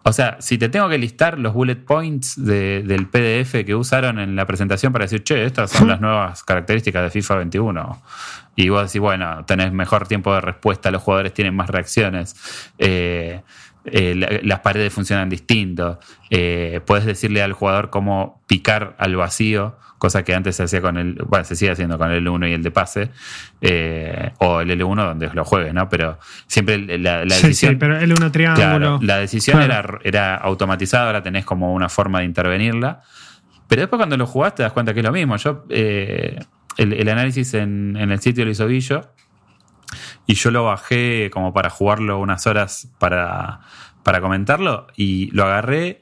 [0.08, 4.38] O sea, si te tengo que listar los bullet points del PDF que usaron en
[4.38, 8.02] la presentación para decir, che, estas son las nuevas características de FIFA 21.
[8.58, 12.36] Y vos decís, bueno, tenés mejor tiempo de respuesta, los jugadores tienen más reacciones.
[12.80, 13.42] Eh,
[13.90, 16.00] eh, las paredes funcionan distinto.
[16.30, 20.98] Eh, puedes decirle al jugador cómo picar al vacío, cosa que antes se hacía con
[20.98, 23.12] el, bueno, se sigue haciendo con el L1 y el de pase,
[23.62, 25.88] eh, o el L1 donde lo juegues, ¿no?
[25.88, 27.74] Pero siempre la, decisión.
[27.74, 29.00] Sí, pero L1 triángulo.
[29.02, 33.04] la decisión era, era automatizada, ahora tenés como una forma de intervenirla.
[33.68, 35.38] Pero después cuando lo jugás te das cuenta que es lo mismo.
[35.38, 35.66] Yo,
[36.78, 39.12] el, análisis en, en el sitio lo hizo Billo
[40.26, 43.62] y yo lo bajé como para jugarlo unas horas para,
[44.04, 46.02] para comentarlo y lo agarré.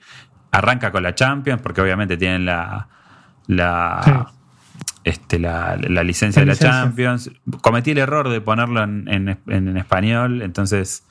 [0.52, 2.88] Arranca con la Champions, porque obviamente tienen la,
[3.48, 4.32] la,
[5.04, 7.30] este, la, licencia de la Champions.
[7.62, 11.04] Cometí el error de ponerlo en, en, español, entonces.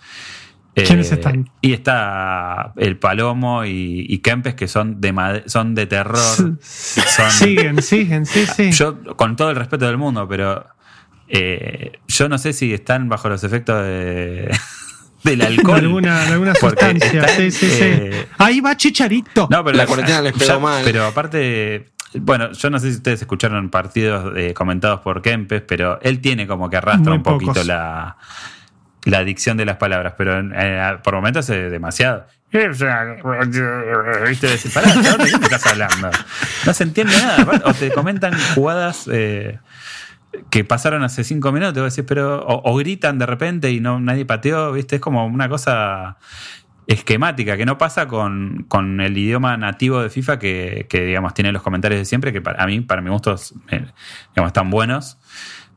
[0.74, 1.50] ¿Quiénes eh, están?
[1.60, 6.58] Y está el Palomo y, Kempes, que son de, son de terror.
[6.60, 8.72] siguen, siguen, sí, sí.
[8.72, 10.66] Yo, con todo el respeto del mundo, pero
[11.28, 14.50] eh, yo no sé si están bajo los efectos de,
[15.24, 15.80] del alcohol.
[15.80, 17.28] De alguna, alguna sustancia.
[17.28, 17.78] sí, sí, sí.
[17.80, 19.46] Eh, Ahí va Chicharito.
[19.50, 20.82] No, pero la cuarentena les pegó mal.
[20.84, 26.00] Pero aparte, bueno, yo no sé si ustedes escucharon partidos eh, comentados por Kempes, pero
[26.02, 28.16] él tiene como que arrastra un poquito la,
[29.04, 30.42] la adicción de las palabras, pero
[31.02, 32.26] por momentos es demasiado.
[32.52, 34.46] ¿Viste?
[34.46, 36.10] Decir, pará, ¿de qué me estás hablando?
[36.64, 37.62] No se entiende nada.
[37.64, 39.08] O te comentan jugadas
[40.50, 44.24] que pasaron hace cinco minutos, vos decís, pero, o, gritan de repente y no nadie
[44.24, 44.96] pateó, ¿viste?
[44.96, 46.18] Es como una cosa
[46.86, 48.66] esquemática que no pasa con,
[49.00, 52.66] el idioma nativo de FIFA que, digamos, tiene los comentarios de siempre, que para, a
[52.66, 53.34] mí, para mi gusto,
[53.70, 53.86] eh,
[54.34, 55.18] digamos, están buenos.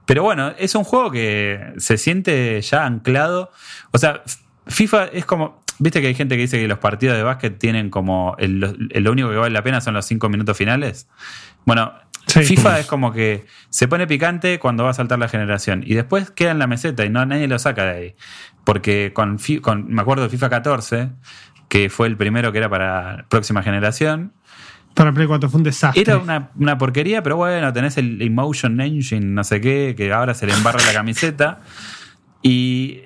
[0.07, 3.51] Pero bueno, es un juego que se siente ya anclado.
[3.91, 4.23] O sea,
[4.65, 5.61] FIFA es como.
[5.79, 8.35] ¿Viste que hay gente que dice que los partidos de básquet tienen como.
[8.39, 11.07] lo único que vale la pena son los cinco minutos finales?
[11.65, 11.93] Bueno,
[12.25, 16.31] FIFA es como que se pone picante cuando va a saltar la generación y después
[16.31, 18.15] queda en la meseta y no nadie lo saca de ahí.
[18.63, 19.37] Porque con,
[19.87, 21.09] me acuerdo de FIFA 14,
[21.67, 24.33] que fue el primero que era para próxima generación.
[24.97, 26.01] Para Play 4 fue un desastre.
[26.01, 30.47] Era una, porquería, pero bueno, tenés el Emotion Engine, no sé qué, que ahora se
[30.47, 31.59] le embarra la camiseta.
[32.41, 33.01] Y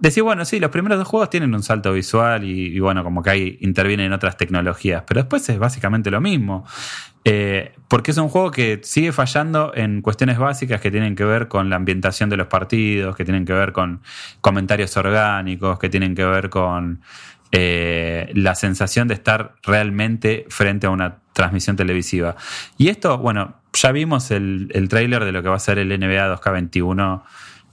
[0.00, 3.22] decís, bueno, sí, los primeros dos juegos tienen un salto visual y, y, bueno, como
[3.22, 6.64] que ahí intervienen otras tecnologías, pero después es básicamente lo mismo.
[7.26, 11.48] Eh, porque es un juego que sigue fallando en cuestiones básicas que tienen que ver
[11.48, 14.00] con la ambientación de los partidos, que tienen que ver con
[14.40, 17.02] comentarios orgánicos, que tienen que ver con
[17.52, 22.36] eh, la sensación de estar realmente frente a una transmisión televisiva.
[22.78, 25.88] Y esto, bueno, ya vimos el, el tráiler de lo que va a ser el
[25.88, 27.22] NBA 2K21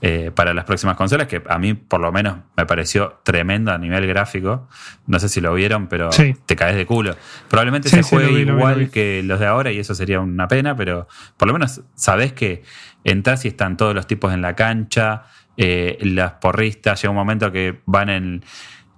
[0.03, 3.77] eh, para las próximas consolas, que a mí por lo menos me pareció tremendo a
[3.77, 4.67] nivel gráfico.
[5.05, 6.09] No sé si lo vieron, pero
[6.47, 7.15] te caes de culo.
[7.47, 11.07] Probablemente se juegue igual que los de ahora y eso sería una pena, pero
[11.37, 12.63] por lo menos sabés que
[13.03, 15.25] entras y están todos los tipos en la cancha,
[15.55, 18.43] eh, las porristas, llega un momento que van en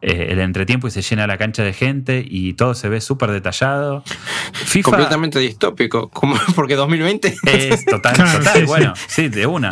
[0.05, 3.31] eh, el entretiempo y se llena la cancha de gente y todo se ve súper
[3.31, 4.03] detallado.
[4.51, 9.69] FIFA, Completamente distópico, como porque 2020 es total, total, bueno, sí, de una.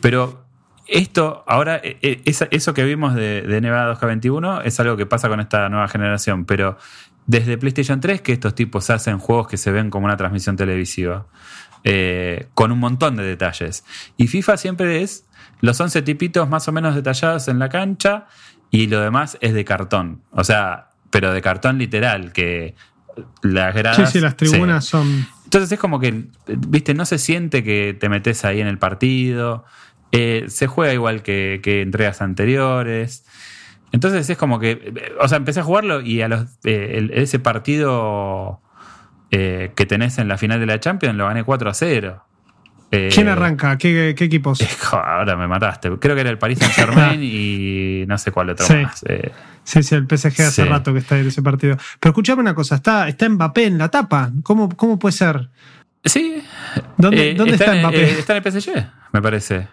[0.00, 0.44] Pero
[0.86, 5.28] esto, ahora, e, e, eso que vimos de, de NBA 2K21 es algo que pasa
[5.28, 6.78] con esta nueva generación, pero
[7.26, 11.26] desde PlayStation 3 que estos tipos hacen juegos que se ven como una transmisión televisiva,
[11.82, 13.84] eh, con un montón de detalles.
[14.16, 15.24] Y FIFA siempre es
[15.60, 18.26] los 11 tipitos más o menos detallados en la cancha
[18.70, 20.22] y lo demás es de cartón.
[20.30, 22.74] O sea, pero de cartón literal, que
[23.42, 24.10] las gradas...
[24.10, 25.26] Sí, sí, las tribunas son...
[25.44, 29.64] Entonces es como que, viste, no se siente que te metes ahí en el partido.
[30.10, 33.24] Eh, se juega igual que, que entregas anteriores.
[33.92, 38.60] Entonces es como que, o sea, empecé a jugarlo y a los, eh, ese partido
[39.30, 42.24] eh, que tenés en la final de la Champions lo gané 4 a 0.
[42.90, 43.76] Eh, ¿Quién arranca?
[43.78, 44.60] ¿Qué, equipos?
[44.92, 45.90] Ahora me mataste.
[45.98, 49.04] Creo que era el Paris Saint Germain y no sé cuál otro más.
[49.64, 51.76] Sí, sí, el PSG hace rato que está en ese partido.
[51.98, 54.30] Pero escuchame una cosa, está, está Mbappé en la tapa.
[54.44, 55.48] ¿Cómo, cómo puede ser?
[56.04, 56.42] Sí.
[56.96, 58.10] ¿Dónde, ¿dónde está, Mbappé?
[58.10, 59.68] está en el PSG, me parece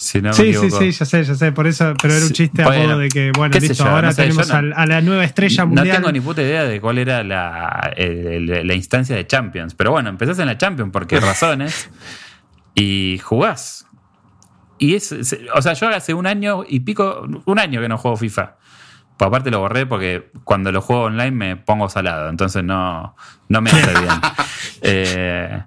[0.00, 0.20] sí,
[0.54, 3.08] sí, sí, ya sé, ya sé, por eso, pero era un chiste a modo de
[3.10, 5.88] que, bueno, listo, ahora tenemos a, la nueva estrella mundial.
[5.88, 10.08] No tengo ni puta idea de cuál era la, la instancia de Champions, pero bueno,
[10.08, 11.90] empezás en la Champions porque razones
[12.74, 13.86] y jugás.
[14.78, 15.14] Y es,
[15.54, 18.56] o sea, yo hace un año y pico, un año que no juego FIFA.
[19.18, 23.14] Pues aparte lo borré porque cuando lo juego online me pongo salado, entonces no,
[23.50, 24.14] no me hace bien.
[24.80, 25.62] eh,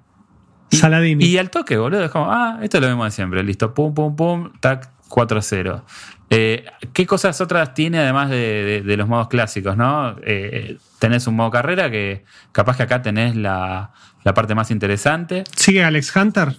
[1.18, 4.14] y, al toque, boludo, es como, ah, esto lo vemos de siempre, listo, pum, pum,
[4.16, 5.82] pum, tac, 4-0.
[6.30, 10.16] Eh, ¿Qué cosas otras tiene además de, los modos clásicos, no?
[10.24, 13.92] Eh, tenés un modo carrera que capaz que acá tenés la,
[14.34, 15.44] parte más interesante.
[15.54, 16.56] ¿Sigue Alex Hunter?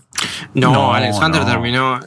[0.53, 1.99] No, Alex Hunter terminó.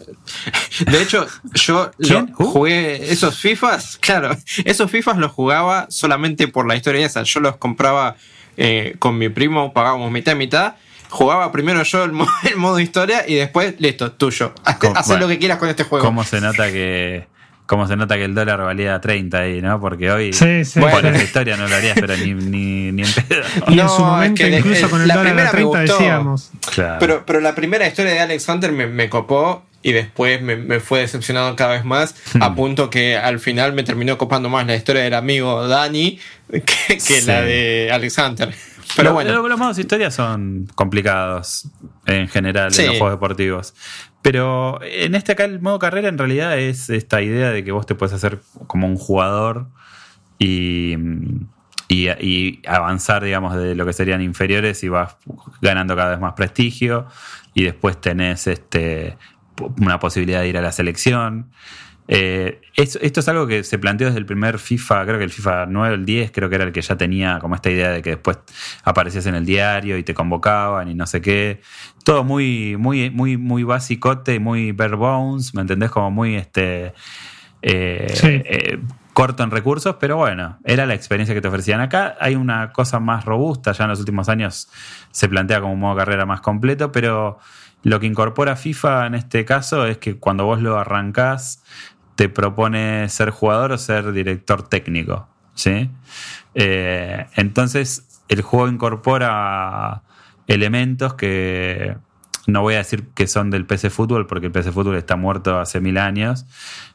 [0.86, 1.90] De hecho, yo
[2.34, 7.24] jugué esos FIFAs, claro, esos FIFAs los jugaba solamente por la historia esa.
[7.24, 8.16] Yo los compraba
[8.56, 10.74] eh, con mi primo, pagábamos mitad y mitad
[11.08, 12.12] jugaba primero yo el,
[12.56, 14.52] modo, historia y después, listo, tuyo.
[14.64, 16.04] Haz lo que quieras con este juego.
[16.04, 17.26] ¿Cómo se nota que.?
[17.66, 19.78] Cómo se nota que el dólar valía 30 ahí, ¿no?
[19.78, 23.42] Porque hoy sí, sí, por esa historia no lo harías, pero ni, ni, en pedo.
[23.68, 26.50] Y en su momento, incluso con el dólar a 30 decíamos.
[26.98, 30.80] Pero, pero la primera historia de Alex Hunter me, me copó y después me, me,
[30.80, 32.56] fue decepcionado cada vez más, a hmm.
[32.56, 36.18] punto que al final me terminó copando más la historia del amigo Dani
[36.50, 38.54] que, que la de Alex Hunter.
[38.96, 39.46] Pero bueno.
[39.46, 41.68] Los, modos historia son complicados
[42.06, 43.74] en general en los juegos deportivos.
[44.22, 47.86] Pero en este acá el modo carrera en realidad es esta idea de que vos
[47.86, 49.68] te puedes hacer como un jugador
[50.38, 50.96] y,
[51.88, 55.16] y, avanzar, digamos, de lo que serían inferiores y vas
[55.60, 57.06] ganando cada vez más prestigio
[57.54, 59.16] y después tenés este,
[59.80, 61.50] una posibilidad de ir a la selección.
[62.10, 65.66] Eh, esto, es algo que se planteó desde el primer FIFA, creo que el FIFA
[65.66, 68.10] 9, el 10, creo que era el que ya tenía como esta idea de que
[68.10, 68.38] después
[68.82, 71.60] aparecías en el diario y te convocaban y no sé qué.
[72.04, 75.90] Todo muy, muy, muy, muy basicote y muy bare bones, ¿me entendés?
[75.90, 76.94] Como muy este.
[77.60, 78.78] Eh, eh,
[79.12, 82.16] corto en recursos, pero bueno, era la experiencia que te ofrecían acá.
[82.20, 84.70] Hay una cosa más robusta, ya en los últimos años
[85.10, 87.38] se plantea como un modo carrera más completo, pero
[87.82, 91.62] lo que incorpora FIFA en este caso es que cuando vos lo arrancás,
[92.18, 95.28] te propone ser jugador o ser director técnico.
[95.54, 95.88] ¿sí?
[96.52, 100.02] Eh, entonces, el juego incorpora
[100.48, 101.96] elementos que
[102.48, 105.60] no voy a decir que son del PC Fútbol, porque el PC Fútbol está muerto
[105.60, 106.44] hace mil años,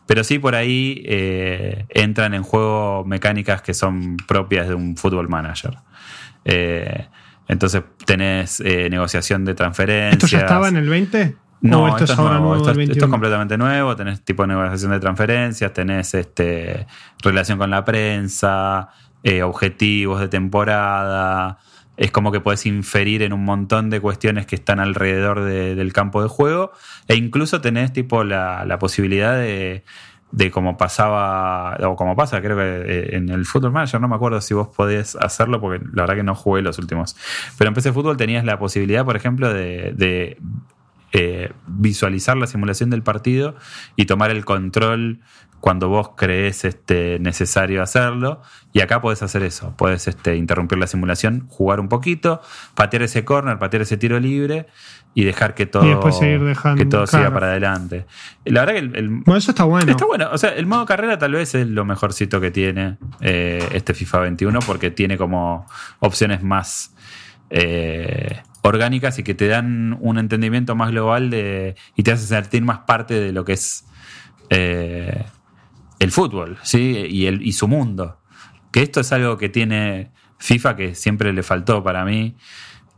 [0.08, 5.30] pero sí por ahí eh, entran en juego mecánicas que son propias de un Football
[5.30, 5.78] Manager.
[6.44, 7.08] Eh,
[7.48, 10.24] entonces tenés negociación de transferencias.
[10.26, 11.43] ¿Esto ya estaba en el 20?
[11.64, 16.14] No, esto, es nuevo, esto, es completamente nuevo, tenés tipo de negociación de transferencias, tenés
[16.14, 16.86] este,
[17.22, 18.90] relación con la prensa,
[19.24, 21.60] eh, objetivos de temporada,
[21.96, 26.22] es como que puedes inferir en un montón de cuestiones que están alrededor del campo
[26.22, 26.74] de juego
[27.08, 29.86] e incluso tenés tipo la, posibilidad de,
[30.32, 34.16] de como pasaba, o como pasa, creo que eh, en el Football Manager, no me
[34.16, 37.16] acuerdo si vos podés hacerlo, porque la verdad que no jugué los últimos.
[37.58, 40.38] Pero en PC Fútbol tenías la posibilidad, por ejemplo, de, de
[41.14, 43.56] eh, visualizar la simulación del partido
[43.96, 45.20] y tomar el control
[45.60, 48.42] cuando vos crees este, necesario hacerlo.
[48.74, 52.42] Y acá podés hacer eso, podés este, interrumpir la simulación, jugar un poquito,
[52.76, 54.66] patear ese corner, patear ese tiro libre
[55.14, 55.84] y dejar que todo,
[56.76, 58.08] que todo siga para adelante.
[58.44, 59.92] La verdad que el, bueno, eso está bueno.
[59.92, 60.30] Está bueno.
[60.34, 64.20] O sea, el modo carrera tal vez es lo mejorcito que tiene eh, este FIFA
[64.20, 65.68] 21 porque tiene como
[66.00, 66.94] opciones más...
[67.52, 72.64] Eh, orgánicas y que te dan un entendimiento más global de, y te hace sentir
[72.64, 73.86] más parte de lo que es
[74.50, 75.26] eh,
[76.00, 77.06] el fútbol ¿sí?
[77.10, 78.20] y, el, y su mundo.
[78.72, 82.36] Que esto es algo que tiene FIFA que siempre le faltó para mí.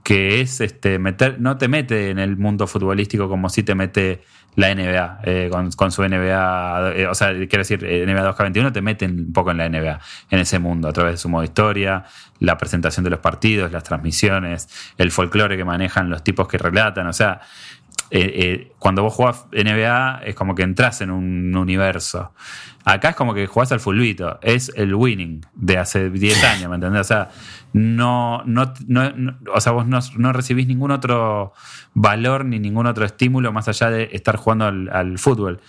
[0.05, 4.21] Que es este meter, no te mete en el mundo futbolístico como si te mete
[4.55, 8.83] la NBA, eh, con, su NBA, eh, o sea, quiero decir, eh, NBA 2K21 te
[8.83, 9.99] mete un poco en la NBA,
[10.29, 12.03] en ese mundo, a través de su modo historia,
[12.37, 14.69] la presentación de los partidos, las transmisiones,
[14.99, 17.41] el folclore que manejan los tipos que relatan, o sea,
[18.77, 22.31] cuando vos jugás NBA es como que entras en un universo.
[22.85, 26.75] Acá es como que jugás al fulbito, es el winning de hace 10 años, ¿me
[26.75, 27.01] entendés?
[27.01, 27.29] O sea,
[27.73, 28.73] no, no,
[29.53, 31.53] o sea, vos no, recibís ningún otro
[31.95, 35.61] valor ni ningún otro estímulo más allá de estar jugando al, fútbol.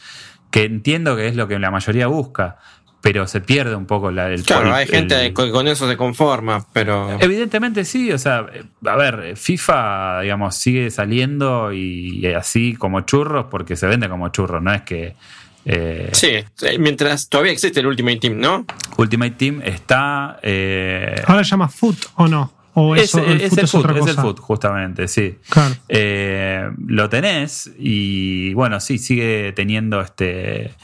[0.51, 2.59] Que entiendo que es lo que la mayoría busca,
[3.01, 6.67] pero se pierde un poco la, el Claro, hay gente que con eso se conforma,
[6.75, 7.17] pero.
[7.19, 8.47] Evidentemente sí, o sea,
[8.85, 14.63] a ver, FIFA, digamos, sigue saliendo y así como churros porque se vende como churros,
[14.63, 15.17] no es que
[15.69, 16.29] eh, sí,
[16.79, 18.65] mientras todavía existe el Ultimate Team, ¿no?
[18.97, 20.39] Ultimate Team está.
[20.41, 22.53] Eh, Ahora se llama Foot o no.
[22.75, 25.39] ¿O es, el, es, el foot, es el foot, justamente, sí.
[25.89, 30.75] Eh, lo tenés y bueno, sí, sigue teniendo este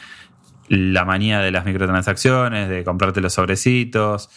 [0.69, 4.31] la manía de las microtransacciones, de comprarte los sobrecitos.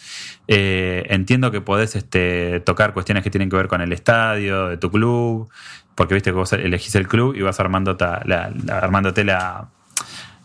[0.46, 4.90] entiendo que podés este, tocar cuestiones que tienen que ver con el estadio, de tu
[4.90, 5.48] club,
[5.94, 9.70] porque viste que vos elegís el club y vas armándote la, armándote la,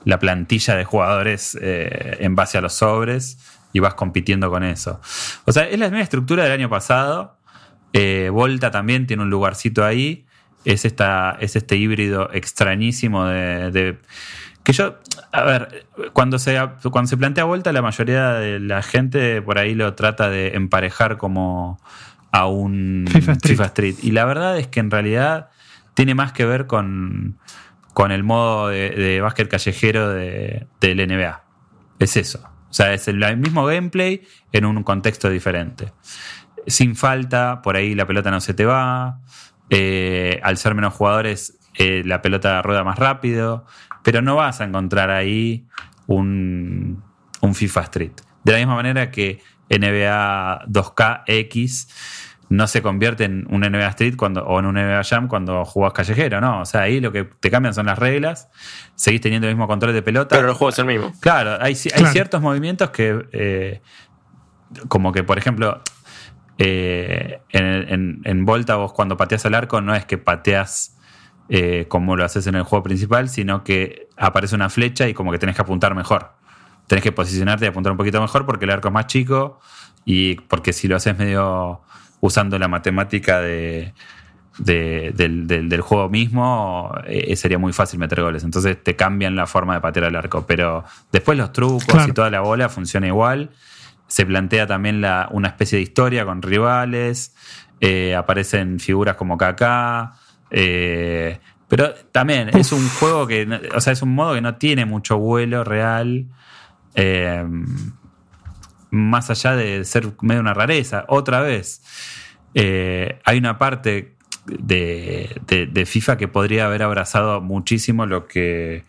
[0.06, 3.38] la plantilla de jugadores eh, en base a los sobres
[3.74, 5.00] y vas compitiendo con eso.
[5.46, 7.38] O sea, es la misma estructura del año pasado.
[7.94, 10.26] Eh, Volta también tiene un lugarcito ahí.
[10.66, 13.98] Es, esta, es este híbrido extrañísimo de,
[14.64, 15.00] que yo,
[15.32, 16.60] a ver, cuando se,
[16.92, 21.18] cuando se plantea Volta, la mayoría de la gente por ahí lo trata de emparejar
[21.18, 21.80] como
[22.32, 23.96] a un FIFA Street.
[24.04, 25.50] Y la verdad es que en realidad
[25.96, 27.38] tiene más que ver con,
[28.02, 31.44] con el modo de, básquet callejero de, del NBA.
[32.00, 32.42] Es eso.
[32.68, 35.94] O sea, es el mismo gameplay en un contexto diferente.
[36.66, 39.20] Sin falta, por ahí la pelota no se te va.
[39.70, 43.68] Eh, al ser menos jugadores, eh, la pelota rueda más rápido.
[44.02, 45.68] Pero no vas a encontrar ahí
[46.08, 47.04] un,
[47.42, 48.14] un FIFA Street.
[48.44, 51.22] De la misma manera que NBA 2K
[52.52, 55.94] no se convierte en un NBA Street cuando, o en un NBA Jam cuando jugás
[55.94, 56.60] callejero, ¿no?
[56.60, 58.50] O sea, ahí lo que te cambian son las reglas,
[58.96, 60.36] seguís teniendo el mismo control de pelota.
[60.36, 61.14] Pero el juego es el mismo.
[61.22, 63.82] Claro, hay, hay ciertos movimientos que, eh,
[64.90, 65.82] como que, por ejemplo,
[66.58, 70.98] eh, en, en, Volta vos cuando pateas al arco no es que pateas
[71.48, 75.32] eh, como lo haces en el juego principal, sino que aparece una flecha y como
[75.32, 76.34] que tenés que apuntar mejor.
[76.88, 79.62] Tenés que posicionarte y apuntar un poquito mejor porque el arco es más chico
[80.04, 81.82] y porque si lo haces medio
[82.22, 83.94] usando la matemática de,
[84.58, 88.44] del, juego mismo, eh, sería muy fácil meter goles.
[88.44, 90.46] Entonces te cambian la forma de patear al arco.
[90.46, 93.50] Pero después los trucos y toda la bola funciona igual.
[94.08, 97.36] Se plantea también la, una especie de historia con rivales.
[97.80, 100.14] Eh, aparecen figuras como Kaká.
[100.52, 104.86] Eh, pero también es un juego que, o sea, es un modo que no tiene
[104.86, 106.28] mucho vuelo real
[108.92, 111.06] más allá de ser medio una rareza.
[111.08, 111.82] Otra vez,
[112.54, 114.14] eh, hay una parte
[114.46, 118.84] de, de, FIFA que podría haber abrazado muchísimo lo que,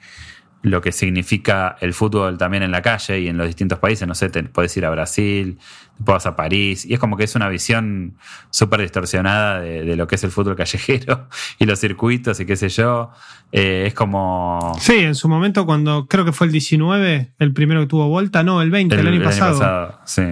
[0.63, 4.07] lo que significa el fútbol también en la calle y en los distintos países.
[4.07, 5.59] No sé, te, puedes ir a Brasil,
[5.99, 8.17] vas a París, y es como que es una visión
[8.51, 11.29] súper distorsionada de, lo que es el fútbol callejero
[11.59, 13.11] y los circuitos y qué sé yo.
[13.51, 14.73] Eh, es como.
[14.81, 18.43] Sí, en su momento, cuando creo que fue el 19, el primero que tuvo vuelta,
[18.43, 19.59] no, el 20, el, año pasado.
[19.59, 20.23] pasado sí.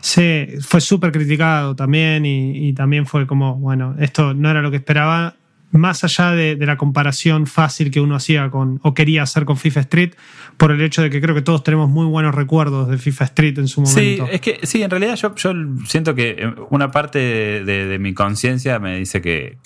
[0.00, 4.70] Sí, fue súper criticado también y, y, también fue como, bueno, esto no era lo
[4.70, 5.34] que esperaba
[5.74, 9.80] más allá de, la comparación fácil que uno hacía con o quería hacer con FIFA
[9.80, 10.14] Street,
[10.56, 13.58] por el hecho de que creo que todos tenemos muy buenos recuerdos de FIFA Street
[13.58, 14.26] en su momento.
[14.26, 15.52] Sí, es que sí, en realidad yo, yo
[15.86, 19.58] siento que eh, una parte de, mi conciencia me dice que,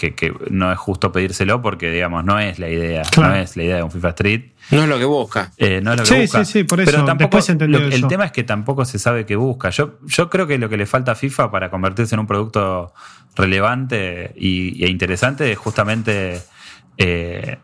[0.51, 3.83] no es justo pedírselo porque, digamos, no es la idea, no es la idea de
[3.83, 4.43] un FIFA Street.
[4.71, 5.53] No es lo que busca.
[5.57, 6.45] Eh, no es lo que busca.
[6.45, 6.91] Sí, sí, por eso.
[6.91, 9.71] Pero tampoco, El tema es que tampoco se sabe qué busca.
[9.71, 12.93] Yo, yo creo que lo que le falta a FIFA para convertirse en un producto
[13.35, 16.43] relevante y, e interesante es justamente
[16.97, 17.59] eh,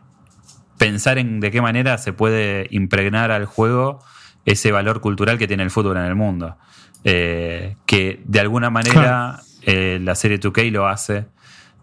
[0.77, 4.03] pensar en de qué manera se puede impregnar al juego
[4.45, 6.57] ese valor cultural que tiene el fútbol en el mundo.
[7.03, 11.25] Eh, que de alguna manera eh, la serie 2K lo hace.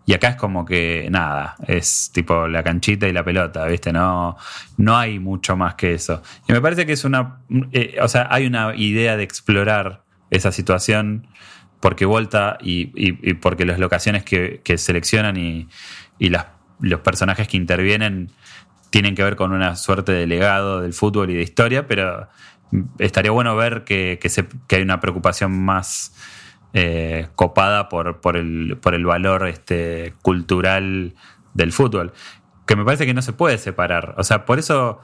[0.04, 3.92] Y acá es como que nada, es tipo la canchita y la pelota, ¿viste?
[3.92, 4.36] No,
[4.76, 6.22] no hay mucho más que eso.
[6.48, 7.40] Y me parece que es una.
[8.00, 11.28] o sea, hay una idea de explorar esa situación
[11.82, 15.68] porque Volta y, porque las locaciones que, seleccionan y,
[16.80, 18.30] los personajes que intervienen
[18.90, 22.28] tienen que ver con una suerte de legado del fútbol y de historia, pero
[22.98, 24.18] estaría bueno ver que,
[24.70, 26.14] hay una preocupación más
[26.74, 31.14] eh, copada por, por, el, por el valor este, cultural
[31.54, 32.12] del fútbol.
[32.66, 34.14] Que me parece que no se puede separar.
[34.18, 35.00] O sea, por eso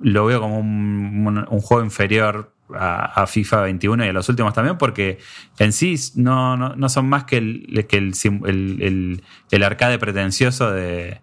[0.00, 5.18] lo veo como un, juego inferior a, FIFA 21 y a los últimos también, porque
[5.58, 11.20] en sí no, no, son más que, el, que el, el, arcade pretencioso de,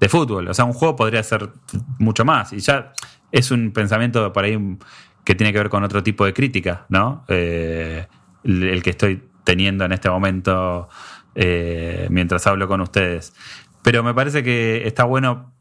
[0.00, 0.48] de, fútbol.
[0.48, 1.50] O sea, un juego podría ser
[1.98, 2.52] mucho más.
[2.52, 2.92] Y ya
[3.32, 4.58] es un pensamiento por ahí
[5.24, 7.24] que tiene que ver con otro tipo de crítica, ¿no?
[7.28, 8.06] Eh,
[8.44, 10.88] el, que estoy teniendo en este momento
[11.34, 13.32] eh, mientras hablo con ustedes.
[13.82, 15.52] Pero me parece que está bueno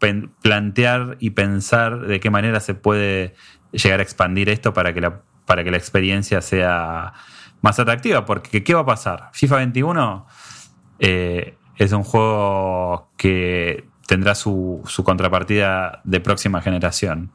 [0.41, 3.33] plantear y pensar de qué manera se puede
[3.71, 7.13] llegar a expandir esto para que la, para que la experiencia sea
[7.61, 8.25] más atractiva.
[8.25, 9.29] Porque, ¿qué va a pasar?
[9.33, 10.27] FIFA 21
[10.99, 17.31] eh, es un juego que tendrá su, contrapartida de próxima generación.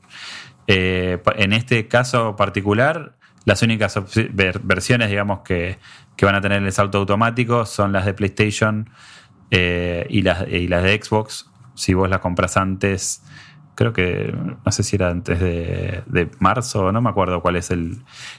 [0.66, 3.98] Eh, en este caso particular, las únicas
[4.32, 5.78] versiones, digamos, que,
[6.16, 8.90] que, van a tener el salto automático son las de PlayStation
[9.50, 13.22] eh, y, las, y las de Xbox, si vos las compras antes,
[13.74, 14.34] creo que,
[14.64, 17.98] no sé si era antes de, de marzo, no me acuerdo cuál es el,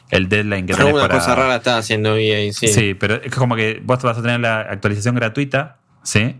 [0.09, 1.13] el deadline que tenés para...
[1.13, 2.67] cosa rara está haciendo EA, sí.
[2.67, 6.37] Sí, pero es como que vos vas a tener la actualización gratuita, ¿sí?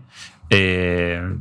[0.50, 1.36] Eh,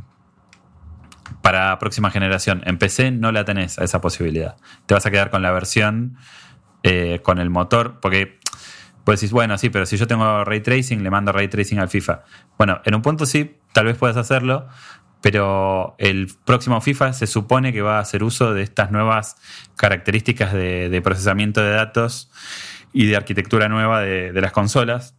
[1.41, 2.63] para próxima generación.
[2.65, 4.55] En PC no la tenés a esa posibilidad.
[4.87, 6.17] Te vas a quedar con la versión
[6.81, 8.39] eh, con el motor, porque
[9.05, 11.89] pues decís, bueno, sí, pero si yo tengo ray tracing, le mando ray tracing al
[11.89, 12.23] FIFA.
[12.57, 14.67] Bueno, en un punto sí, tal vez puedas hacerlo,
[15.21, 19.37] pero el próximo FIFA se supone que va a hacer uso de estas nuevas
[19.75, 22.31] características de, procesamiento de datos
[22.93, 25.15] y de arquitectura nueva de, las consolas.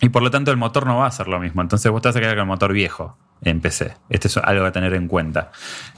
[0.00, 1.62] Y por lo tanto el motor no va a ser lo mismo.
[1.62, 3.96] Entonces vos te vas a quedar con el motor viejo en PC.
[4.10, 5.50] Esto es algo a tener en cuenta.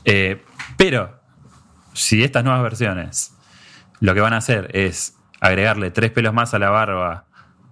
[0.06, 0.42] Eh,
[0.78, 1.20] pero
[1.92, 3.34] si estas nuevas versiones
[4.00, 7.24] lo que van a hacer es agregarle tres pelos más a la barba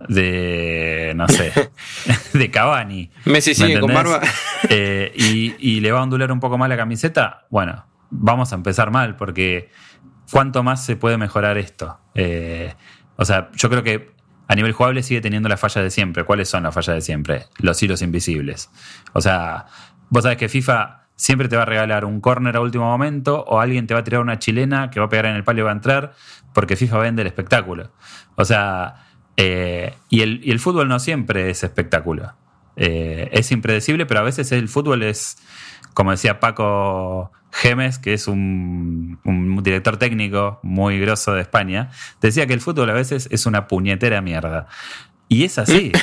[0.09, 1.53] de, no sé,
[2.33, 3.11] de Cavani.
[3.25, 4.21] Messi sigue con barba.
[4.69, 7.47] Eh, y, le va a ondular un poco más la camiseta.
[7.51, 9.71] Bueno, vamos a empezar mal porque
[10.31, 11.99] ¿cuánto más se puede mejorar esto?
[12.15, 12.75] Eh,
[13.17, 14.11] o sea, yo creo que
[14.49, 16.25] a nivel jugable sigue teniendo las fallas de siempre.
[16.25, 17.47] ¿Cuáles son las fallas de siempre?
[17.59, 18.71] Los hilos invisibles.
[19.13, 19.67] O sea,
[20.11, 23.59] vos sabés que FIFA siempre te va a regalar un corner a último momento o
[23.59, 25.63] alguien te va a tirar una chilena que va a pegar en el palo y
[25.63, 26.13] va a entrar
[26.57, 27.91] porque FIFA vende el espectáculo.
[28.35, 29.05] O sea,
[29.37, 32.33] eh, y, el, fútbol no siempre es espectáculo.
[32.77, 35.37] Eh, es impredecible, pero a veces el fútbol es,
[35.93, 41.91] como decía Paco Gemes, que es un, un director técnico muy grosso de España,
[42.23, 44.67] decía que el fútbol a veces es una puñetera mierda.
[45.29, 45.93] Y es así.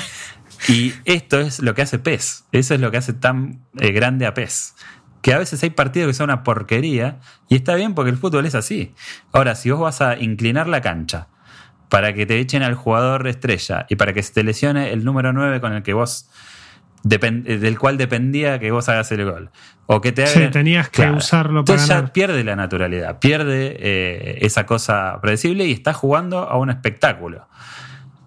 [0.70, 2.46] Y esto es lo que hace PES.
[2.54, 4.76] Eso es lo que hace tan eh, grande a PES
[5.24, 8.46] que a veces hay partidos que son una porquería y está bien porque el fútbol
[8.46, 8.94] es así.
[9.32, 11.30] Ahora, si vos vas a inclinar la cancha
[11.88, 15.32] para que te echen al jugador estrella y para que se te lesione el número
[15.32, 16.30] 9 con el que vos
[17.04, 19.50] del cual dependía que vos hagas el gol.
[19.86, 24.40] O que te Sí, tenías que usarlo para Entonces ya pierde la naturalidad, pierde eh,
[24.42, 27.48] esa cosa predecible y está jugando a un espectáculo.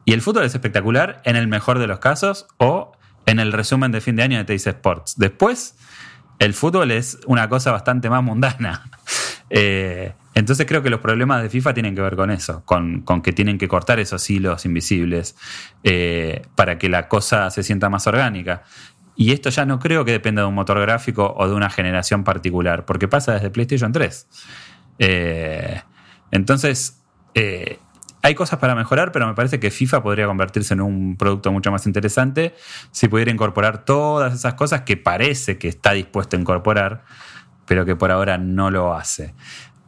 [0.07, 2.93] Y el fútbol es espectacular en el mejor de los casos o
[3.27, 5.15] en el resumen de fin de año de Teis Sports.
[5.19, 5.75] Después
[6.39, 8.91] el fútbol es una cosa bastante más mundana.
[9.49, 13.33] Eh, entonces creo que los problemas de FIFA tienen que ver con eso, con, que
[13.33, 15.37] tienen que cortar esos hilos invisibles
[15.85, 18.65] eh, para que la cosa se sienta más orgánica.
[19.15, 22.25] Y esto ya no creo que dependa de un motor gráfico o de una generación
[22.25, 24.27] particular, porque pasa desde PlayStation 3.
[24.99, 25.81] Eh,
[26.33, 27.05] entonces,
[28.27, 31.71] hay cosas para mejorar, pero me parece que FIFA podría convertirse en un producto mucho
[31.71, 32.55] más interesante
[32.91, 37.05] si pudiera incorporar todas esas cosas que parece que está dispuesto a incorporar,
[37.67, 39.33] pero que por ahora no lo hace.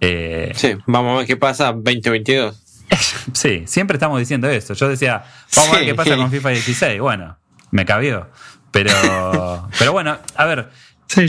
[0.01, 2.86] Eh, sí, vamos a ver qué pasa 2022.
[3.32, 4.74] sí, siempre estamos diciendo esto.
[4.74, 5.24] Yo decía,
[5.56, 7.01] vamos a ver qué pasa con FIFA 16.
[7.01, 7.36] Bueno,
[7.73, 8.28] me cabió.
[8.70, 8.93] Pero,
[9.81, 10.69] pero bueno, a ver,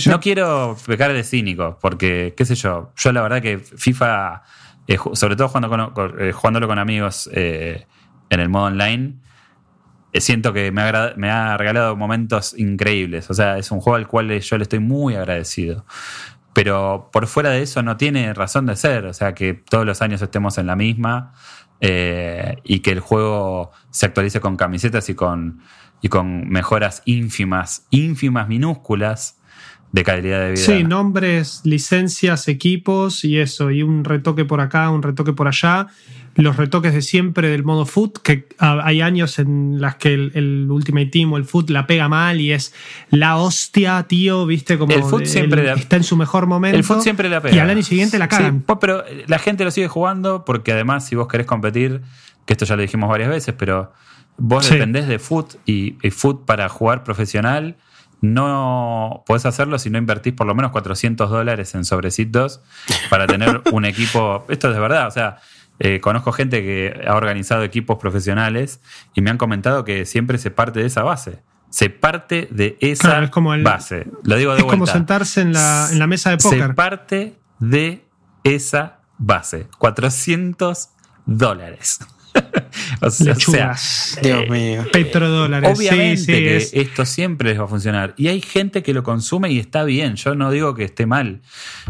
[0.05, 4.43] no quiero pecar de cínico, porque, qué sé yo, yo la verdad que FIFA
[4.89, 5.51] eh, sobre todo
[6.17, 7.85] eh, jugándolo con amigos eh,
[8.31, 9.19] en el modo online,
[10.15, 13.29] siento que me ha, regalado momentos increíbles.
[13.29, 15.85] O sea, es un juego al cual yo le estoy muy agradecido.
[16.53, 19.05] Pero por fuera de eso no tiene razón de ser.
[19.05, 21.33] O sea, que todos los años estemos en la misma
[21.79, 25.61] y que el juego se actualice con camisetas y con,
[26.01, 29.38] y con mejoras ínfimas, ínfimas, minúsculas
[29.91, 30.61] de calidad de vida.
[30.61, 35.87] Sí, nombres, licencias, equipos y eso, y un retoque por acá, un retoque por allá.
[36.35, 40.67] Los retoques de siempre del modo foot, que ah, hay años en las que el,
[40.69, 42.73] Ultimate Team o el foot la pega mal y es
[43.09, 46.77] la hostia, tío, viste como el foot siempre está en su mejor momento.
[46.77, 47.55] El foot siempre la pega.
[47.55, 48.63] Y al año siguiente la cagan.
[48.79, 52.01] pero la gente lo sigue jugando porque además si vos querés competir
[52.45, 53.91] que esto ya lo dijimos varias veces, pero
[54.37, 57.75] vos dependés de foot y, y foot para jugar profesional
[58.21, 62.61] no podés hacerlo si no invertís por lo menos 400 dólares en sobrecitos
[63.09, 64.45] para tener un equipo.
[64.49, 65.37] Esto es de verdad, o sea,
[65.79, 68.81] eh, conozco gente que ha organizado equipos profesionales
[69.13, 71.41] y me han comentado que siempre se parte de esa base.
[71.69, 73.29] Se parte de esa
[73.63, 74.07] base.
[74.23, 76.67] Lo digo de es como sentarse en la, en la mesa de póker.
[76.67, 78.05] Se parte de
[78.43, 79.67] esa base.
[79.77, 80.89] 400
[81.25, 81.99] dólares.
[83.01, 84.85] o sea, Dios eh, mío.
[84.91, 85.77] Petrodólares.
[85.77, 88.13] Obviamente que esto siempre les va a funcionar.
[88.17, 90.15] Y hay gente que lo consume y está bien.
[90.15, 91.41] Yo no digo que esté mal.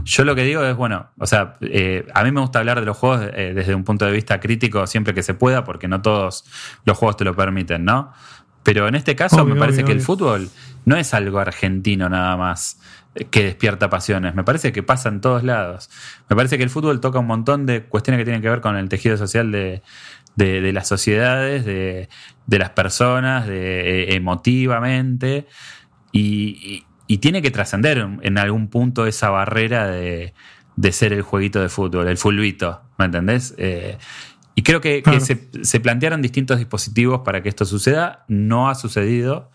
[0.04, 2.86] Yo lo que digo es, bueno, o sea, eh, a mí me gusta hablar de
[2.86, 6.02] los juegos eh, desde un punto de vista crítico siempre que se pueda, porque no
[6.02, 6.46] todos
[6.86, 8.12] los juegos te lo permiten, ¿no?
[8.64, 10.50] Pero en este caso me parece que el fútbol
[10.86, 12.80] no es algo argentino nada más
[13.32, 14.36] que despierta pasiones.
[14.36, 15.90] Me parece que pasa en todos lados.
[16.30, 18.76] Me parece que el fútbol toca un montón de cuestiones que tienen que ver con
[18.76, 19.82] el tejido social de,
[20.36, 22.08] de, las sociedades, de,
[22.48, 25.48] las personas, de, eh, emotivamente,
[26.12, 26.86] y,
[27.20, 30.34] tiene que trascender en algún punto esa barrera de,
[30.92, 33.56] ser el jueguito de fútbol, el fulbito, ¿me entendés?
[33.58, 33.98] Eh,
[34.56, 39.50] y creo que, se, se, plantearon distintos dispositivos para que esto suceda, no ha sucedido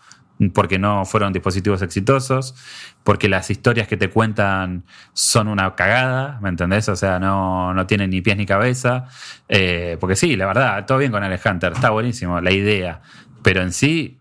[0.53, 2.55] porque no fueron dispositivos exitosos,
[3.03, 4.83] porque las historias que te cuentan
[5.13, 6.89] son una cagada, ¿me entendés?
[6.89, 9.05] O sea, no, no tienen ni pies ni cabeza.
[9.47, 13.01] Eh, porque sí, la verdad, todo bien con Alex Hunter, está buenísimo la idea,
[13.43, 14.17] pero en sí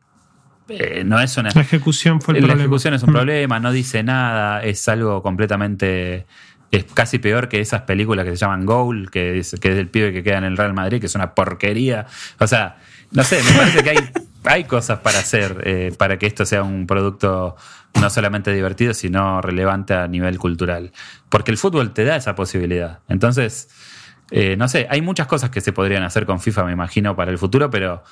[0.69, 1.51] eh, no es una...
[1.55, 2.57] La ejecución fue el la problema.
[2.59, 3.15] La ejecución es un mm.
[3.15, 6.27] problema, no dice nada, es algo completamente...
[6.71, 9.89] Es casi peor que esas películas que se llaman Goal, que es, que es del
[9.89, 12.07] pibe que queda en el Real Madrid, que es una porquería.
[12.41, 12.79] O sea,
[13.13, 13.99] no sé, me parece que hay
[14.45, 17.57] hay cosas para hacer eh, para que esto sea un producto
[18.01, 20.93] no solamente divertido, sino relevante a nivel cultural.
[21.29, 23.01] Porque el fútbol te da esa posibilidad.
[23.09, 23.69] Entonces,
[24.31, 27.31] eh, no sé, hay muchas cosas que se podrían hacer con FIFA, me imagino, para
[27.31, 28.03] el futuro, pero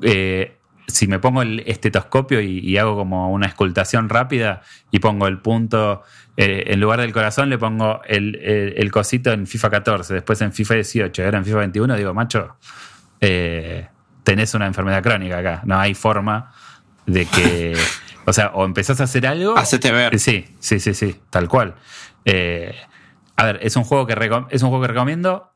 [0.00, 5.38] eh, si me pongo el estetoscopio y, hago como una escultación rápida y pongo el
[5.38, 6.02] punto,
[6.36, 10.74] en lugar del corazón le pongo el, el, cosito en FIFA 14, después en FIFA
[10.74, 12.56] 18, ahora en FIFA 21, digo, macho,
[14.24, 15.62] tenés una enfermedad crónica acá.
[15.64, 16.52] No hay forma
[17.06, 17.76] de que.
[18.24, 19.58] O sea, o empezás a hacer algo.
[19.58, 20.16] Hacete ver.
[20.20, 21.74] Sí, sí, sí, sí, tal cual.
[22.24, 22.72] Eh,
[23.34, 24.12] a ver, es un juego que
[24.50, 25.52] es un juego que recomiendo.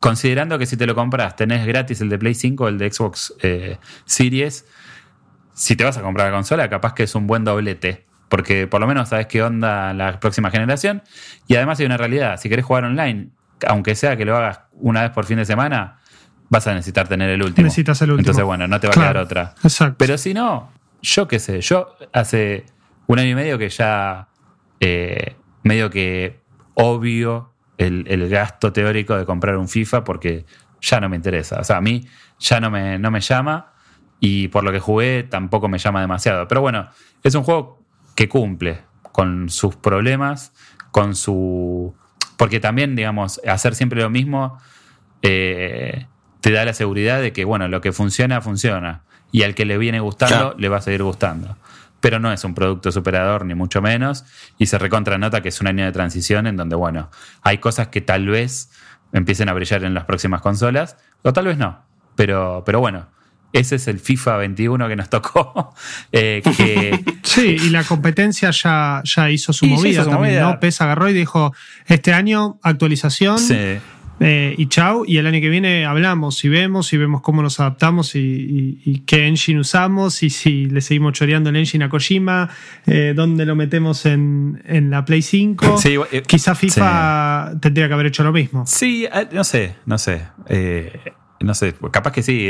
[0.00, 2.90] Considerando que si te lo compras, tenés gratis el de Play 5 o el de
[2.90, 4.66] Xbox eh, Series.
[5.54, 8.04] Si te vas a comprar la consola, capaz que es un buen doblete.
[8.28, 11.04] Porque por lo menos sabes qué onda la próxima generación.
[11.46, 12.40] Y además hay una realidad.
[12.40, 13.28] Si querés jugar online,
[13.68, 16.00] aunque sea que lo hagas una vez por fin de semana,
[16.52, 17.64] vas a necesitar tener el último.
[17.64, 18.20] Necesitas el último.
[18.20, 19.54] Entonces, bueno, no te va a quedar otra.
[19.64, 19.96] Exacto.
[19.96, 20.70] Pero si no,
[21.00, 22.66] yo qué sé, yo hace
[23.06, 24.28] un año y medio que ya
[24.78, 26.40] eh, medio que
[26.74, 30.44] obvio el, gasto teórico de comprar un FIFA porque
[30.82, 31.58] ya no me interesa.
[31.58, 32.06] O sea, a mí
[32.38, 33.72] ya no me, no me llama
[34.20, 36.46] y por lo que jugué tampoco me llama demasiado.
[36.48, 36.90] Pero bueno,
[37.22, 37.82] es un juego
[38.14, 40.52] que cumple con sus problemas,
[40.90, 41.94] con su...
[42.36, 44.58] Porque también, digamos, hacer siempre lo mismo
[45.22, 46.08] eh,
[46.42, 49.02] te da la seguridad de que, bueno, lo que funciona, funciona.
[49.30, 51.56] Y al que le viene gustando, le va a seguir gustando.
[52.00, 54.24] Pero no es un producto superador, ni mucho menos.
[54.58, 57.10] Y se recontra nota que es un año de transición en donde, bueno,
[57.42, 58.70] hay cosas que tal vez
[59.12, 61.84] empiecen a brillar en las próximas consolas, o tal vez no.
[62.16, 63.06] Pero, pero bueno,
[63.52, 65.74] ese es el FIFA 21 que nos tocó.
[66.10, 66.42] Eh,
[67.22, 70.58] sí, y la competencia ya, ya hizo su movida también, ¿no?
[70.60, 71.54] PES agarró y dijo,
[71.86, 73.38] este año actualización.
[73.38, 73.78] Sí.
[74.24, 77.58] Eh, y chau, y el año que viene hablamos y vemos y vemos cómo nos
[77.58, 82.48] adaptamos y, qué engine usamos y si le seguimos choreando el engine a Kojima,
[82.86, 85.80] eh, dónde lo metemos en, la Play 5.
[86.12, 88.64] Eh, Quizá FIFA tendría que haber hecho lo mismo.
[88.64, 90.22] Sí, no sé, no sé.
[91.40, 92.48] no sé, capaz que sí,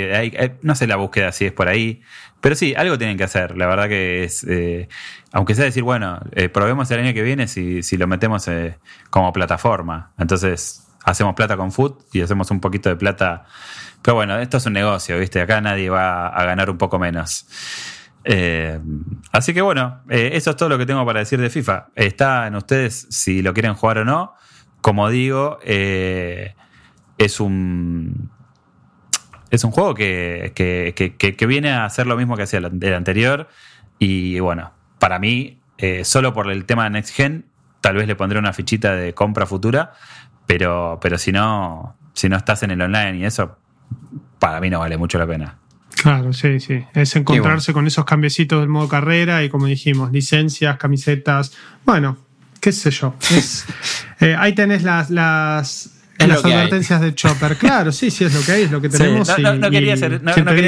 [0.61, 2.03] no sé la búsqueda si es por ahí,
[2.43, 3.57] pero sí, algo tienen que hacer.
[3.57, 4.47] La verdad que es,
[5.33, 6.21] aunque sea decir, bueno,
[6.53, 8.47] probemos el año que viene si, si lo metemos
[9.09, 10.13] como plataforma.
[10.19, 13.45] Entonces, hacemos plata con food y hacemos un poquito de plata.
[14.03, 15.41] Pero bueno, esto es un negocio, ¿viste?
[15.41, 17.47] Acá nadie va a ganar un poco menos.
[18.25, 18.79] Eh,
[19.33, 21.89] así que bueno, eh, eso es todo lo que tengo para decir de FIFA.
[21.95, 24.35] Está en ustedes si lo quieren jugar o no.
[24.81, 26.55] Como digo, eh,
[27.19, 28.31] es un.
[29.51, 33.49] Es un juego que, que, viene a hacer lo mismo que hacía el anterior.
[33.99, 35.61] Y bueno, para mí,
[36.05, 37.45] solo por el tema de Next Gen,
[37.83, 39.93] tal vez le pondré una fichita de compra futura.
[40.47, 43.57] Pero, pero si no, si no estás en el online y eso,
[44.39, 45.59] para mí no vale mucho la pena.
[45.95, 46.85] Claro, sí, sí.
[46.95, 51.53] Es encontrarse con esos cambiecitos del modo carrera y como dijimos, licencias, camisetas.
[51.85, 52.17] Bueno,
[52.61, 53.15] qué sé yo.
[54.21, 57.57] Eh, ahí tenés las, las las advertencias de Chopper.
[57.57, 59.29] Claro, sí, sí, es lo que hay, es lo que tenemos.
[59.29, 59.97] no, quería,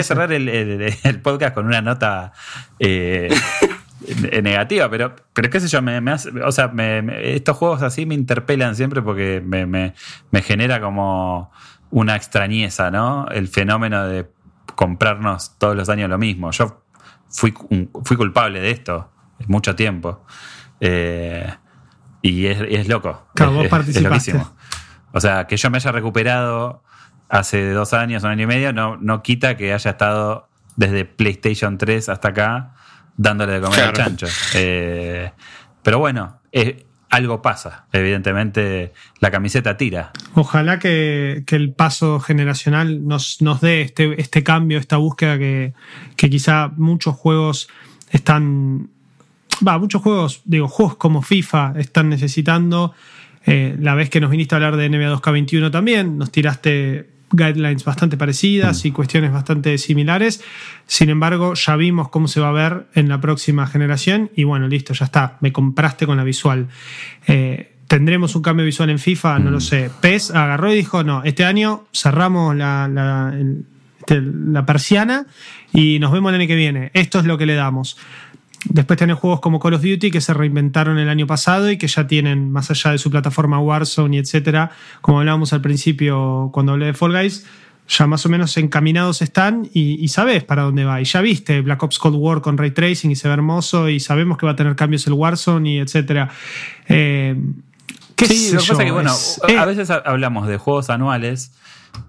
[0.02, 2.32] cerrar el, podcast con una nota
[2.78, 3.28] eh,
[4.42, 6.72] negativa, pero, pero qué sé yo, me, hace, o sea,
[7.22, 9.94] estos juegos así me interpelan siempre porque me,
[10.42, 11.50] genera como
[11.90, 13.26] una extrañeza, ¿no?
[13.28, 14.26] El fenómeno de
[14.74, 16.50] comprarnos todos los años lo mismo.
[16.50, 16.82] Yo
[17.28, 17.54] fui,
[18.04, 19.10] fui culpable de esto
[19.46, 20.24] mucho tiempo.
[20.80, 21.52] Eh,
[22.22, 23.26] y es, loco.
[23.34, 24.50] es, loquísimo.
[25.12, 26.82] O sea, que yo me haya recuperado
[27.28, 31.78] hace dos años, un año y medio, no, no quita que haya estado desde PlayStation
[31.78, 32.74] 3 hasta acá
[33.16, 34.26] dándole de comer al chancho.
[34.54, 35.30] Eh,
[35.82, 37.86] pero bueno, eh, algo pasa.
[37.92, 40.12] Evidentemente, la camiseta tira.
[40.34, 45.74] Ojalá que, el paso generacional nos, nos dé este, este cambio, esta búsqueda que,
[46.16, 47.68] que quizá muchos juegos
[48.10, 48.90] están.
[49.66, 52.94] Va, muchos juegos, digo, juegos como FIFA están necesitando.
[53.46, 57.84] Eh, la vez que nos viniste a hablar de NBA 2K21 también, nos tiraste guidelines
[57.84, 60.42] bastante parecidas y cuestiones bastante similares.
[60.86, 64.68] Sin embargo, ya vimos cómo se va a ver en la próxima generación y bueno,
[64.68, 66.68] listo, ya está, me compraste con la visual.
[67.26, 69.38] Eh, ¿Tendremos un cambio visual en FIFA?
[69.38, 69.60] No lo mm.
[69.60, 69.90] sé.
[70.00, 73.34] PES agarró y dijo, no, este año cerramos la, la,
[74.00, 75.26] este, la persiana
[75.72, 76.90] y nos vemos el año que viene.
[76.94, 77.96] Esto es lo que le damos.
[78.68, 81.86] Después tenés juegos como Call of Duty que se reinventaron el año pasado y que
[81.86, 84.70] ya tienen, más allá de su plataforma Warzone y etcétera,
[85.00, 87.46] como hablábamos al principio cuando hablé de Fall Guys,
[87.86, 91.00] ya más o menos encaminados están y, sabes para dónde va.
[91.00, 94.00] Y ya viste Black Ops Cold War con ray tracing y se ve hermoso y
[94.00, 96.30] sabemos que va a tener cambios el Warzone y etcétera.
[96.88, 97.36] Eh,
[98.16, 101.52] sí, lo que pasa es que, bueno, a eh, veces hablamos de juegos anuales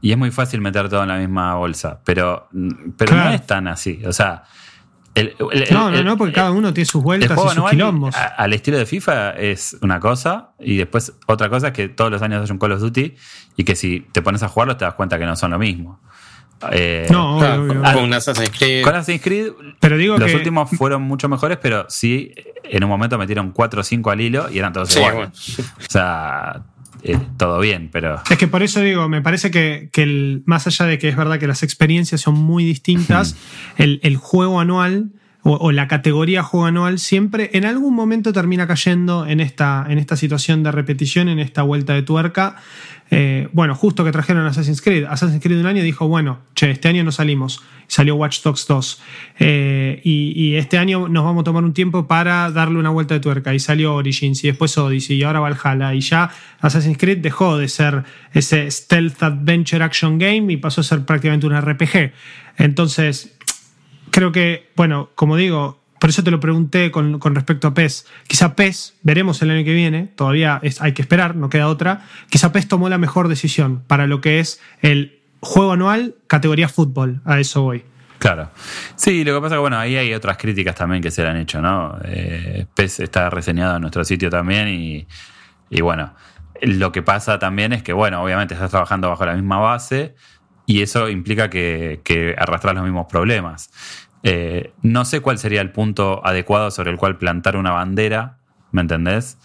[0.02, 2.48] y es muy fácil meter todo en la misma bolsa, pero,
[2.98, 4.02] pero no es tan así.
[4.06, 4.44] O sea,
[5.71, 8.15] no, no, no, porque cada uno tiene sus vueltas y sus quilombos.
[8.15, 12.21] al estilo de FIFA es una cosa, y después otra cosa es que todos los
[12.21, 13.15] años hay un Call of Duty
[13.57, 15.99] y que si te pones a jugarlo te das cuenta que no son lo mismo.
[16.71, 17.39] Eh, no,
[17.93, 18.83] con Assassin's Creed.
[18.83, 22.33] Con Assassin's Creed, pero digo los últimos fueron mucho mejores, pero sí,
[22.63, 25.59] en un momento metieron 4 o 5 al hilo y eran todos iguales.
[25.59, 26.63] O sea,
[27.14, 28.22] eh, todo bien, pero...
[28.30, 31.40] Es que por eso digo, me parece que, el, más allá de que es verdad
[31.40, 33.36] que las experiencias son muy distintas,
[33.77, 35.11] el, juego anual
[35.47, 40.15] o, la categoría juego anual siempre en algún momento termina cayendo en esta, en esta
[40.15, 42.55] situación de repetición, en esta vuelta de tuerca.
[43.11, 45.05] Eh, bueno, justo que trajeron Assassin's Creed.
[45.05, 47.61] Assassin's Creed un año dijo, bueno, che, este año no salimos.
[47.85, 49.01] Salió Watch Dogs 2.
[49.38, 53.19] Eh, y, este año nos vamos a tomar un tiempo para darle una vuelta de
[53.19, 53.53] tuerca.
[53.53, 55.93] Y salió Origins y después Odyssey y ahora Valhalla.
[55.93, 58.03] Y ya Assassin's Creed dejó de ser
[58.34, 62.13] ese stealth adventure action game y pasó a ser prácticamente un RPG.
[62.57, 63.34] Entonces,
[64.11, 68.06] creo que, bueno, como digo, por eso te lo pregunté con, respecto a PES.
[68.27, 72.06] Quizá PES, veremos el año que viene, todavía hay que esperar, no queda otra.
[72.30, 77.22] Quizá PES tomó la mejor decisión para lo que es el juego anual categoría fútbol.
[77.26, 77.86] A eso voy.
[78.19, 78.49] Claro.
[78.95, 81.30] Sí, lo que pasa es que bueno, ahí hay otras críticas también que se le
[81.30, 81.98] han hecho, ¿no?
[82.03, 85.07] Eh, PES está reseñado en nuestro sitio también y,
[85.69, 86.14] y bueno,
[86.61, 90.15] lo que pasa también es que, bueno, obviamente estás trabajando bajo la misma base
[90.65, 93.69] y eso implica que, que arrastras los mismos problemas.
[94.27, 98.39] Eh, no sé cuál sería el punto adecuado sobre el cual plantar una bandera,
[98.71, 99.37] ¿me entendés?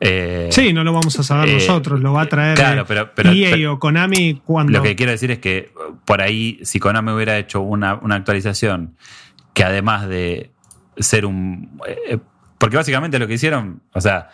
[0.00, 3.14] Eh, sí, no lo vamos a saber eh, nosotros, lo va a traer claro, pero,
[3.14, 4.72] pero, EA o Konami cuando.
[4.72, 5.72] Lo que quiero decir es que
[6.06, 8.96] por ahí, si Konami hubiera hecho una, actualización
[9.52, 10.52] que además de
[10.96, 11.78] ser un.
[12.56, 14.30] porque básicamente lo que hicieron, o sea,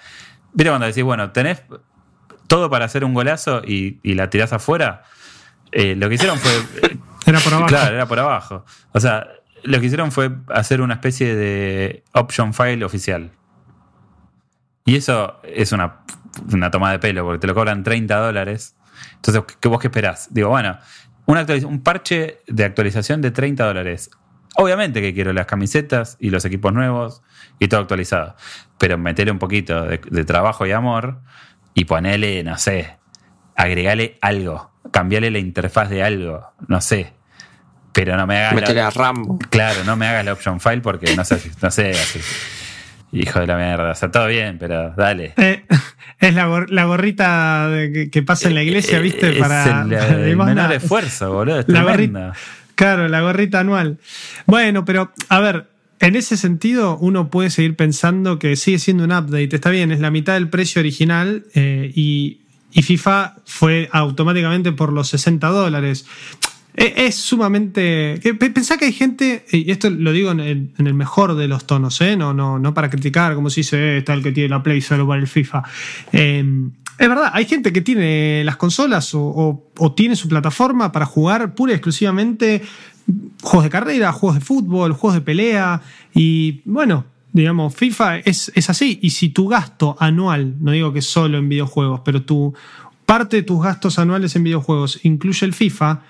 [0.52, 1.64] ¿viste cuando decís, bueno, tenés
[2.46, 5.02] todo para hacer un golazo y, la tirás afuera?
[5.72, 6.52] Lo que hicieron fue.
[7.26, 7.68] era por abajo.
[7.68, 8.64] Claro, era por abajo.
[8.92, 9.26] O sea,
[9.62, 13.30] lo que hicieron fue hacer una especie de option file oficial.
[14.84, 16.00] Y eso es una,
[16.70, 18.76] toma de pelo, porque te lo cobran 30 dólares.
[19.16, 20.28] Entonces, ¿qué vos qué esperás?
[20.32, 20.78] Digo, bueno,
[21.26, 24.10] un parche de actualización de 30 dólares.
[24.56, 27.22] Obviamente que quiero las camisetas y los equipos nuevos
[27.58, 28.34] y todo actualizado.
[28.78, 31.20] Pero meterle un poquito de, de trabajo y amor
[31.74, 32.98] y ponerle, no sé,
[33.54, 37.12] agregale algo, cambiarle la interfaz de algo, no sé,
[37.92, 38.74] pero no me hagas.
[38.74, 39.38] la, a Rambo.
[39.50, 42.20] Claro, no me hagas la option file porque no sé, no sé así.
[43.12, 43.90] Hijo de la mierda.
[43.90, 45.34] O sea, todo bien, pero dale.
[45.36, 45.64] Eh,
[46.20, 46.44] es la,
[46.84, 47.68] gorrita
[48.10, 49.30] que, pasa en la iglesia, eh, ¿viste?
[49.32, 51.60] Es para, el, menor esfuerzo, boludo.
[51.60, 52.32] Es la gorrita,
[52.76, 53.98] claro, la gorrita anual.
[54.46, 55.66] Bueno, pero a ver,
[55.98, 59.54] en ese sentido, uno puede seguir pensando que sigue siendo un update.
[59.54, 62.42] Está bien, es la mitad del precio original eh, y,
[62.72, 66.06] y FIFA fue automáticamente por los 60 dólares.
[66.74, 68.20] Es, sumamente.
[68.38, 72.16] Pensá que hay gente, y esto lo digo en el, mejor de los tonos, ¿eh?
[72.16, 75.06] no, no, no para criticar, como si se está el que tiene la Play solo
[75.06, 75.62] para el FIFA.
[76.12, 79.66] Em, Es verdad, hay gente que tiene las consolas o,
[79.96, 82.62] tiene su plataforma para jugar pura y exclusivamente
[83.42, 85.82] juegos de carrera, juegos de fútbol, juegos de pelea.
[86.14, 88.98] Y bueno, digamos, FIFA es, es así.
[89.02, 92.54] Y si tu gasto anual, no digo que solo en videojuegos, pero tu
[93.06, 96.02] parte de tus gastos anuales en videojuegos incluye el FIFA,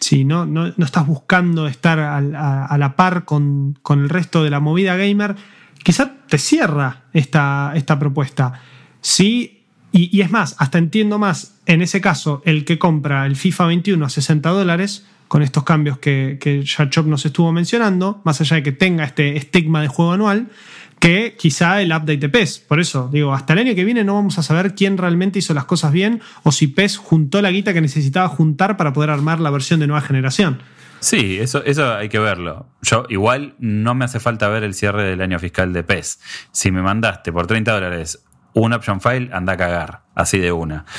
[0.00, 4.96] si no, no, estás buscando estar a, la par con, el resto de la movida
[4.96, 5.36] gamer,
[5.82, 8.60] quizá te cierra esta, esta propuesta.
[9.00, 9.58] Sí,
[9.92, 14.04] y, es más, hasta entiendo más en ese caso el que compra el FIFA 21
[14.04, 18.56] a 60 dólares, con estos cambios que, que ya Chop nos estuvo mencionando, más allá
[18.56, 20.48] de que tenga este estigma de juego anual,
[20.98, 22.60] que quizá el update de PES.
[22.66, 25.54] Por eso, digo, hasta el año que viene no vamos a saber quién realmente hizo
[25.54, 29.40] las cosas bien o si PES juntó la guita que necesitaba juntar para poder armar
[29.40, 30.60] la versión de nueva generación.
[31.00, 32.66] Sí, eso, eso hay que verlo.
[32.82, 36.18] Yo igual no me hace falta ver el cierre del año fiscal de PES.
[36.50, 38.24] Si me mandaste por 30 dólares
[38.60, 40.84] un option file, anda a cagar, así de una.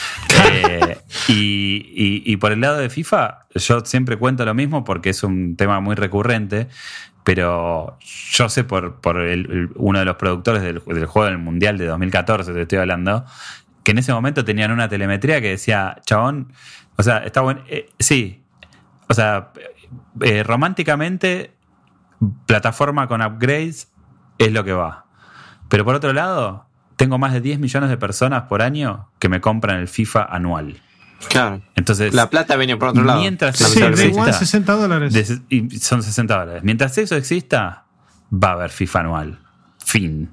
[0.51, 5.21] Eh, y, y, por el lado de FIFA, yo siempre cuento lo mismo porque es
[5.21, 6.67] un tema muy recurrente
[7.29, 9.17] pero yo sé por, por
[9.75, 13.23] uno de los productores del, juego del Mundial de 2014, te estoy hablando,
[13.83, 16.51] que en ese momento tenían una telemetría que decía, chabón,
[16.97, 18.43] o sea, está bueno, eh, sí,
[19.07, 19.51] o sea,
[20.21, 21.53] eh, románticamente,
[22.47, 23.91] plataforma con upgrades
[24.39, 25.05] es lo que va.
[25.67, 26.65] Pero por otro lado,
[26.99, 30.81] tengo más de 10 millones de personas por año que me compran el FIFA anual.
[31.29, 31.61] Claro.
[31.77, 33.21] Entonces, la plata viene por otro lado.
[33.21, 35.41] Mientras sí, exista, 60 dólares.
[35.47, 36.63] y son 60 dólares.
[36.65, 37.85] Mientras eso exista,
[38.31, 39.39] va a haber FIFA anual.
[39.77, 40.29] Fin.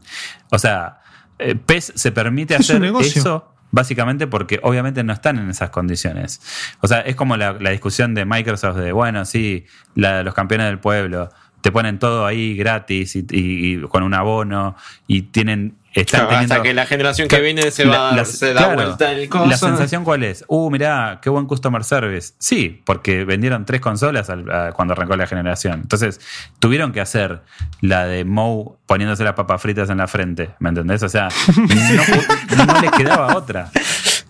[0.51, 1.03] O sea,
[1.39, 6.41] eh, PES se permite hacer eso básicamente porque obviamente no están en esas condiciones.
[6.81, 11.31] O sea, es como la, discusión de Microsoft de, bueno, sí, los campeones del pueblo,
[11.67, 14.77] te ponen todo ahí gratis y con un abono
[15.09, 19.47] y tienen hasta que la generación que viene se, va, da vuelta el coso.
[19.47, 20.45] La sensación cuál es?
[20.47, 22.35] Uh, mirá, qué buen customer service.
[22.39, 24.31] Sí, porque vendieron tres consolas
[24.75, 25.81] cuando arrancó la generación.
[25.81, 26.21] Entonces,
[26.61, 27.43] tuvieron que hacer
[27.81, 30.51] la de Moe poniéndose las papas fritas en la frente.
[30.61, 31.03] ¿Me entendés?
[31.03, 31.31] O sea,
[32.57, 33.73] no, les quedaba otra.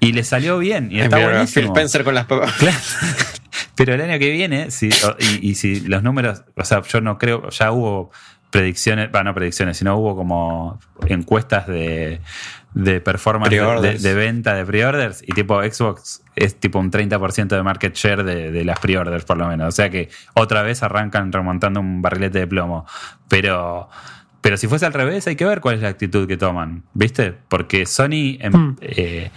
[0.00, 0.88] Y le salió bien.
[0.90, 1.66] Y está buenísimo.
[1.66, 2.54] Phil Spencer con las papas.
[3.74, 7.18] Pero el año que viene, si, y, y si los números, o sea, yo no
[7.18, 8.10] creo, ya hubo
[8.50, 12.20] predicciones, bueno, no predicciones, sino hubo como encuestas de,
[12.76, 17.94] de performance de, venta de pre-orders y tipo Xbox es tipo un 30% de market
[17.94, 19.68] share de, las pre-orders por lo menos.
[19.68, 22.86] O sea que otra vez arrancan remontando un barrilete de plomo.
[23.28, 23.88] Pero,
[24.40, 27.34] pero si fuese al revés hay que ver cuál es la actitud que toman, ¿viste?
[27.48, 28.36] Porque Sony...
[28.40, 28.76] Em, hmm.
[28.80, 29.30] eh,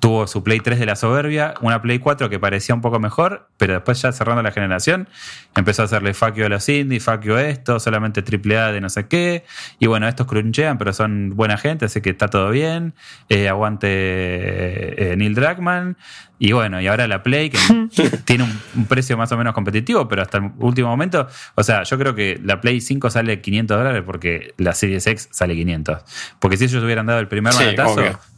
[0.00, 3.48] tuvo su Play 3 de la soberbia, una Play 4 que parecía un poco mejor,
[3.56, 5.08] pero después ya cerrando la generación,
[5.56, 9.44] empezó a hacerle facio a los indies, facio esto, solamente AAA de no sé qué,
[9.78, 12.94] y bueno, estos crunchean, pero son buena gente, así que está todo bien,
[13.28, 15.96] eh, aguante eh, Neil Druckmann,
[16.38, 17.58] y bueno, y ahora la Play, que
[18.24, 21.98] tiene un, precio más o menos competitivo, pero hasta el último momento, o sea, yo
[21.98, 25.98] creo que la Play 5 sale 500 dólares porque la Series X sale 500.
[26.38, 27.64] Porque si ellos hubieran dado el primer sí,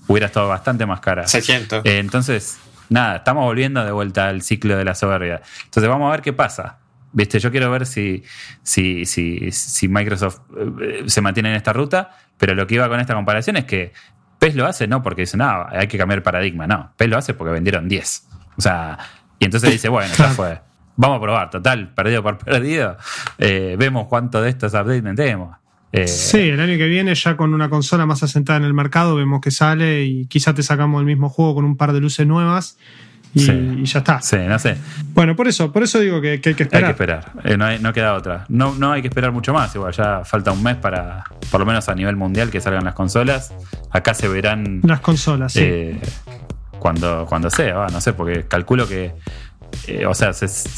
[0.07, 1.27] hubiera estado bastante más cara.
[1.27, 1.85] 600.
[1.85, 2.59] Eh, entonces,
[2.89, 5.43] nada, estamos volviendo de vuelta al ciclo de la soberbia.
[5.65, 6.79] Entonces, vamos a ver qué pasa.
[7.13, 8.23] Viste, yo quiero ver si,
[8.63, 10.41] si, si, si Microsoft
[10.81, 13.93] eh, se mantiene en esta ruta, pero lo que iba con esta comparación es que
[14.51, 16.93] PES lo hace no porque dice, no, hay que cambiar el paradigma, no.
[16.97, 18.29] PES lo hace porque vendieron 10.
[18.57, 18.99] O sea,
[19.39, 20.61] y entonces dice, bueno, ya fue.
[20.97, 22.97] Vamos a probar, total, perdido por perdido.
[23.39, 25.57] Eh, vemos cuánto de estos updates metemos.
[25.93, 29.17] Eh, sí, el año que viene ya con una consola más asentada en el mercado
[29.17, 32.27] vemos que sale y quizá te sacamos el mismo juego con un par de luces
[32.27, 32.79] nuevas
[33.35, 34.21] y, ya está.
[34.21, 34.77] Sí, no sé.
[35.15, 36.77] Bueno, por eso, por eso digo que, hay que esperar.
[36.77, 38.45] Hay que esperar, eh, no, hay, no, queda otra.
[38.49, 41.67] No, no hay que esperar mucho más, igual ya falta un mes para, por lo
[41.67, 43.55] menos a nivel mundial, que salgan las consolas.
[43.91, 44.81] Acá se verán...
[44.85, 45.61] Las consolas, sí.
[45.63, 46.01] Eh,
[46.79, 49.15] cuando, cuando sea, no sé, porque calculo que
[49.87, 50.31] eh, o sea,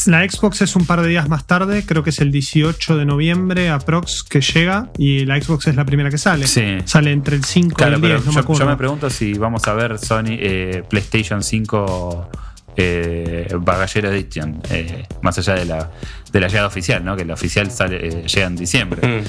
[0.07, 3.05] la Xbox es un par de días más tarde, creo que es el 18 de
[3.05, 6.47] noviembre, aprox, que llega, y la Xbox es la primera que sale.
[6.47, 9.67] Sale entre el 5 y el 10, no yo, me Yo me pregunto si vamos
[9.69, 12.31] a ver Sony eh, PlayStation 5
[12.77, 15.91] eh, Bagallero Edition, eh, más allá de la,
[16.33, 17.17] de la llegada oficial, ¿no?
[17.17, 19.21] Que la oficial sale, llega en diciembre.
[19.21, 19.25] Mm.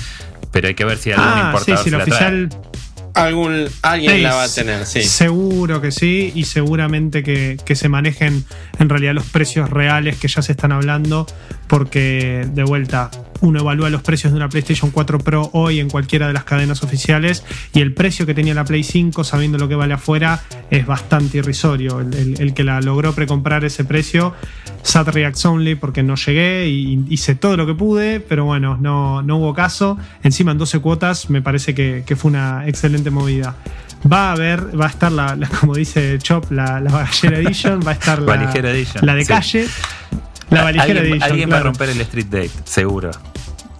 [0.51, 2.49] Pero hay que ver si algún ah, importador sí, si la oficial
[3.13, 5.03] Algún, alguien la va a tener, sí.
[5.03, 8.43] Seguro que sí, y seguramente que, que, se manejen
[8.79, 11.27] en realidad los precios reales que ya se están hablando,
[11.67, 13.11] porque de vuelta,
[13.43, 16.81] uno evalúa los precios de una PlayStation 4 Pro hoy en cualquiera de las cadenas
[16.81, 17.43] oficiales
[17.73, 20.41] y el precio que tenía la Play 5, sabiendo lo que vale afuera,
[20.71, 21.99] es bastante irrisorio.
[21.99, 24.33] El, que la logró precomprar ese precio,
[24.81, 29.21] Sat Reacts Only, porque no llegué y hice todo lo que pude, pero bueno, no,
[29.21, 29.97] no hubo caso.
[30.23, 33.57] Encima en 12 cuotas me parece que, que fue una excelente movida.
[34.09, 37.91] Va a haber, va a estar la, como dice Chop, la, la Bagallera Edition, va
[37.91, 38.37] a estar la,
[39.01, 39.67] la de calle.
[40.49, 41.23] La valijera Edition.
[41.23, 43.11] Alguien va a romper el Street Date, seguro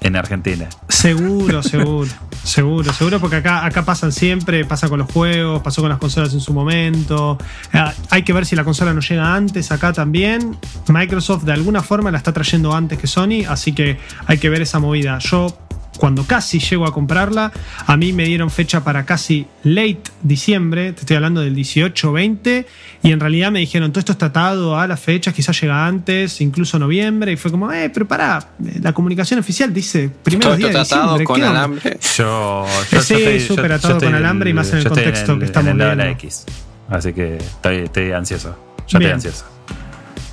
[0.04, 0.70] en Argentina.
[0.90, 2.12] Seguro, seguro,
[2.44, 6.34] seguro, seguro, porque acá, acá pasan siempre, pasa con los juegos, pasó con las consolas
[6.34, 7.38] en su momento.
[7.74, 10.58] Ah, hay que ver si la consola no llega antes acá también.
[10.88, 13.98] Microsoft de alguna forma la está trayendo antes que Sony, así que
[14.28, 15.18] hay que ver esa movida.
[15.20, 15.58] Yo
[15.98, 17.52] cuando casi llego a comprarla,
[17.86, 22.65] a mí me dieron fecha para casi late diciembre, te estoy hablando del 18-20,
[23.03, 26.41] y en realidad me dijeron, todo esto está atado a las fechas, quizás llega antes,
[26.41, 30.80] incluso noviembre, y fue como, eh, pero pará, la comunicación oficial dice primero día de
[30.80, 31.24] diciembre.
[31.24, 31.98] con alambre.
[32.18, 35.95] Yo, yo sí, súper atado con alambre y más en el contexto que estamos viendo.
[35.95, 36.45] la X,
[36.90, 38.57] así que estoy, ansioso,
[38.88, 39.45] yo estoy ansioso.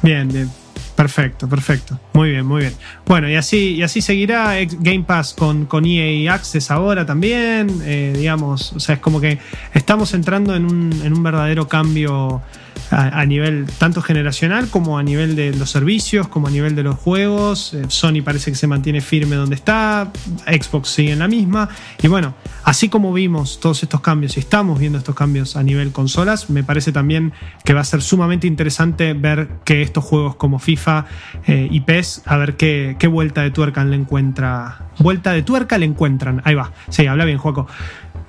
[0.02, 0.59] Bien, bien.
[1.00, 1.98] Perfecto, perfecto.
[2.12, 2.74] Muy bien, muy bien.
[3.06, 7.80] Bueno, y así, y así seguirá Game Pass con, con EA Access ahora también.
[7.84, 9.38] Eh, digamos, o sea, es como que
[9.72, 12.42] estamos entrando en un, en un verdadero cambio
[12.90, 16.96] a, nivel tanto generacional como a nivel de los servicios, como a nivel de los
[16.96, 17.74] juegos.
[17.74, 20.10] Eh, Sony parece que se mantiene firme donde está,
[20.46, 21.68] Xbox sigue en la misma.
[22.02, 22.34] Y bueno,
[22.64, 26.64] así como vimos todos estos cambios y estamos viendo estos cambios a nivel consolas, me
[26.64, 27.32] parece también
[27.64, 31.06] que va a ser sumamente interesante ver que estos juegos como FIFA
[31.46, 34.90] eh, y PES, a ver qué, qué vuelta de tuerca le encuentra.
[34.98, 36.42] Vuelta de tuerca le encuentran.
[36.44, 36.72] Ahí va.
[36.88, 37.66] Sí, habla bien, Juaco.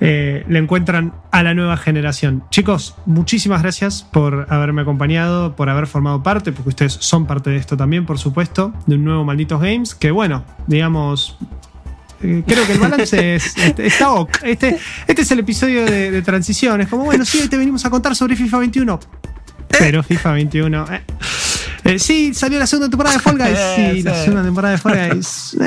[0.03, 2.43] Eh, le encuentran a la nueva generación.
[2.49, 7.57] Chicos, muchísimas gracias por haberme acompañado, por haber formado parte, porque ustedes son parte de
[7.57, 11.37] esto también, por supuesto, de un nuevo Malditos Games, que bueno, digamos,
[12.23, 14.39] eh, creo que el balance es, este, está ok.
[14.41, 16.81] Este, este es el episodio de, transición.
[16.81, 18.99] Es como, bueno, sí, hoy te venimos a contar sobre FIFA 21.
[19.67, 20.85] Pero FIFA 21.
[21.83, 21.99] Eh.
[21.99, 23.59] sí, salió la segunda temporada de Fall Guys.
[23.75, 25.57] Sí, la segunda temporada de Fall Guys.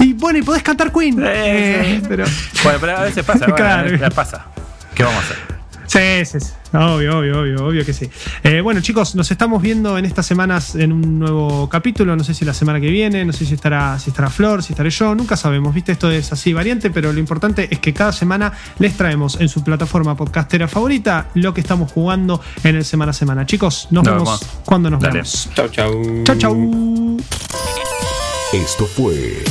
[0.00, 1.22] Y bueno, y podés cantar Queen.
[1.24, 2.24] Eh, pero...
[2.62, 3.46] Bueno, pero a veces pasa.
[3.46, 4.46] Bueno, pasa.
[4.94, 5.54] ¿Qué vamos a hacer?
[5.86, 6.52] Sí, sí, sí.
[6.72, 8.10] Obvio, obvio, obvio, obvio que sí.
[8.42, 12.16] Eh, bueno, chicos, nos estamos viendo en estas semanas en un nuevo capítulo.
[12.16, 14.72] No sé si la semana que viene, no sé si estará, si estará Flor, si
[14.72, 15.72] estaré yo, nunca sabemos.
[15.72, 19.48] Viste, esto es así variante, pero lo importante es que cada semana les traemos en
[19.48, 23.46] su plataforma podcastera favorita lo que estamos jugando en el semana a semana.
[23.46, 25.48] Chicos, nos, vemos, cuando nos vemos.
[25.54, 26.24] Chau, chau.
[26.24, 27.16] Chau, chau.
[28.52, 29.44] Esto fue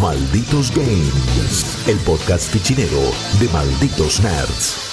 [0.00, 4.89] Malditos Games, el podcast fichinero de Malditos Nerds.